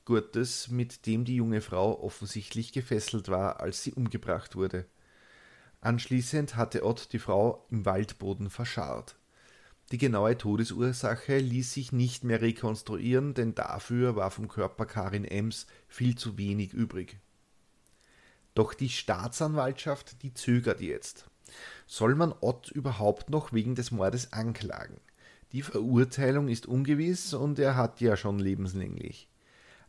Kajakgurtes, 0.04 0.68
mit 0.68 1.06
dem 1.06 1.24
die 1.24 1.36
junge 1.36 1.60
Frau 1.60 2.02
offensichtlich 2.02 2.72
gefesselt 2.72 3.28
war, 3.28 3.60
als 3.60 3.82
sie 3.82 3.92
umgebracht 3.92 4.56
wurde. 4.56 4.86
Anschließend 5.80 6.56
hatte 6.56 6.84
Ott 6.84 7.12
die 7.12 7.18
Frau 7.18 7.66
im 7.70 7.84
Waldboden 7.84 8.50
verscharrt. 8.50 9.16
Die 9.90 9.98
genaue 9.98 10.38
Todesursache 10.38 11.38
ließ 11.38 11.72
sich 11.72 11.92
nicht 11.92 12.24
mehr 12.24 12.40
rekonstruieren, 12.40 13.34
denn 13.34 13.54
dafür 13.54 14.16
war 14.16 14.30
vom 14.30 14.48
Körper 14.48 14.86
Karin 14.86 15.24
Ems 15.24 15.66
viel 15.88 16.16
zu 16.16 16.38
wenig 16.38 16.72
übrig. 16.72 17.18
Doch 18.54 18.74
die 18.74 18.88
Staatsanwaltschaft, 18.88 20.22
die 20.22 20.34
zögert 20.34 20.80
jetzt. 20.80 21.26
Soll 21.86 22.14
man 22.14 22.34
Ott 22.40 22.70
überhaupt 22.70 23.30
noch 23.30 23.52
wegen 23.52 23.74
des 23.74 23.90
Mordes 23.90 24.32
anklagen? 24.32 25.00
Die 25.52 25.62
Verurteilung 25.62 26.48
ist 26.48 26.66
ungewiss 26.66 27.34
und 27.34 27.58
er 27.58 27.76
hat 27.76 28.00
ja 28.00 28.16
schon 28.16 28.38
lebenslänglich. 28.38 29.28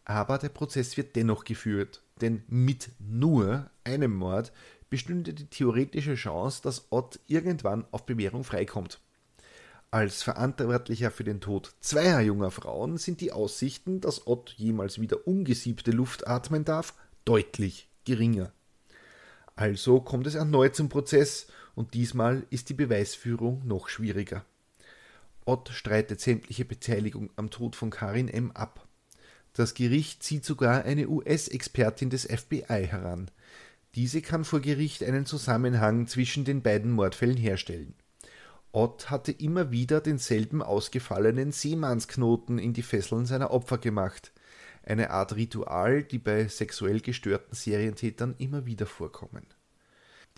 Aber 0.06 0.38
der 0.38 0.50
Prozess 0.50 0.98
wird 0.98 1.16
dennoch 1.16 1.46
geführt, 1.46 2.02
denn 2.22 2.44
mit 2.48 2.90
nur 3.00 3.70
einem 3.84 4.16
Mord 4.16 4.52
bestünde 4.90 5.34
die 5.34 5.48
theoretische 5.48 6.16
Chance, 6.16 6.62
dass 6.62 6.88
Ott 6.92 7.20
irgendwann 7.28 7.86
auf 7.92 8.06
Bewährung 8.06 8.44
freikommt. 8.44 9.00
Als 9.92 10.24
Verantwortlicher 10.24 11.12
für 11.12 11.24
den 11.24 11.40
Tod 11.40 11.74
zweier 11.80 12.20
junger 12.20 12.52
Frauen 12.52 12.98
sind 12.98 13.22
die 13.22 13.32
Aussichten, 13.32 14.02
dass 14.02 14.28
Ott 14.28 14.54
jemals 14.58 15.00
wieder 15.00 15.28
ungesiebte 15.28 15.92
Luft 15.92 16.28
atmen 16.28 16.66
darf, 16.66 16.96
deutlich 17.26 17.90
geringer. 18.04 18.52
Also 19.56 20.02
kommt 20.02 20.28
es 20.28 20.36
erneut 20.36 20.76
zum 20.76 20.90
Prozess 20.90 21.48
und 21.76 21.94
diesmal 21.94 22.46
ist 22.50 22.70
die 22.70 22.74
Beweisführung 22.74 23.62
noch 23.66 23.88
schwieriger. 23.88 24.44
Ott 25.46 25.70
streitet 25.70 26.22
sämtliche 26.22 26.66
Beteiligung 26.66 27.30
am 27.36 27.50
Tod 27.50 27.76
von 27.76 27.90
Karin 27.90 28.30
M. 28.30 28.52
ab. 28.52 28.83
Das 29.54 29.74
Gericht 29.74 30.24
zieht 30.24 30.46
sogar 30.46 30.84
eine 30.84 31.08
US-Expertin 31.08 32.10
des 32.10 32.24
FBI 32.24 32.88
heran, 32.88 33.30
diese 33.96 34.24
kann 34.24 34.44
vor 34.44 34.60
Gericht 34.60 35.04
einen 35.04 35.28
Zusammenhang 35.28 36.08
zwischen 36.08 36.46
den 36.46 36.64
beiden 36.64 36.92
Mordfällen 36.92 37.38
herstellen. 37.38 37.94
Ott 38.72 39.12
hatte 39.12 39.32
immer 39.32 39.70
wieder 39.70 40.02
denselben 40.02 40.64
ausgefallenen 40.64 41.52
Seemannsknoten 41.52 42.58
in 42.58 42.74
die 42.74 42.82
Fesseln 42.82 43.28
seiner 43.28 43.52
Opfer 43.52 43.78
gemacht. 43.78 44.32
Eine 44.82 45.12
Art 45.12 45.36
Ritual, 45.36 46.04
die 46.04 46.18
bei 46.18 46.48
sexuell 46.48 47.02
gestörten 47.02 47.54
Serientätern 47.54 48.34
immer 48.40 48.66
wieder 48.66 48.88
vorkommen. 48.88 49.46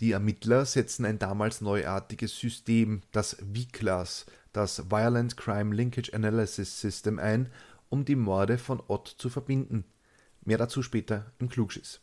Die 0.00 0.12
Ermittler 0.12 0.66
setzen 0.66 1.06
ein 1.06 1.18
damals 1.18 1.62
neuartiges 1.62 2.38
System, 2.38 3.00
das 3.12 3.38
VCLAS, 3.54 4.26
das 4.52 4.90
Violent 4.90 5.38
Crime 5.38 5.74
Linkage 5.74 6.12
Analysis 6.12 6.78
System, 6.78 7.18
ein, 7.18 7.48
um 7.88 8.04
die 8.04 8.16
Morde 8.16 8.58
von 8.58 8.82
Ott 8.88 9.08
zu 9.08 9.28
verbinden. 9.28 9.84
Mehr 10.44 10.58
dazu 10.58 10.82
später 10.82 11.32
im 11.38 11.48
Klugschiss. 11.48 12.00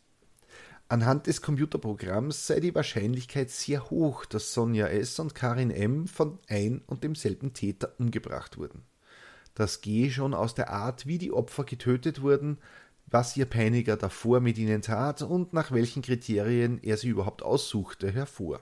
Anhand 0.90 1.28
des 1.28 1.42
Computerprogramms 1.42 2.46
sei 2.46 2.60
die 2.60 2.76
Wahrscheinlichkeit 2.76 3.50
sehr 3.50 3.90
hoch, 3.90 4.26
dass 4.26 4.54
Sonja 4.54 4.88
S. 4.88 5.18
und 5.20 5.34
Karin 5.34 5.72
M. 5.72 6.08
von 6.08 6.40
ein 6.48 6.82
und 6.86 7.04
demselben 7.04 7.54
Täter 7.54 7.94
umgebracht 7.98 8.58
wurden. 8.58 8.84
Das 9.56 9.82
gehe 9.82 10.12
schon 10.12 10.34
aus 10.34 10.56
der 10.56 10.72
Art, 10.72 11.08
wie 11.08 11.18
die 11.18 11.32
Opfer 11.32 11.64
getötet 11.64 12.22
wurden, 12.22 12.58
was 13.08 13.38
ihr 13.38 13.46
Peiniger 13.46 13.96
davor 13.96 14.40
mit 14.40 14.58
ihnen 14.58 14.82
tat 14.82 15.22
und 15.22 15.54
nach 15.54 15.72
welchen 15.72 16.02
Kriterien 16.02 16.80
er 16.82 16.98
sie 16.98 17.10
überhaupt 17.10 17.44
aussuchte, 17.44 18.12
hervor. 18.12 18.62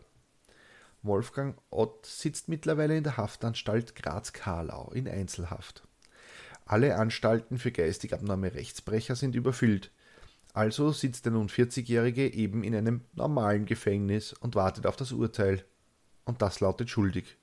Wolfgang 1.04 1.58
Ott 1.70 2.06
sitzt 2.06 2.48
mittlerweile 2.48 2.98
in 2.98 3.04
der 3.04 3.18
Haftanstalt 3.18 3.96
Graz-Karlau 3.96 4.92
in 4.92 5.08
Einzelhaft. 5.08 5.88
Alle 6.66 6.96
Anstalten 6.98 7.58
für 7.58 7.72
geistig 7.72 8.14
abnorme 8.14 8.54
Rechtsbrecher 8.54 9.16
sind 9.16 9.36
überfüllt. 9.36 9.92
Also 10.54 10.92
sitzt 10.92 11.26
der 11.26 11.32
nun 11.32 11.48
40-Jährige 11.48 12.34
eben 12.34 12.64
in 12.64 12.76
einem 12.76 13.02
normalen 13.14 13.66
Gefängnis 13.66 14.34
und 14.34 14.56
wartet 14.56 14.86
auf 14.86 14.96
das 14.96 15.12
Urteil. 15.12 15.64
Und 16.26 16.42
das 16.42 16.60
lautet 16.60 16.90
schuldig. 16.90 17.38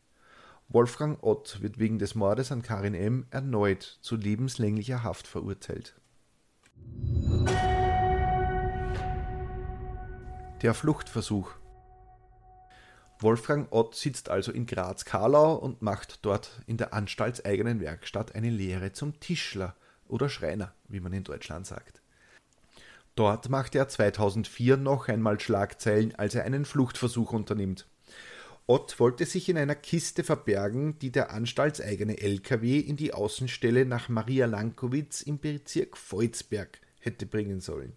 Wolfgang 0.68 1.22
Ott 1.22 1.62
wird 1.62 1.78
wegen 1.78 1.98
des 1.98 2.14
Mordes 2.14 2.52
an 2.52 2.62
Karin 2.62 2.94
M. 2.94 3.26
erneut 3.30 3.98
zu 4.02 4.16
lebenslänglicher 4.16 5.02
Haft 5.02 5.26
verurteilt. 5.26 5.94
Der 10.62 10.74
Fluchtversuch. 10.74 11.57
Wolfgang 13.20 13.66
Ott 13.72 13.96
sitzt 13.96 14.28
also 14.28 14.52
in 14.52 14.66
Graz-Karlau 14.66 15.54
und 15.54 15.82
macht 15.82 16.24
dort 16.24 16.62
in 16.66 16.76
der 16.76 16.94
anstaltseigenen 16.94 17.80
Werkstatt 17.80 18.34
eine 18.36 18.50
Lehre 18.50 18.92
zum 18.92 19.18
Tischler 19.18 19.74
oder 20.06 20.28
Schreiner, 20.28 20.72
wie 20.88 21.00
man 21.00 21.12
in 21.12 21.24
Deutschland 21.24 21.66
sagt. 21.66 22.00
Dort 23.16 23.48
macht 23.48 23.74
er 23.74 23.88
2004 23.88 24.76
noch 24.76 25.08
einmal 25.08 25.40
Schlagzeilen, 25.40 26.14
als 26.14 26.36
er 26.36 26.44
einen 26.44 26.64
Fluchtversuch 26.64 27.32
unternimmt. 27.32 27.88
Ott 28.66 29.00
wollte 29.00 29.26
sich 29.26 29.48
in 29.48 29.58
einer 29.58 29.74
Kiste 29.74 30.22
verbergen, 30.22 30.98
die 31.00 31.10
der 31.10 31.32
anstaltseigene 31.32 32.20
LKW 32.20 32.78
in 32.78 32.96
die 32.96 33.12
Außenstelle 33.14 33.84
nach 33.84 34.08
Maria 34.08 34.46
Lankowitz 34.46 35.22
im 35.22 35.40
Bezirk 35.40 35.96
Volzberg 35.96 36.78
hätte 37.00 37.26
bringen 37.26 37.60
sollen. 37.60 37.94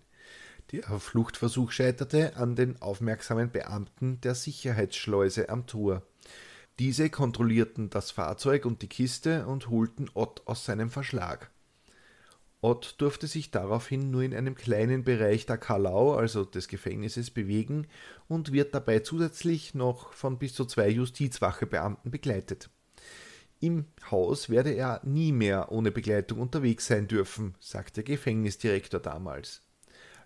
Der 0.71 0.99
Fluchtversuch 0.99 1.71
scheiterte 1.71 2.37
an 2.37 2.55
den 2.55 2.81
aufmerksamen 2.81 3.51
Beamten 3.51 4.21
der 4.21 4.35
Sicherheitsschleuse 4.35 5.49
am 5.49 5.67
Tor. 5.67 6.01
Diese 6.79 7.09
kontrollierten 7.09 7.89
das 7.89 8.11
Fahrzeug 8.11 8.65
und 8.65 8.81
die 8.81 8.87
Kiste 8.87 9.47
und 9.47 9.69
holten 9.69 10.09
Ott 10.13 10.47
aus 10.47 10.63
seinem 10.63 10.89
Verschlag. 10.89 11.51
Ott 12.61 12.95
durfte 12.99 13.27
sich 13.27 13.51
daraufhin 13.51 14.11
nur 14.11 14.21
in 14.21 14.33
einem 14.33 14.55
kleinen 14.55 15.03
Bereich 15.03 15.45
der 15.45 15.57
Kalau, 15.57 16.13
also 16.13 16.45
des 16.45 16.69
Gefängnisses, 16.69 17.31
bewegen 17.31 17.87
und 18.29 18.53
wird 18.53 18.73
dabei 18.73 18.99
zusätzlich 18.99 19.73
noch 19.73 20.13
von 20.13 20.39
bis 20.39 20.53
zu 20.53 20.63
zwei 20.63 20.87
Justizwachebeamten 20.87 22.11
begleitet. 22.11 22.69
Im 23.59 23.87
Haus 24.09 24.49
werde 24.49 24.71
er 24.71 25.01
nie 25.03 25.33
mehr 25.33 25.69
ohne 25.69 25.91
Begleitung 25.91 26.39
unterwegs 26.39 26.87
sein 26.87 27.09
dürfen, 27.09 27.55
sagt 27.59 27.97
der 27.97 28.05
Gefängnisdirektor 28.05 29.01
damals. 29.01 29.63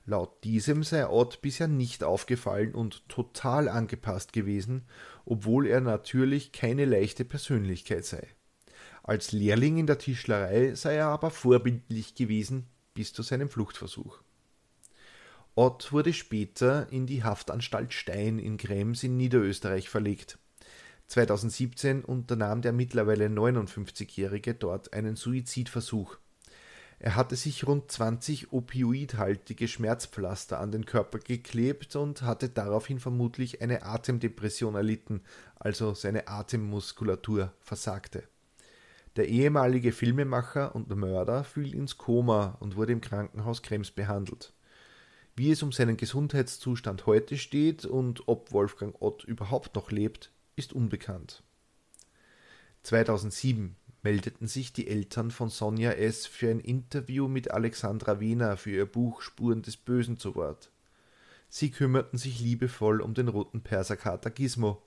Laut 0.06 0.43
diesem 0.43 0.84
sei 0.84 1.08
Ott 1.08 1.41
bisher 1.41 1.68
nicht 1.68 2.03
aufgefallen 2.03 2.76
und 2.76 3.08
total 3.10 3.68
angepasst 3.68 4.34
gewesen, 4.34 4.86
obwohl 5.26 5.66
er 5.66 5.82
natürlich 5.82 6.51
keine 6.51 6.86
leichte 6.86 7.26
Persönlichkeit 7.26 8.06
sei. 8.06 8.28
Als 9.01 9.32
Lehrling 9.32 9.78
in 9.78 9.88
der 9.88 9.97
Tischlerei 9.97 10.76
sei 10.76 10.95
er 10.95 11.08
aber 11.08 11.32
vorbildlich 11.32 12.14
gewesen 12.14 12.68
bis 12.93 13.14
zu 13.14 13.24
seinem 13.24 13.49
Fluchtversuch. 13.49 14.20
Ott 15.56 15.91
wurde 15.91 16.14
später 16.14 16.91
in 16.91 17.08
die 17.08 17.24
Haftanstalt 17.24 17.93
Stein 17.93 18.39
in 18.39 18.58
Krems 18.58 19.03
in 19.03 19.18
Niederösterreich 19.18 19.89
verlegt. 19.89 20.38
2017 21.08 22.03
unternahm 22.03 22.62
der 22.62 22.74
mittlerweile 22.74 23.28
59-Jährige 23.28 24.53
dort 24.53 24.93
einen 24.93 25.16
Suizidversuch. 25.16 26.18
Er 27.00 27.16
hatte 27.16 27.36
sich 27.36 27.68
rund 27.68 27.91
20 27.91 28.54
opioidhaltige 28.54 29.68
Schmerzpflaster 29.68 30.60
an 30.60 30.72
den 30.72 30.86
Körper 30.86 31.20
geklebt 31.20 31.96
und 31.96 32.22
hatte 32.22 32.50
daraufhin 32.50 33.00
vermutlich 33.00 33.62
eine 33.62 33.84
Atemdepression 33.84 34.76
erlitten, 34.76 35.22
also 35.56 35.93
seine 35.93 36.28
Atemmuskulatur 36.28 37.54
versagte. 37.60 38.24
Der 39.18 39.28
ehemalige 39.28 39.91
Filmemacher 39.91 40.76
und 40.76 40.89
Mörder 40.89 41.43
fiel 41.43 41.74
ins 41.74 41.98
Koma 41.98 42.58
und 42.60 42.76
wurde 42.76 42.93
im 42.93 43.02
Krankenhaus 43.02 43.62
Krems 43.62 43.91
behandelt. 43.91 44.54
Wie 45.38 45.52
es 45.52 45.64
um 45.64 45.72
seinen 45.72 45.98
Gesundheitszustand 45.98 47.06
heute 47.06 47.38
steht 47.38 47.86
und 47.86 48.28
ob 48.28 48.52
Wolfgang 48.54 48.96
Ott 49.02 49.26
überhaupt 49.26 49.76
noch 49.76 49.91
lebt, 49.91 50.32
ist 50.56 50.72
unbekannt. 50.72 51.43
2007 52.84 53.76
meldeten 54.06 54.45
sich 54.45 54.72
die 54.72 54.88
Eltern 54.88 55.32
von 55.32 55.49
Sonja 55.49 55.89
S. 55.93 56.28
für 56.28 56.51
ein 56.51 56.60
Interview 56.60 57.28
mit 57.28 57.49
Alexandra 57.49 58.20
Wiener 58.20 58.56
für 58.56 58.70
ihr 58.70 58.86
Buch 58.86 59.24
Spuren 59.24 59.64
des 59.64 59.78
Bösen 59.78 60.20
zu 60.20 60.36
Wort. 60.36 60.70
Sie 61.49 61.72
kümmerten 61.72 62.20
sich 62.20 62.39
liebevoll 62.39 63.01
um 63.01 63.16
den 63.16 63.30
roten 63.30 63.62
Perserkater 63.62 64.30
Gizmo, 64.30 64.84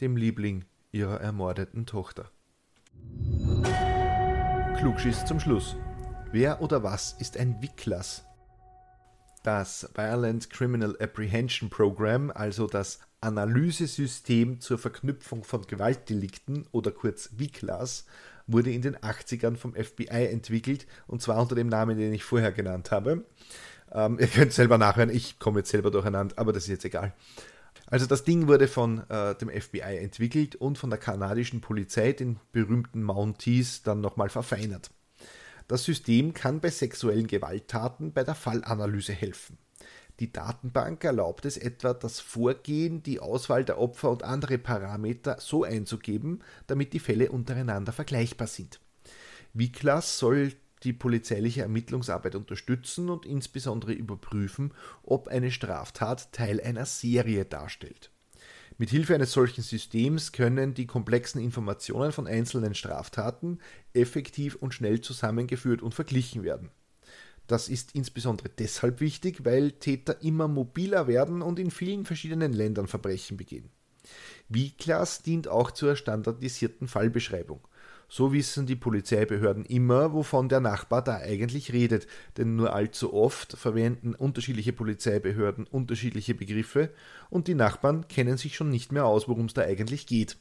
dem 0.00 0.16
Liebling 0.16 0.64
ihrer 0.90 1.20
ermordeten 1.20 1.86
Tochter. 1.86 2.32
Klugschiss 4.78 5.24
zum 5.26 5.38
Schluss. 5.38 5.76
Wer 6.32 6.60
oder 6.60 6.82
was 6.82 7.12
ist 7.20 7.36
ein 7.36 7.62
Wiklas? 7.62 8.24
Das 9.44 9.88
Violent 9.94 10.50
Criminal 10.50 10.96
Apprehension 10.98 11.70
Program, 11.70 12.32
also 12.32 12.66
das 12.66 12.98
Analysesystem 13.20 14.60
zur 14.60 14.78
Verknüpfung 14.78 15.44
von 15.44 15.62
Gewaltdelikten 15.68 16.66
oder 16.72 16.90
kurz 16.90 17.30
WICLAS, 17.36 18.06
wurde 18.46 18.70
in 18.70 18.82
den 18.82 18.96
80ern 18.96 19.56
vom 19.56 19.74
FBI 19.74 20.26
entwickelt 20.30 20.86
und 21.06 21.22
zwar 21.22 21.40
unter 21.40 21.54
dem 21.54 21.68
Namen, 21.68 21.98
den 21.98 22.12
ich 22.12 22.24
vorher 22.24 22.52
genannt 22.52 22.90
habe. 22.90 23.24
Ähm, 23.92 24.18
ihr 24.18 24.26
könnt 24.28 24.52
selber 24.52 24.78
nachhören, 24.78 25.10
ich 25.10 25.38
komme 25.38 25.60
jetzt 25.60 25.70
selber 25.70 25.90
durcheinander, 25.90 26.38
aber 26.38 26.52
das 26.52 26.64
ist 26.64 26.70
jetzt 26.70 26.84
egal. 26.84 27.14
Also 27.86 28.06
das 28.06 28.24
Ding 28.24 28.48
wurde 28.48 28.66
von 28.68 29.08
äh, 29.10 29.34
dem 29.36 29.48
FBI 29.48 29.98
entwickelt 29.98 30.56
und 30.56 30.76
von 30.78 30.90
der 30.90 30.98
kanadischen 30.98 31.60
Polizei, 31.60 32.12
den 32.12 32.40
berühmten 32.52 33.02
Mounties, 33.02 33.82
dann 33.82 34.00
nochmal 34.00 34.28
verfeinert. 34.28 34.90
Das 35.68 35.84
System 35.84 36.32
kann 36.32 36.60
bei 36.60 36.70
sexuellen 36.70 37.26
Gewalttaten 37.26 38.12
bei 38.12 38.24
der 38.24 38.34
Fallanalyse 38.34 39.12
helfen. 39.12 39.58
Die 40.18 40.32
Datenbank 40.32 41.04
erlaubt 41.04 41.44
es 41.44 41.58
etwa, 41.58 41.92
das 41.92 42.20
Vorgehen, 42.20 43.02
die 43.02 43.20
Auswahl 43.20 43.64
der 43.64 43.78
Opfer 43.78 44.10
und 44.10 44.22
andere 44.22 44.56
Parameter 44.56 45.38
so 45.40 45.64
einzugeben, 45.64 46.42
damit 46.66 46.94
die 46.94 47.00
Fälle 47.00 47.30
untereinander 47.30 47.92
vergleichbar 47.92 48.48
sind. 48.48 48.80
Wiklas 49.52 50.18
soll 50.18 50.54
die 50.82 50.92
polizeiliche 50.92 51.62
Ermittlungsarbeit 51.62 52.34
unterstützen 52.34 53.10
und 53.10 53.26
insbesondere 53.26 53.92
überprüfen, 53.92 54.72
ob 55.02 55.28
eine 55.28 55.50
Straftat 55.50 56.32
Teil 56.32 56.60
einer 56.60 56.86
Serie 56.86 57.44
darstellt. 57.44 58.10
Mit 58.78 58.90
Hilfe 58.90 59.14
eines 59.14 59.32
solchen 59.32 59.62
Systems 59.62 60.32
können 60.32 60.74
die 60.74 60.86
komplexen 60.86 61.40
Informationen 61.40 62.12
von 62.12 62.26
einzelnen 62.26 62.74
Straftaten 62.74 63.58
effektiv 63.94 64.56
und 64.56 64.74
schnell 64.74 65.00
zusammengeführt 65.00 65.80
und 65.80 65.94
verglichen 65.94 66.42
werden. 66.42 66.70
Das 67.46 67.68
ist 67.68 67.94
insbesondere 67.94 68.48
deshalb 68.48 69.00
wichtig, 69.00 69.44
weil 69.44 69.72
Täter 69.72 70.22
immer 70.22 70.48
mobiler 70.48 71.06
werden 71.06 71.42
und 71.42 71.58
in 71.58 71.70
vielen 71.70 72.04
verschiedenen 72.04 72.52
Ländern 72.52 72.88
Verbrechen 72.88 73.36
begehen. 73.36 73.70
V-Class 74.52 75.22
dient 75.22 75.48
auch 75.48 75.70
zur 75.70 75.96
standardisierten 75.96 76.88
Fallbeschreibung. 76.88 77.60
So 78.08 78.32
wissen 78.32 78.66
die 78.66 78.76
Polizeibehörden 78.76 79.64
immer, 79.64 80.12
wovon 80.12 80.48
der 80.48 80.60
Nachbar 80.60 81.02
da 81.02 81.16
eigentlich 81.16 81.72
redet, 81.72 82.06
denn 82.36 82.54
nur 82.54 82.72
allzu 82.72 83.12
oft 83.12 83.54
verwenden 83.54 84.14
unterschiedliche 84.14 84.72
Polizeibehörden 84.72 85.66
unterschiedliche 85.66 86.34
Begriffe 86.34 86.90
und 87.30 87.48
die 87.48 87.56
Nachbarn 87.56 88.06
kennen 88.06 88.36
sich 88.36 88.54
schon 88.54 88.70
nicht 88.70 88.92
mehr 88.92 89.06
aus, 89.06 89.26
worum 89.26 89.46
es 89.46 89.54
da 89.54 89.62
eigentlich 89.62 90.06
geht. 90.06 90.36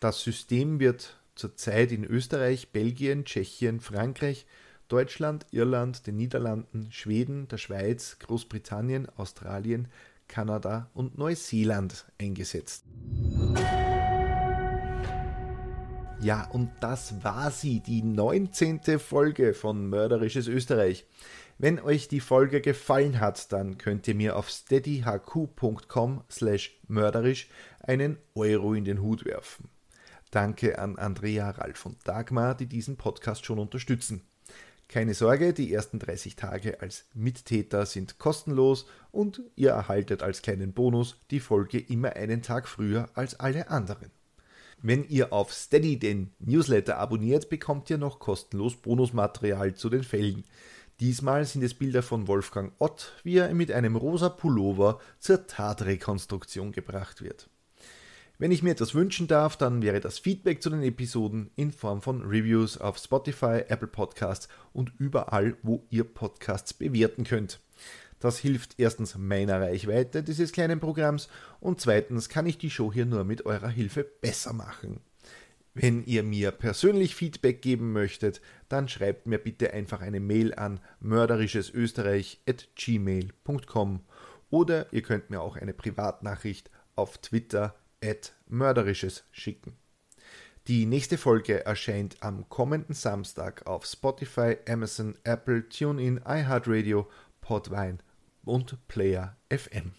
Das 0.00 0.22
System 0.22 0.80
wird 0.80 1.18
zurzeit 1.34 1.92
in 1.92 2.04
Österreich, 2.04 2.72
Belgien, 2.72 3.24
Tschechien, 3.24 3.80
Frankreich, 3.80 4.44
Deutschland, 4.88 5.46
Irland, 5.50 6.06
den 6.06 6.16
Niederlanden, 6.16 6.88
Schweden, 6.90 7.46
der 7.48 7.58
Schweiz, 7.58 8.18
Großbritannien, 8.20 9.08
Australien, 9.16 9.88
Kanada 10.28 10.90
und 10.94 11.18
Neuseeland 11.18 12.06
eingesetzt. 12.18 12.84
Ja, 16.20 16.48
und 16.50 16.70
das 16.80 17.22
war 17.22 17.50
sie, 17.50 17.80
die 17.80 18.02
19. 18.02 18.98
Folge 18.98 19.54
von 19.54 19.88
Mörderisches 19.88 20.48
Österreich. 20.48 21.06
Wenn 21.58 21.80
euch 21.80 22.08
die 22.08 22.20
Folge 22.20 22.60
gefallen 22.60 23.20
hat, 23.20 23.52
dann 23.52 23.78
könnt 23.78 24.08
ihr 24.08 24.14
mir 24.14 24.36
auf 24.36 24.48
steadyhq.com 24.48 26.22
slash 26.30 26.80
mörderisch 26.88 27.48
einen 27.80 28.18
Euro 28.34 28.74
in 28.74 28.84
den 28.84 29.00
Hut 29.00 29.24
werfen. 29.24 29.68
Danke 30.30 30.78
an 30.78 30.96
Andrea, 30.98 31.50
Ralf 31.50 31.86
und 31.86 32.06
Dagmar, 32.06 32.54
die 32.54 32.66
diesen 32.66 32.96
Podcast 32.96 33.44
schon 33.44 33.58
unterstützen. 33.58 34.22
Keine 34.88 35.12
Sorge, 35.12 35.52
die 35.52 35.70
ersten 35.70 35.98
30 35.98 36.34
Tage 36.34 36.80
als 36.80 37.04
Mittäter 37.12 37.84
sind 37.84 38.18
kostenlos 38.18 38.86
und 39.12 39.42
ihr 39.54 39.70
erhaltet 39.70 40.22
als 40.22 40.40
kleinen 40.40 40.72
Bonus 40.72 41.20
die 41.30 41.40
Folge 41.40 41.78
immer 41.78 42.16
einen 42.16 42.40
Tag 42.40 42.66
früher 42.66 43.10
als 43.12 43.38
alle 43.38 43.68
anderen. 43.68 44.10
Wenn 44.80 45.06
ihr 45.06 45.32
auf 45.34 45.52
Steady 45.52 45.98
den 45.98 46.32
Newsletter 46.38 46.96
abonniert, 46.96 47.50
bekommt 47.50 47.90
ihr 47.90 47.98
noch 47.98 48.18
kostenlos 48.18 48.76
Bonusmaterial 48.76 49.74
zu 49.74 49.90
den 49.90 50.04
Fällen. 50.04 50.44
Diesmal 51.00 51.44
sind 51.44 51.62
es 51.62 51.74
Bilder 51.74 52.02
von 52.02 52.26
Wolfgang 52.26 52.72
Ott, 52.78 53.12
wie 53.24 53.36
er 53.36 53.52
mit 53.52 53.70
einem 53.70 53.94
rosa 53.94 54.30
Pullover 54.30 55.00
zur 55.18 55.46
Tatrekonstruktion 55.46 56.72
gebracht 56.72 57.20
wird. 57.20 57.50
Wenn 58.40 58.52
ich 58.52 58.62
mir 58.62 58.70
etwas 58.70 58.94
wünschen 58.94 59.26
darf, 59.26 59.56
dann 59.56 59.82
wäre 59.82 59.98
das 59.98 60.20
Feedback 60.20 60.62
zu 60.62 60.70
den 60.70 60.84
Episoden 60.84 61.50
in 61.56 61.72
Form 61.72 62.00
von 62.00 62.22
Reviews 62.22 62.78
auf 62.78 62.96
Spotify, 62.96 63.64
Apple 63.66 63.88
Podcasts 63.88 64.48
und 64.72 64.92
überall, 64.98 65.56
wo 65.64 65.84
ihr 65.90 66.04
Podcasts 66.04 66.72
bewerten 66.72 67.24
könnt. 67.24 67.58
Das 68.20 68.38
hilft 68.38 68.78
erstens 68.78 69.18
meiner 69.18 69.60
Reichweite 69.60 70.22
dieses 70.22 70.52
kleinen 70.52 70.78
Programms 70.78 71.28
und 71.58 71.80
zweitens 71.80 72.28
kann 72.28 72.46
ich 72.46 72.58
die 72.58 72.70
Show 72.70 72.92
hier 72.92 73.06
nur 73.06 73.24
mit 73.24 73.44
eurer 73.44 73.70
Hilfe 73.70 74.04
besser 74.04 74.52
machen. 74.52 75.00
Wenn 75.74 76.04
ihr 76.04 76.22
mir 76.22 76.52
persönlich 76.52 77.16
Feedback 77.16 77.60
geben 77.60 77.92
möchtet, 77.92 78.40
dann 78.68 78.88
schreibt 78.88 79.26
mir 79.26 79.38
bitte 79.38 79.72
einfach 79.72 80.00
eine 80.00 80.20
Mail 80.20 80.54
an 80.54 80.78
mörderischesösterreich.gmail.com 81.00 84.00
oder 84.50 84.92
ihr 84.92 85.02
könnt 85.02 85.30
mir 85.30 85.40
auch 85.40 85.56
eine 85.56 85.74
Privatnachricht 85.74 86.70
auf 86.94 87.18
Twitter 87.18 87.74
mörderisches 88.46 89.24
schicken. 89.30 89.76
Die 90.66 90.84
nächste 90.84 91.16
Folge 91.16 91.64
erscheint 91.64 92.22
am 92.22 92.48
kommenden 92.48 92.94
Samstag 92.94 93.66
auf 93.66 93.86
Spotify, 93.86 94.56
Amazon, 94.68 95.16
Apple, 95.24 95.68
TuneIn, 95.68 96.20
iHeartRadio, 96.26 97.08
Podvine 97.40 97.98
und 98.44 98.86
Player 98.86 99.36
FM. 99.48 99.92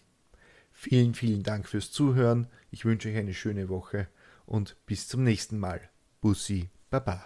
Vielen, 0.72 1.16
vielen 1.16 1.44
Dank 1.44 1.68
fürs 1.68 1.92
Zuhören. 1.92 2.48
Ich 2.70 2.86
wünsche 2.86 3.10
euch 3.10 3.18
eine 3.18 3.34
schöne 3.34 3.68
Woche 3.68 4.08
und 4.46 4.78
bis 4.86 5.08
zum 5.08 5.24
nächsten 5.24 5.58
Mal. 5.58 5.90
Bussi 6.22 6.70
Baba. 6.90 7.26